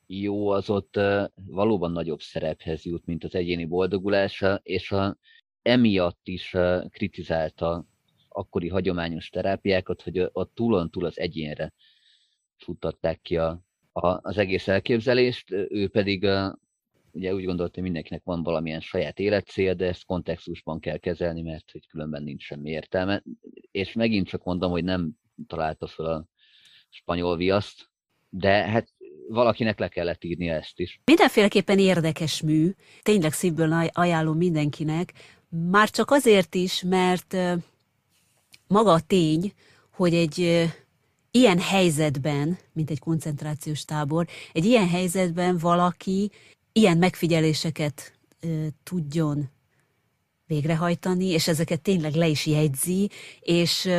[0.05, 0.99] jó, az ott
[1.45, 5.17] valóban nagyobb szerephez jut, mint az egyéni boldogulása, és a,
[5.67, 6.55] emiatt is
[6.89, 7.85] kritizálta
[8.29, 11.73] akkori hagyományos terápiákat, hogy a túlon túl az egyénre
[12.57, 13.61] futtatták ki a,
[13.91, 16.27] a, az egész elképzelést, ő pedig
[17.11, 21.71] ugye úgy gondolta, hogy mindenkinek van valamilyen saját életcél, de ezt kontextusban kell kezelni, mert
[21.71, 23.23] hogy különben nincs semmi értelme.
[23.71, 25.11] És megint csak mondom, hogy nem
[25.47, 26.25] találta fel a
[26.89, 27.89] spanyol viaszt,
[28.29, 28.87] de hát
[29.27, 31.01] valakinek le kellett írni ezt is.
[31.03, 32.71] Mindenféleképpen érdekes mű,
[33.01, 35.13] tényleg szívből ajánlom mindenkinek,
[35.49, 37.35] már csak azért is, mert
[38.67, 39.53] maga a tény,
[39.91, 40.67] hogy egy
[41.31, 46.31] ilyen helyzetben, mint egy koncentrációs tábor, egy ilyen helyzetben valaki
[46.71, 48.13] ilyen megfigyeléseket
[48.83, 49.49] tudjon
[50.47, 53.09] végrehajtani, és ezeket tényleg le is jegyzi,
[53.39, 53.89] és,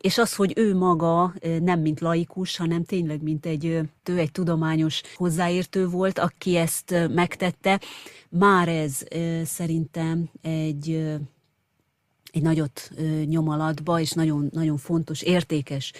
[0.00, 5.02] és az, hogy ő maga nem mint laikus, hanem tényleg mint egy, ő egy tudományos
[5.14, 7.80] hozzáértő volt, aki ezt megtette,
[8.28, 9.02] már ez
[9.44, 11.16] szerintem egy
[12.32, 12.90] egy nagyot
[13.24, 15.92] nyom alatba, és nagyon, nagyon fontos, értékes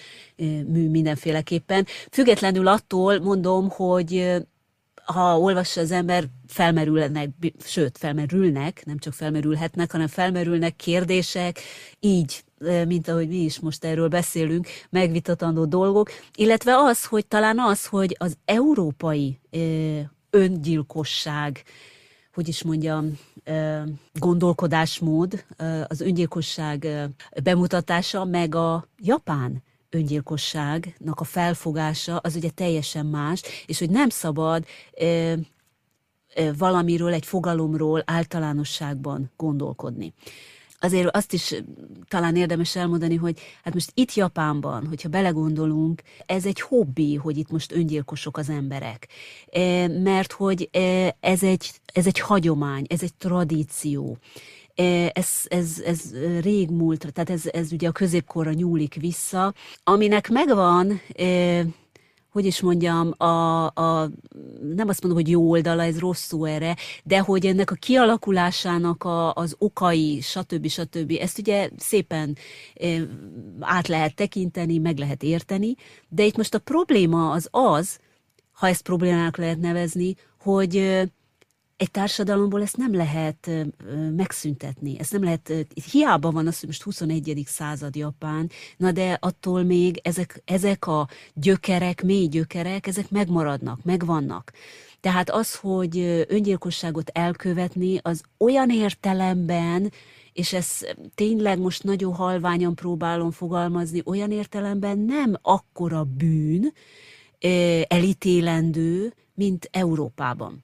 [0.67, 1.85] mű mindenféleképpen.
[2.11, 4.35] Függetlenül attól mondom, hogy
[5.13, 7.29] ha olvassa az ember, felmerülnek,
[7.65, 11.59] sőt, felmerülnek, nem csak felmerülhetnek, hanem felmerülnek kérdések,
[11.99, 12.43] így,
[12.87, 18.15] mint ahogy mi is most erről beszélünk, megvitatandó dolgok, illetve az, hogy talán az, hogy
[18.19, 19.39] az európai
[20.29, 21.63] öngyilkosság,
[22.33, 23.19] hogy is mondjam,
[24.13, 25.45] gondolkodásmód,
[25.87, 26.87] az öngyilkosság
[27.43, 34.65] bemutatása, meg a japán öngyilkosságnak a felfogása az ugye teljesen más, és hogy nem szabad
[36.57, 40.13] valamiről, egy fogalomról általánosságban gondolkodni
[40.79, 41.55] azért azt is
[42.07, 47.49] talán érdemes elmondani, hogy hát most itt Japánban, hogyha belegondolunk, ez egy hobbi, hogy itt
[47.51, 49.07] most öngyilkosok az emberek.
[50.03, 50.69] Mert hogy
[51.19, 54.17] ez egy, ez egy hagyomány, ez egy tradíció.
[54.79, 61.01] E, ez, ez, ez régmúlt, tehát ez, ez ugye a középkorra nyúlik vissza, aminek megvan
[62.37, 64.09] hogy is mondjam, a, a,
[64.75, 69.03] nem azt mondom, hogy jó oldala, ez rossz szó erre, de hogy ennek a kialakulásának
[69.03, 70.67] a, az okai, stb.
[70.67, 71.17] stb.
[71.19, 72.37] Ezt ugye szépen
[72.75, 72.87] e,
[73.59, 75.75] át lehet tekinteni, meg lehet érteni,
[76.09, 77.99] de itt most a probléma az az,
[78.51, 81.01] ha ezt problémának lehet nevezni, hogy
[81.77, 83.49] egy társadalomból ezt nem lehet
[84.15, 85.53] megszüntetni, ezt nem lehet,
[85.91, 87.43] hiába van az, hogy most 21.
[87.45, 94.51] század Japán, na de attól még ezek, ezek a gyökerek, mély gyökerek, ezek megmaradnak, megvannak.
[94.99, 99.91] Tehát az, hogy öngyilkosságot elkövetni, az olyan értelemben,
[100.33, 100.79] és ez
[101.15, 106.73] tényleg most nagyon halványan próbálom fogalmazni, olyan értelemben nem akkora bűn,
[107.87, 110.63] elítélendő, mint Európában.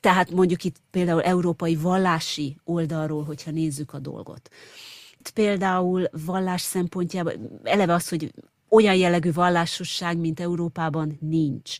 [0.00, 4.48] Tehát mondjuk itt például európai vallási oldalról, hogyha nézzük a dolgot.
[5.18, 8.32] Itt például vallás szempontjában, eleve az, hogy
[8.68, 11.76] olyan jellegű vallásosság, mint Európában nincs.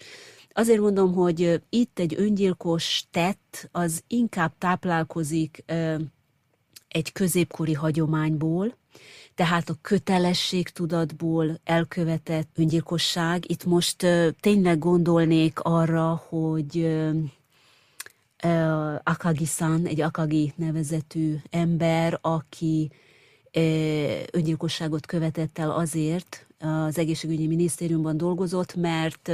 [0.53, 5.65] Azért mondom, hogy itt egy öngyilkos tett, az inkább táplálkozik
[6.89, 8.77] egy középkori hagyományból,
[9.35, 13.51] tehát a kötelességtudatból elkövetett öngyilkosság.
[13.51, 14.07] Itt most
[14.41, 16.97] tényleg gondolnék arra, hogy
[19.03, 22.91] Akagi-san, egy Akagi nevezetű ember, aki
[24.31, 29.31] öngyilkosságot követett el azért, az egészségügyi minisztériumban dolgozott, mert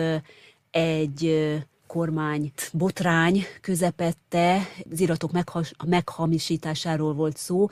[0.71, 1.49] egy
[1.87, 4.61] kormány botrány közepette,
[4.91, 5.31] az iratok
[5.87, 7.69] meghamisításáról volt szó,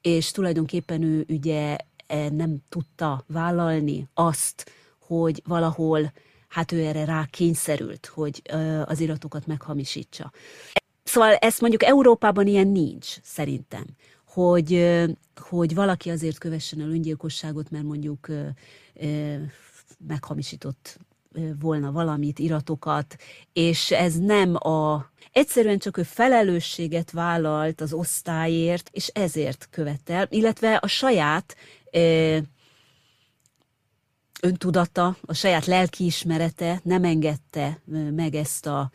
[0.00, 6.12] és tulajdonképpen ő ugye e, nem tudta vállalni azt, hogy valahol
[6.48, 8.42] hát ő erre rá kényszerült, hogy
[8.84, 10.32] az iratokat meghamisítsa.
[11.12, 13.84] Szóval ezt mondjuk Európában ilyen nincs, szerintem,
[14.26, 14.98] hogy,
[15.40, 18.28] hogy valaki azért kövessen el öngyilkosságot, mert mondjuk
[20.06, 20.98] meghamisított
[21.60, 23.16] volna valamit, iratokat,
[23.52, 25.10] és ez nem a...
[25.32, 31.56] Egyszerűen csak ő felelősséget vállalt az osztályért, és ezért követel, illetve a saját
[34.42, 37.80] öntudata, a saját lelkiismerete nem engedte
[38.10, 38.90] meg ezt a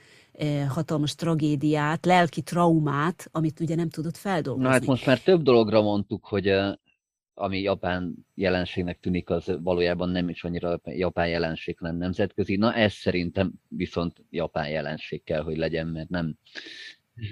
[0.68, 4.68] hatalmas tragédiát, lelki traumát, amit ugye nem tudott feldolgozni.
[4.68, 6.54] Na hát most már több dologra mondtuk, hogy
[7.34, 12.56] ami japán jelenségnek tűnik, az valójában nem is annyira japán jelenség, hanem nemzetközi.
[12.56, 16.36] Na ez szerintem viszont japán jelenség kell, hogy legyen, mert nem,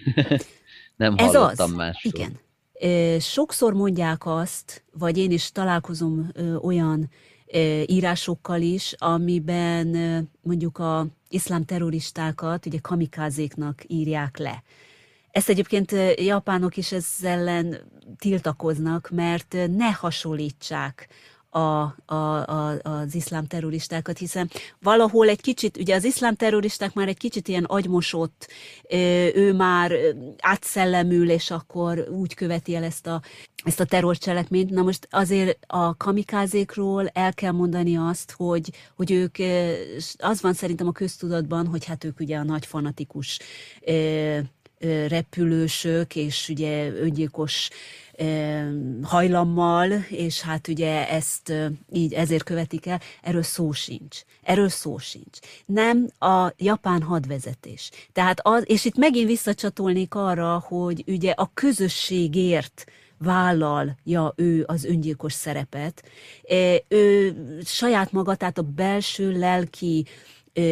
[0.95, 1.75] nem ez hallottam az.
[1.75, 2.13] másról.
[2.13, 2.39] Igen.
[3.19, 7.09] Sokszor mondják azt, vagy én is találkozom olyan
[7.85, 9.87] írásokkal is, amiben
[10.41, 14.63] mondjuk a iszlám terroristákat ugye kamikázéknak írják le.
[15.31, 17.77] Ezt egyébként japánok is ezzel ellen
[18.17, 21.07] tiltakoznak, mert ne hasonlítsák
[21.55, 24.49] a, a, a, az iszlám terroristákat, hiszen
[24.81, 28.47] valahol egy kicsit, ugye az iszlám terroristák már egy kicsit ilyen agymosott,
[29.33, 29.91] ő már
[30.39, 33.21] átszellemül, és akkor úgy követi el ezt a,
[33.63, 34.69] ezt a terrorcselekményt.
[34.69, 39.35] Na most azért a kamikázékról el kell mondani azt, hogy, hogy ők,
[40.17, 43.39] az van szerintem a köztudatban, hogy hát ők ugye a nagy fanatikus
[45.07, 47.69] repülősök, és ugye öngyilkos
[49.01, 51.53] hajlammal, és hát ugye ezt
[51.93, 54.21] így ezért követik el, erről szó sincs.
[54.43, 55.37] Erről szó sincs.
[55.65, 57.91] Nem a japán hadvezetés.
[58.13, 62.85] Tehát az, és itt megint visszacsatolnék arra, hogy ugye a közösségért
[63.17, 66.03] vállalja ő az öngyilkos szerepet.
[66.87, 67.35] Ő
[67.65, 70.05] saját maga, tehát a belső lelki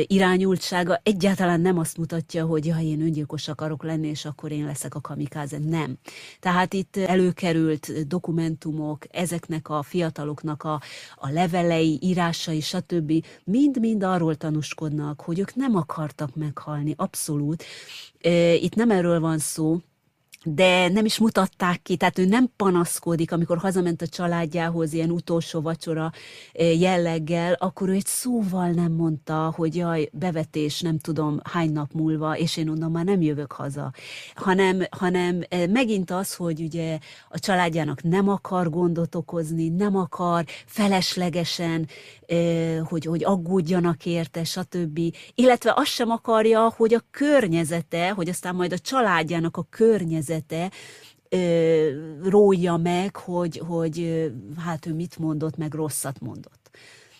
[0.07, 4.95] irányultsága egyáltalán nem azt mutatja, hogy ja, én öngyilkos akarok lenni, és akkor én leszek
[4.95, 5.57] a kamikáze.
[5.57, 5.97] Nem.
[6.39, 10.81] Tehát itt előkerült dokumentumok, ezeknek a fiataloknak a,
[11.15, 13.25] a levelei, írásai, stb.
[13.43, 17.63] mind-mind arról tanúskodnak, hogy ők nem akartak meghalni, abszolút.
[18.59, 19.79] Itt nem erről van szó,
[20.43, 25.61] de nem is mutatták ki, tehát ő nem panaszkodik, amikor hazament a családjához ilyen utolsó
[25.61, 26.11] vacsora
[26.53, 31.91] eh, jelleggel, akkor ő egy szóval nem mondta, hogy jaj, bevetés nem tudom hány nap
[31.91, 33.93] múlva, és én onnan már nem jövök haza,
[34.35, 36.97] hanem, hanem eh, megint az, hogy ugye
[37.29, 41.87] a családjának nem akar gondot okozni, nem akar feleslegesen,
[42.25, 44.99] eh, hogy, hogy aggódjanak érte, stb.
[45.35, 50.71] Illetve azt sem akarja, hogy a környezete, hogy aztán majd a családjának a környezete, helyzete
[52.23, 54.27] rója meg, hogy, hogy
[54.57, 56.69] hát ő mit mondott, meg rosszat mondott.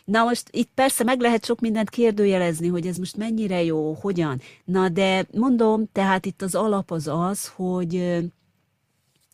[0.05, 4.41] Na most itt persze meg lehet sok mindent kérdőjelezni, hogy ez most mennyire jó, hogyan.
[4.65, 8.19] Na de mondom, tehát itt az alap az az, hogy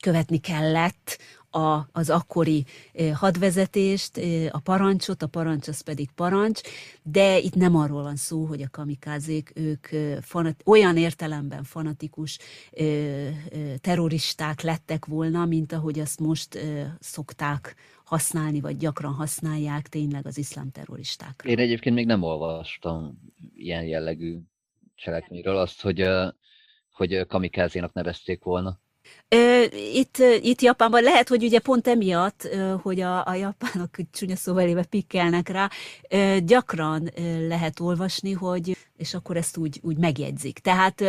[0.02, 1.18] követni kellett
[1.50, 2.66] a, az akkori
[3.14, 4.20] hadvezetést,
[4.52, 6.62] a parancsot, a parancs az pedig parancs,
[7.04, 9.88] de itt nem arról van szó, hogy a kamikázék, ők
[10.22, 12.40] fanat, olyan értelemben fanatikus
[13.82, 16.60] terroristák lettek volna, mint ahogy azt most
[17.00, 21.42] szokták használni, vagy gyakran használják tényleg az iszlám terroristák.
[21.46, 23.20] Én egyébként még nem olvastam
[23.56, 24.38] ilyen jellegű
[24.96, 26.06] cselekményről azt, hogy,
[26.92, 28.80] hogy kamikázénak nevezték volna.
[29.94, 32.50] Itt, itt Japánban lehet, hogy ugye pont emiatt,
[32.82, 35.70] hogy a, a japánok csúnya szóval éve pikkelnek rá,
[36.40, 37.10] gyakran
[37.48, 40.60] lehet olvasni, hogy, és akkor ezt úgy, úgy megjegyzik.
[40.60, 41.04] Tehát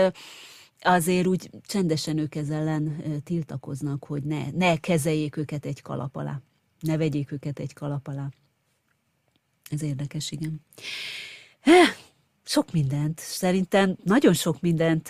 [0.81, 6.41] azért úgy csendesen ők ezzel ellen tiltakoznak, hogy ne, ne kezeljék őket egy kalap alá.
[6.81, 8.29] Ne vegyék őket egy kalap alá.
[9.71, 10.61] Ez érdekes, igen.
[12.45, 15.09] Sok mindent, szerintem nagyon sok mindent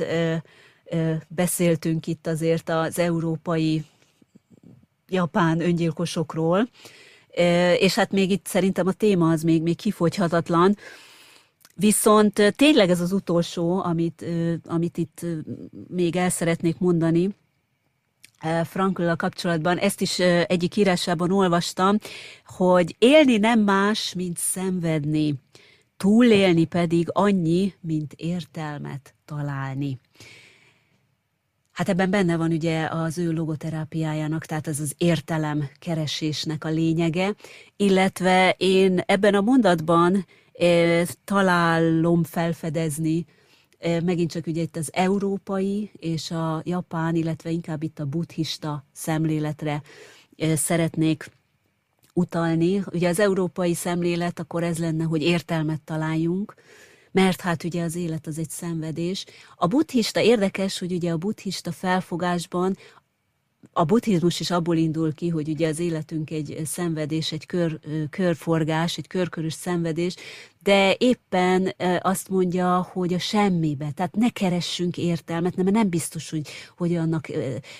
[1.28, 3.84] beszéltünk itt azért az európai
[5.08, 6.68] japán öngyilkosokról,
[7.78, 10.76] és hát még itt szerintem a téma az még, még kifogyhatatlan,
[11.80, 14.24] Viszont tényleg ez az utolsó, amit,
[14.64, 15.26] amit itt
[15.88, 17.34] még el szeretnék mondani,
[18.64, 21.98] Frankl kapcsolatban, ezt is egyik írásában olvastam,
[22.46, 25.34] hogy élni nem más, mint szenvedni,
[25.96, 29.98] túlélni pedig annyi, mint értelmet találni.
[31.80, 37.34] Hát ebben benne van ugye az ő logoterápiájának, tehát ez az értelem keresésnek a lényege,
[37.76, 43.26] illetve én ebben a mondatban e, találom felfedezni,
[43.78, 48.84] e, megint csak ugye itt az európai és a japán, illetve inkább itt a buddhista
[48.92, 49.82] szemléletre
[50.36, 51.30] e, szeretnék
[52.14, 52.82] utalni.
[52.92, 56.54] Ugye az európai szemlélet akkor ez lenne, hogy értelmet találjunk,
[57.12, 59.24] mert hát ugye az élet az egy szenvedés.
[59.56, 62.76] A buddhista érdekes, hogy ugye a buddhista felfogásban
[63.72, 67.78] a buddhizmus is abból indul ki, hogy ugye az életünk egy szenvedés, egy kör,
[68.10, 70.14] körforgás, egy körkörös szenvedés,
[70.62, 76.48] de éppen azt mondja, hogy a semmibe, tehát ne keressünk értelmet, mert nem biztos, hogy,
[76.76, 77.26] hogy annak,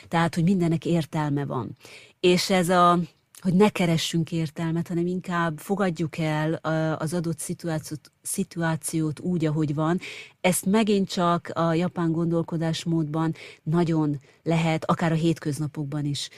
[0.09, 1.77] tehát, hogy mindennek értelme van.
[2.20, 2.98] És ez a,
[3.40, 6.54] hogy ne keressünk értelmet, hanem inkább fogadjuk el
[6.98, 9.98] az adott szituációt, szituációt úgy, ahogy van.
[10.40, 16.28] Ezt megint csak a japán gondolkodásmódban nagyon lehet, akár a hétköznapokban is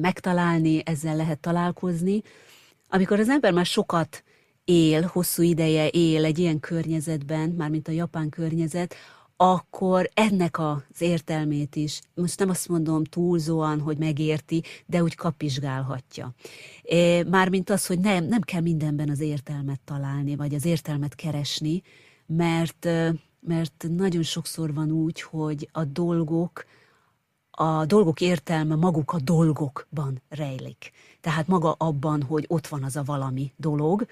[0.00, 2.22] megtalálni, ezzel lehet találkozni.
[2.88, 4.24] Amikor az ember már sokat
[4.64, 8.94] él, hosszú ideje él egy ilyen környezetben, mármint a japán környezet,
[9.36, 16.34] akkor ennek az értelmét is, most nem azt mondom túlzóan, hogy megérti, de úgy kapizsgálhatja.
[17.26, 21.82] Mármint az, hogy nem, nem kell mindenben az értelmet találni, vagy az értelmet keresni,
[22.26, 22.88] mert,
[23.40, 26.64] mert nagyon sokszor van úgy, hogy a dolgok,
[27.50, 30.92] a dolgok értelme maguk a dolgokban rejlik.
[31.20, 34.06] Tehát maga abban, hogy ott van az a valami dolog.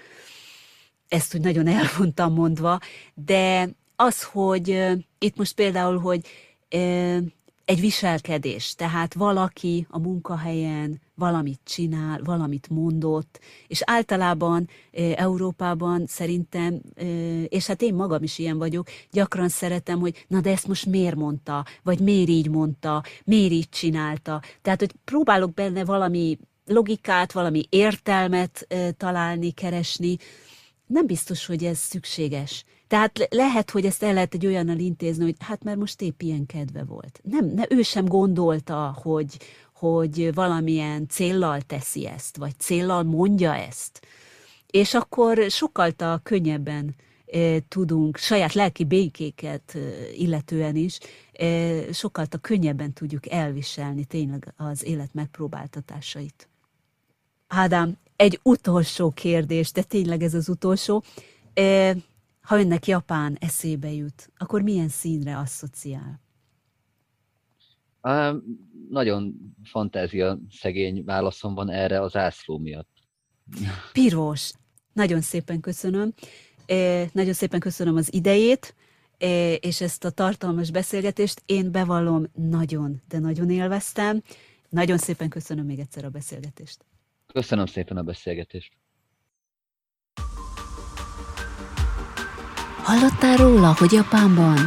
[1.09, 2.78] Ezt úgy nagyon elvontam mondva,
[3.14, 4.82] de az, hogy
[5.18, 6.26] itt most például, hogy
[7.64, 14.68] egy viselkedés, tehát valaki a munkahelyen valamit csinál, valamit mondott, és általában
[15.14, 16.80] Európában szerintem,
[17.48, 21.14] és hát én magam is ilyen vagyok, gyakran szeretem, hogy na de ezt most miért
[21.16, 24.42] mondta, vagy miért így mondta, miért így csinálta.
[24.62, 28.66] Tehát, hogy próbálok benne valami logikát, valami értelmet
[28.96, 30.16] találni, keresni,
[30.86, 32.64] nem biztos, hogy ez szükséges.
[32.86, 36.47] Tehát lehet, hogy ezt el lehet egy olyannal intézni, hogy hát mert most épp ilyen
[36.47, 37.20] kedve volt.
[37.23, 39.39] Nem, ne, ő sem gondolta, hogy,
[39.74, 44.06] hogy valamilyen céllal teszi ezt, vagy céllal mondja ezt.
[44.66, 46.94] És akkor sokkal könnyebben
[47.27, 49.78] e, tudunk, saját lelki békéket e,
[50.16, 50.98] illetően is,
[51.32, 56.48] e, sokkal könnyebben tudjuk elviselni tényleg az élet megpróbáltatásait.
[57.47, 61.02] Ádám, egy utolsó kérdés, de tényleg ez az utolsó.
[62.44, 66.20] Ha önnek Japán eszébe jut, akkor milyen színre asszociál?
[68.90, 72.88] Nagyon fantázia szegény válaszom van erre az ászló miatt.
[73.92, 74.52] Piros.
[74.92, 76.12] Nagyon szépen köszönöm.
[76.66, 78.74] E, nagyon szépen köszönöm az idejét,
[79.18, 81.42] e, és ezt a tartalmas beszélgetést.
[81.46, 84.22] Én bevallom, nagyon, de nagyon élveztem.
[84.68, 86.84] Nagyon szépen köszönöm még egyszer a beszélgetést.
[87.26, 88.72] Köszönöm szépen a beszélgetést.
[92.85, 94.59] Hallottál róla, hogy Japánban?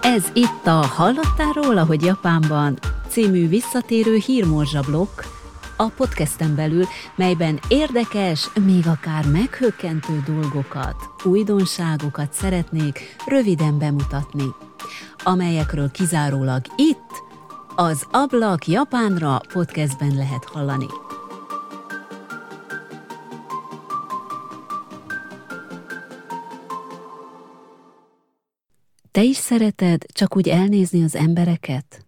[0.00, 2.78] Ez itt a Hallottál róla, hogy Japánban
[3.08, 5.20] című visszatérő hírmorzsa blokk,
[5.76, 6.84] a podcasten belül,
[7.14, 14.54] melyben érdekes, még akár meghökkentő dolgokat, újdonságokat szeretnék röviden bemutatni,
[15.24, 17.22] amelyekről kizárólag itt,
[17.76, 20.86] az Ablak Japánra podcastben lehet hallani.
[29.10, 32.04] Te is szereted csak úgy elnézni az embereket?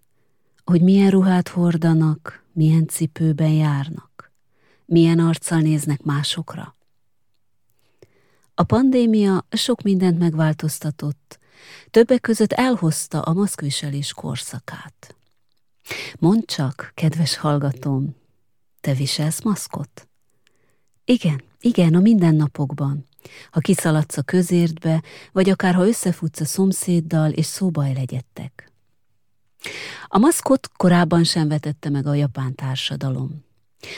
[0.64, 4.32] Hogy milyen ruhát hordanak, milyen cipőben járnak,
[4.84, 6.76] milyen arccal néznek másokra?
[8.54, 11.38] A pandémia sok mindent megváltoztatott,
[11.90, 15.14] többek között elhozta a maszkviselés korszakát.
[16.18, 18.16] Mondd csak, kedves hallgatóm,
[18.80, 20.08] te viselsz maszkot?
[21.04, 23.06] Igen, igen, a mindennapokban.
[23.51, 28.73] Ha kiszaladsz a közértbe, vagy akár ha összefutsz a szomszéddal, és szóba legyettek.
[30.07, 33.44] A maszkot korábban sem vetette meg a japán társadalom.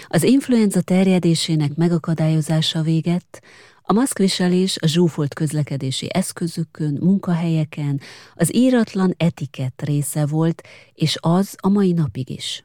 [0.07, 3.43] Az influenza terjedésének megakadályozása véget,
[3.87, 8.01] a maszkviselés a zsúfolt közlekedési eszközökön, munkahelyeken
[8.35, 10.63] az íratlan etikett része volt,
[10.95, 12.65] és az a mai napig is.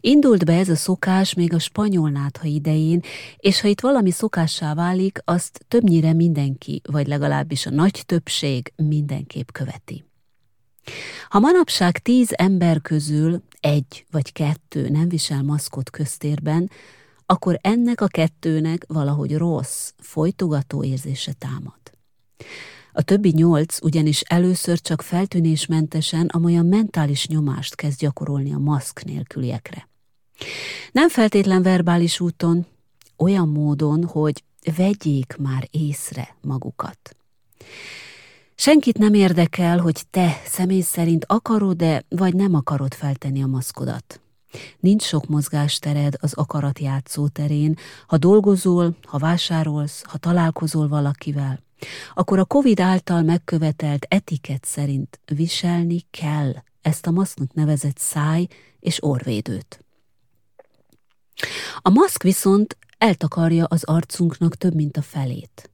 [0.00, 3.02] Indult be ez a szokás még a spanyol nátha idején,
[3.36, 9.48] és ha itt valami szokássá válik, azt többnyire mindenki, vagy legalábbis a nagy többség mindenképp
[9.52, 10.04] követi.
[11.28, 16.70] Ha manapság tíz ember közül egy vagy kettő nem visel maszkot köztérben,
[17.26, 21.80] akkor ennek a kettőnek valahogy rossz, folytogató érzése támad.
[23.00, 29.88] A többi nyolc ugyanis először csak feltűnésmentesen amolyan mentális nyomást kezd gyakorolni a maszk nélküliekre.
[30.92, 32.66] Nem feltétlen verbális úton,
[33.16, 34.44] olyan módon, hogy
[34.76, 37.16] vegyék már észre magukat.
[38.54, 44.20] Senkit nem érdekel, hogy te személy szerint akarod-e, vagy nem akarod feltenni a maszkodat.
[44.80, 51.68] Nincs sok mozgástered az akarat játszó terén, ha dolgozol, ha vásárolsz, ha találkozol valakivel,
[52.14, 56.52] akkor a COVID által megkövetelt etiket szerint viselni kell
[56.82, 58.46] ezt a maszknak nevezett száj
[58.80, 59.84] és orvédőt.
[61.78, 65.70] A maszk viszont eltakarja az arcunknak több mint a felét.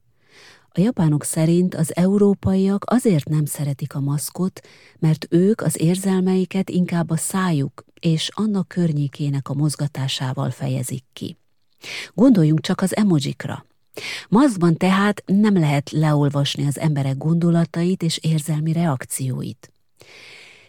[0.77, 4.67] A japánok szerint az európaiak azért nem szeretik a maszkot,
[4.99, 11.37] mert ők az érzelmeiket inkább a szájuk és annak környékének a mozgatásával fejezik ki.
[12.13, 13.65] Gondoljunk csak az emojikra.
[14.29, 19.71] Maszkban tehát nem lehet leolvasni az emberek gondolatait és érzelmi reakcióit.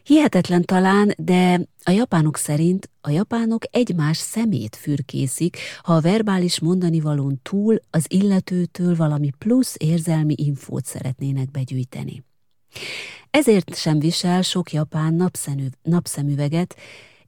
[0.03, 7.01] Hihetetlen talán, de a japánok szerint a japánok egymás szemét fürkészik, ha a verbális mondani
[7.01, 12.25] valón túl az illetőtől valami plusz érzelmi infót szeretnének begyűjteni.
[13.31, 15.31] Ezért sem visel sok japán
[15.83, 16.77] napszemüveget,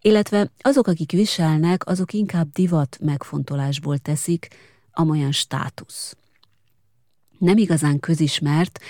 [0.01, 4.49] illetve azok, akik viselnek, azok inkább divat megfontolásból teszik,
[4.93, 6.17] amolyan státusz.
[7.39, 8.81] Nem igazán közismert,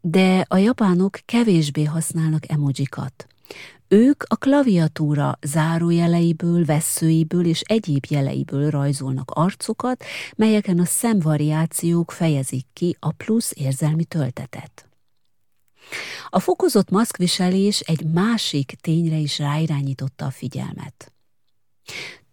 [0.00, 3.26] de a japánok kevésbé használnak emojikat.
[3.88, 10.04] Ők a klaviatúra zárójeleiből, vesszőiből és egyéb jeleiből rajzolnak arcokat,
[10.36, 14.88] melyeken a szemvariációk fejezik ki a plusz érzelmi töltetet.
[16.28, 21.12] A fokozott maszkviselés egy másik tényre is ráirányította a figyelmet.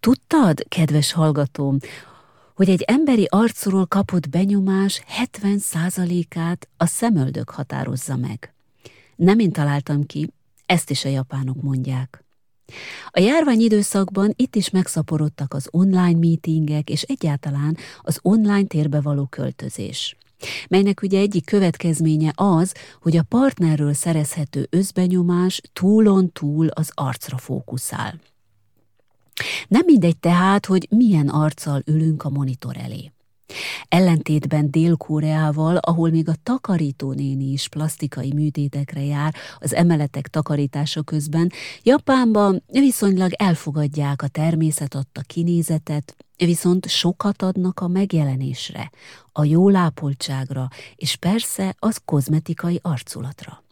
[0.00, 1.78] Tudtad, kedves hallgatóm,
[2.54, 8.54] hogy egy emberi arcról kapott benyomás 70%-át a szemöldök határozza meg.
[9.16, 10.30] Nem én találtam ki,
[10.66, 12.24] ezt is a japánok mondják.
[13.10, 19.26] A járvány időszakban itt is megszaporodtak az online meetingek és egyáltalán az online térbe való
[19.26, 20.16] költözés
[20.68, 28.20] melynek ugye egyik következménye az, hogy a partnerről szerezhető özbenyomás túlon túl az arcra fókuszál.
[29.68, 33.12] Nem mindegy tehát, hogy milyen arccal ülünk a monitor elé.
[33.88, 41.50] Ellentétben Dél-Koreával, ahol még a takarítónéni is plastikai műtétekre jár az emeletek takarítása közben,
[41.82, 48.90] Japánban viszonylag elfogadják a természet adta kinézetet, viszont sokat adnak a megjelenésre,
[49.32, 53.63] a jólápoltságra, és persze az kozmetikai arculatra.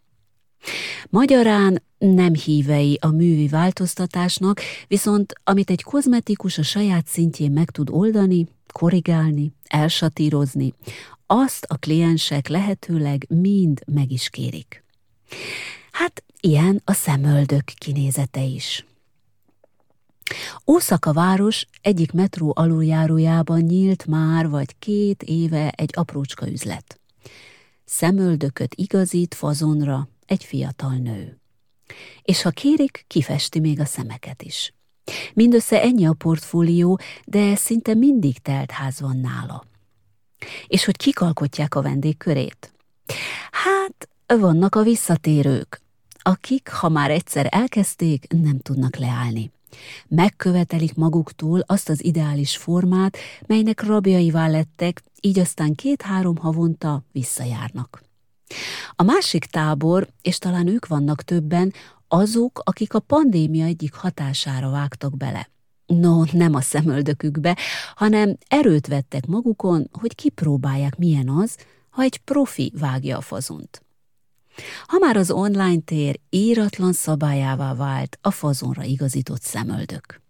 [1.09, 7.89] Magyarán nem hívei a művi változtatásnak, viszont amit egy kozmetikus a saját szintjén meg tud
[7.89, 10.73] oldani, korrigálni, elsatírozni,
[11.25, 14.83] azt a kliensek lehetőleg mind meg is kérik.
[15.91, 18.85] Hát ilyen a szemöldök kinézete is.
[20.67, 26.99] Ószaka város egyik metró aluljárójában nyílt már vagy két éve egy aprócska üzlet.
[27.85, 31.39] Szemöldököt igazít fazonra egy fiatal nő.
[32.21, 34.73] És ha kérik, kifesti még a szemeket is.
[35.33, 39.63] Mindössze ennyi a portfólió, de szinte mindig telt ház van nála.
[40.67, 42.73] És hogy kikalkotják a vendégkörét?
[43.51, 44.09] Hát,
[44.39, 45.81] vannak a visszatérők,
[46.21, 49.51] akik, ha már egyszer elkezdték, nem tudnak leállni.
[50.07, 58.03] Megkövetelik maguktól azt az ideális formát, melynek rabjaivá lettek, így aztán két-három havonta visszajárnak.
[58.95, 61.73] A másik tábor, és talán ők vannak többen,
[62.07, 65.49] azok, akik a pandémia egyik hatására vágtak bele.
[65.85, 67.57] No, nem a szemöldökükbe,
[67.95, 71.57] hanem erőt vettek magukon, hogy kipróbálják, milyen az,
[71.89, 73.81] ha egy profi vágja a fazont.
[74.85, 80.22] Ha már az online tér íratlan szabályává vált a fazonra igazított szemöldök.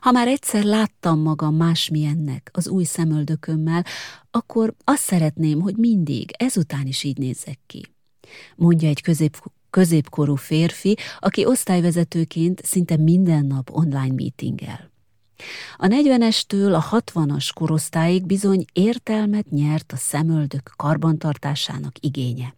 [0.00, 3.84] Ha már egyszer láttam magam másmilyennek az új szemöldökömmel,
[4.30, 7.86] akkor azt szeretném, hogy mindig ezután is így nézzek ki.
[8.56, 14.90] Mondja egy közép, középkorú férfi, aki osztályvezetőként szinte minden nap online meetingel.
[15.76, 22.54] A 40-estől a 60-as korosztályig bizony értelmet nyert a szemöldök karbantartásának igénye.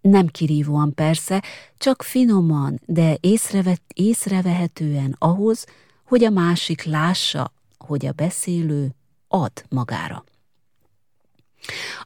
[0.00, 1.42] Nem kirívóan persze,
[1.78, 5.64] csak finoman, de észrevet, észrevehetően ahhoz,
[6.14, 8.94] hogy a másik lássa, hogy a beszélő
[9.28, 10.24] ad magára.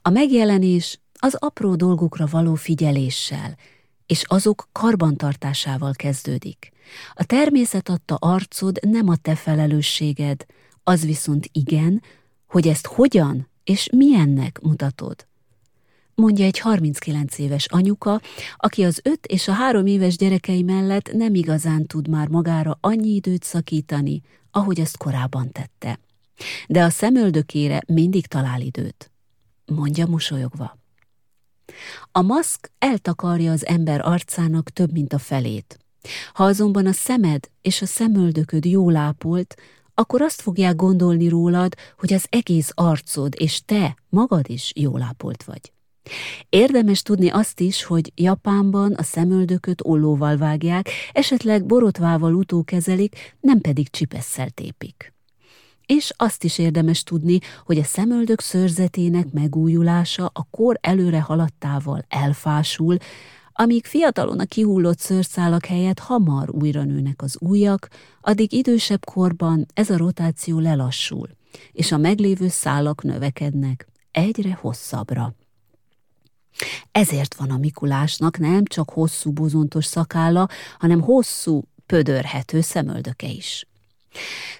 [0.02, 3.56] A megjelenés az apró dolgokra való figyeléssel,
[4.06, 6.72] és azok karbantartásával kezdődik.
[7.14, 10.44] A természet adta arcod nem a te felelősséged,
[10.84, 12.02] az viszont igen,
[12.46, 15.26] hogy ezt hogyan és milyennek mutatod.
[16.20, 18.20] Mondja egy 39 éves anyuka,
[18.56, 23.14] aki az öt és a három éves gyerekei mellett nem igazán tud már magára annyi
[23.14, 25.98] időt szakítani, ahogy ezt korábban tette.
[26.68, 29.10] De a szemöldökére mindig talál időt.
[29.66, 30.78] Mondja mosolyogva.
[32.12, 35.78] A maszk eltakarja az ember arcának több, mint a felét.
[36.32, 39.54] Ha azonban a szemed és a szemöldököd jól ápolt,
[39.94, 45.42] akkor azt fogják gondolni rólad, hogy az egész arcod és te magad is jól ápolt
[45.42, 45.72] vagy.
[46.48, 53.90] Érdemes tudni azt is, hogy Japánban a szemöldököt ollóval vágják, esetleg borotvával utókezelik, nem pedig
[53.90, 55.12] csipesszel tépik.
[55.86, 62.96] És azt is érdemes tudni, hogy a szemöldök szörzetének megújulása a kor előre haladtával elfásul,
[63.60, 67.88] amíg fiatalon a kihullott szőrszálak helyett hamar újra nőnek az újak,
[68.20, 71.28] addig idősebb korban ez a rotáció lelassul,
[71.72, 75.34] és a meglévő szálak növekednek egyre hosszabbra.
[76.92, 80.48] Ezért van a Mikulásnak nem csak hosszú bozontos szakálla,
[80.78, 83.66] hanem hosszú, pödörhető szemöldöke is.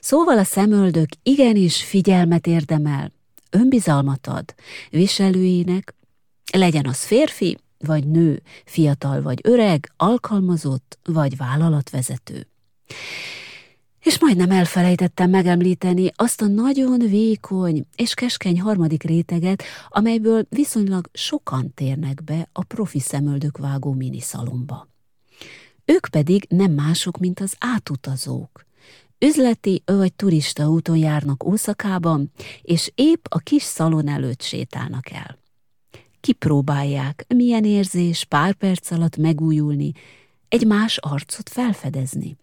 [0.01, 3.13] Szóval a szemöldök igenis figyelmet érdemel,
[3.51, 4.55] önbizalmat ad
[4.91, 5.95] viselőjének,
[6.53, 12.47] legyen az férfi vagy nő, fiatal vagy öreg, alkalmazott vagy vállalatvezető.
[14.09, 21.75] És majdnem elfelejtettem megemlíteni azt a nagyon vékony és keskeny harmadik réteget, amelyből viszonylag sokan
[21.75, 24.89] térnek be a profi szemöldökvágó miniszalomba.
[25.85, 28.65] Ők pedig nem mások, mint az átutazók.
[29.19, 32.31] Üzleti vagy turista úton járnak Ószakában,
[32.63, 35.39] és épp a kis szalon előtt sétálnak el.
[36.21, 39.93] Kipróbálják, milyen érzés pár perc alatt megújulni,
[40.49, 42.37] egy más arcot felfedezni.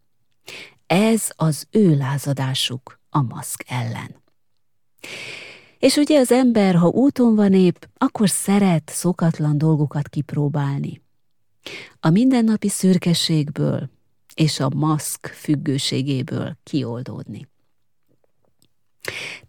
[0.87, 4.23] Ez az ő lázadásuk a maszk ellen.
[5.79, 11.01] És ugye az ember, ha úton van épp, akkor szeret szokatlan dolgokat kipróbálni.
[11.99, 13.89] A mindennapi szürkeségből
[14.35, 17.47] és a maszk függőségéből kioldódni.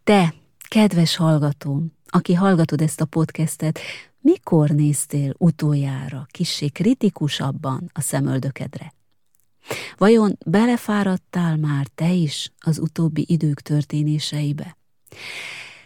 [0.04, 0.34] Te,
[0.68, 3.78] kedves hallgatóm, aki hallgatod ezt a podcastet,
[4.20, 8.94] mikor néztél utoljára kissé kritikusabban a szemöldökedre?
[9.96, 14.76] Vajon belefáradtál már te is az utóbbi idők történéseibe?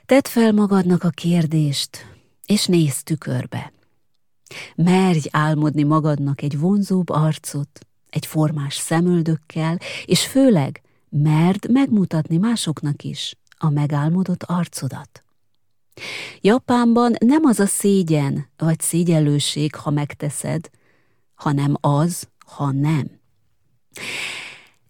[0.06, 2.06] Tedd fel magadnak a kérdést,
[2.46, 3.72] és nézz tükörbe.
[4.74, 13.36] Merj álmodni magadnak egy vonzóbb arcot, egy formás szemöldökkel, és főleg merd megmutatni másoknak is
[13.58, 15.24] a megálmodott arcodat.
[16.40, 20.70] Japánban nem az a szégyen vagy szégyellőség, ha megteszed,
[21.34, 23.19] hanem az, ha nem.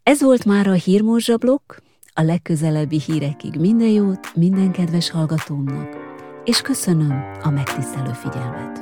[0.03, 1.77] Ez volt már a hírmorzsablok,
[2.15, 5.97] a legközelebbi hírekig minden jót minden kedves hallgatómnak,
[6.45, 8.79] és köszönöm a megtisztelő figyelmet.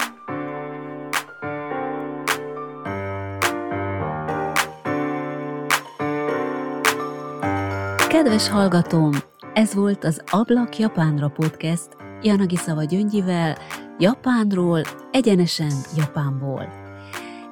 [8.09, 9.11] Kedves hallgatóm,
[9.55, 11.89] ez volt az Ablak Japánra podcast
[12.23, 13.59] Janagi Szava Gyöngyivel,
[13.99, 16.88] Japánról, egyenesen Japánból.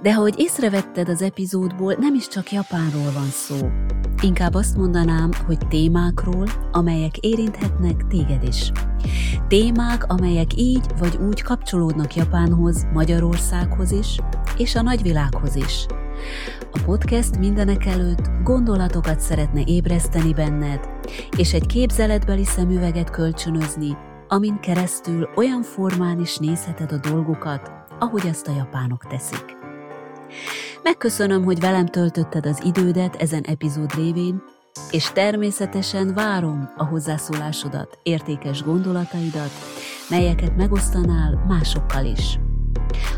[0.02, 3.56] De ahogy észrevetted az epizódból, nem is csak Japánról van szó.
[4.22, 8.72] Inkább azt mondanám, hogy témákról, amelyek érinthetnek téged is.
[9.48, 14.16] Témák, amelyek így vagy úgy kapcsolódnak Japánhoz, Magyarországhoz is,
[14.56, 15.86] és a nagyvilághoz is.
[16.72, 20.88] A podcast mindenek előtt gondolatokat szeretne ébreszteni benned,
[21.36, 23.96] és egy képzeletbeli szemüveget kölcsönözni,
[24.28, 29.55] amin keresztül olyan formán is nézheted a dolgokat, ahogy azt a japánok teszik.
[30.82, 34.42] Megköszönöm, hogy velem töltötted az idődet ezen epizód révén,
[34.90, 39.50] és természetesen várom a hozzászólásodat, értékes gondolataidat,
[40.10, 42.38] melyeket megosztanál másokkal is.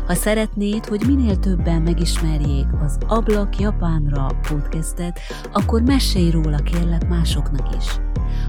[0.07, 5.19] Ha szeretnéd, hogy minél többen megismerjék az Ablak Japánra podcastet,
[5.51, 7.85] akkor mesélj róla kérlek másoknak is.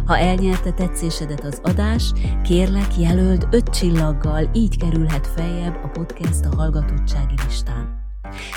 [0.06, 2.12] Ha elnyerte tetszésedet az adás,
[2.44, 7.99] kérlek jelöld öt csillaggal, így kerülhet feljebb a podcast a hallgatottsági listán.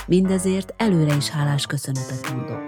[0.08, 2.62] Mindezért előre is hálás köszönetet mondok.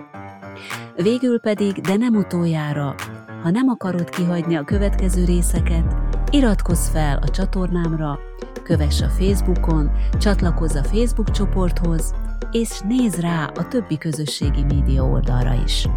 [0.95, 2.95] Végül pedig, de nem utoljára,
[3.44, 5.95] ha nem akarod kihagyni a következő részeket,
[6.30, 8.19] iratkozz fel a csatornámra,
[8.64, 12.14] kövess a Facebookon, csatlakozz a Facebook csoporthoz,
[12.52, 15.88] és nézz rá a többi közösségi média oldalra is.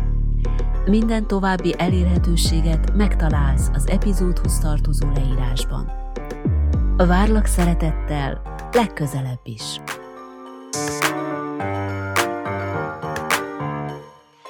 [0.87, 5.93] Minden további elérhetőséget megtalálsz az epizódhoz tartozó leírásban.
[6.97, 9.81] Várlak szeretettel legközelebb is!
[10.79, 11.08] thank you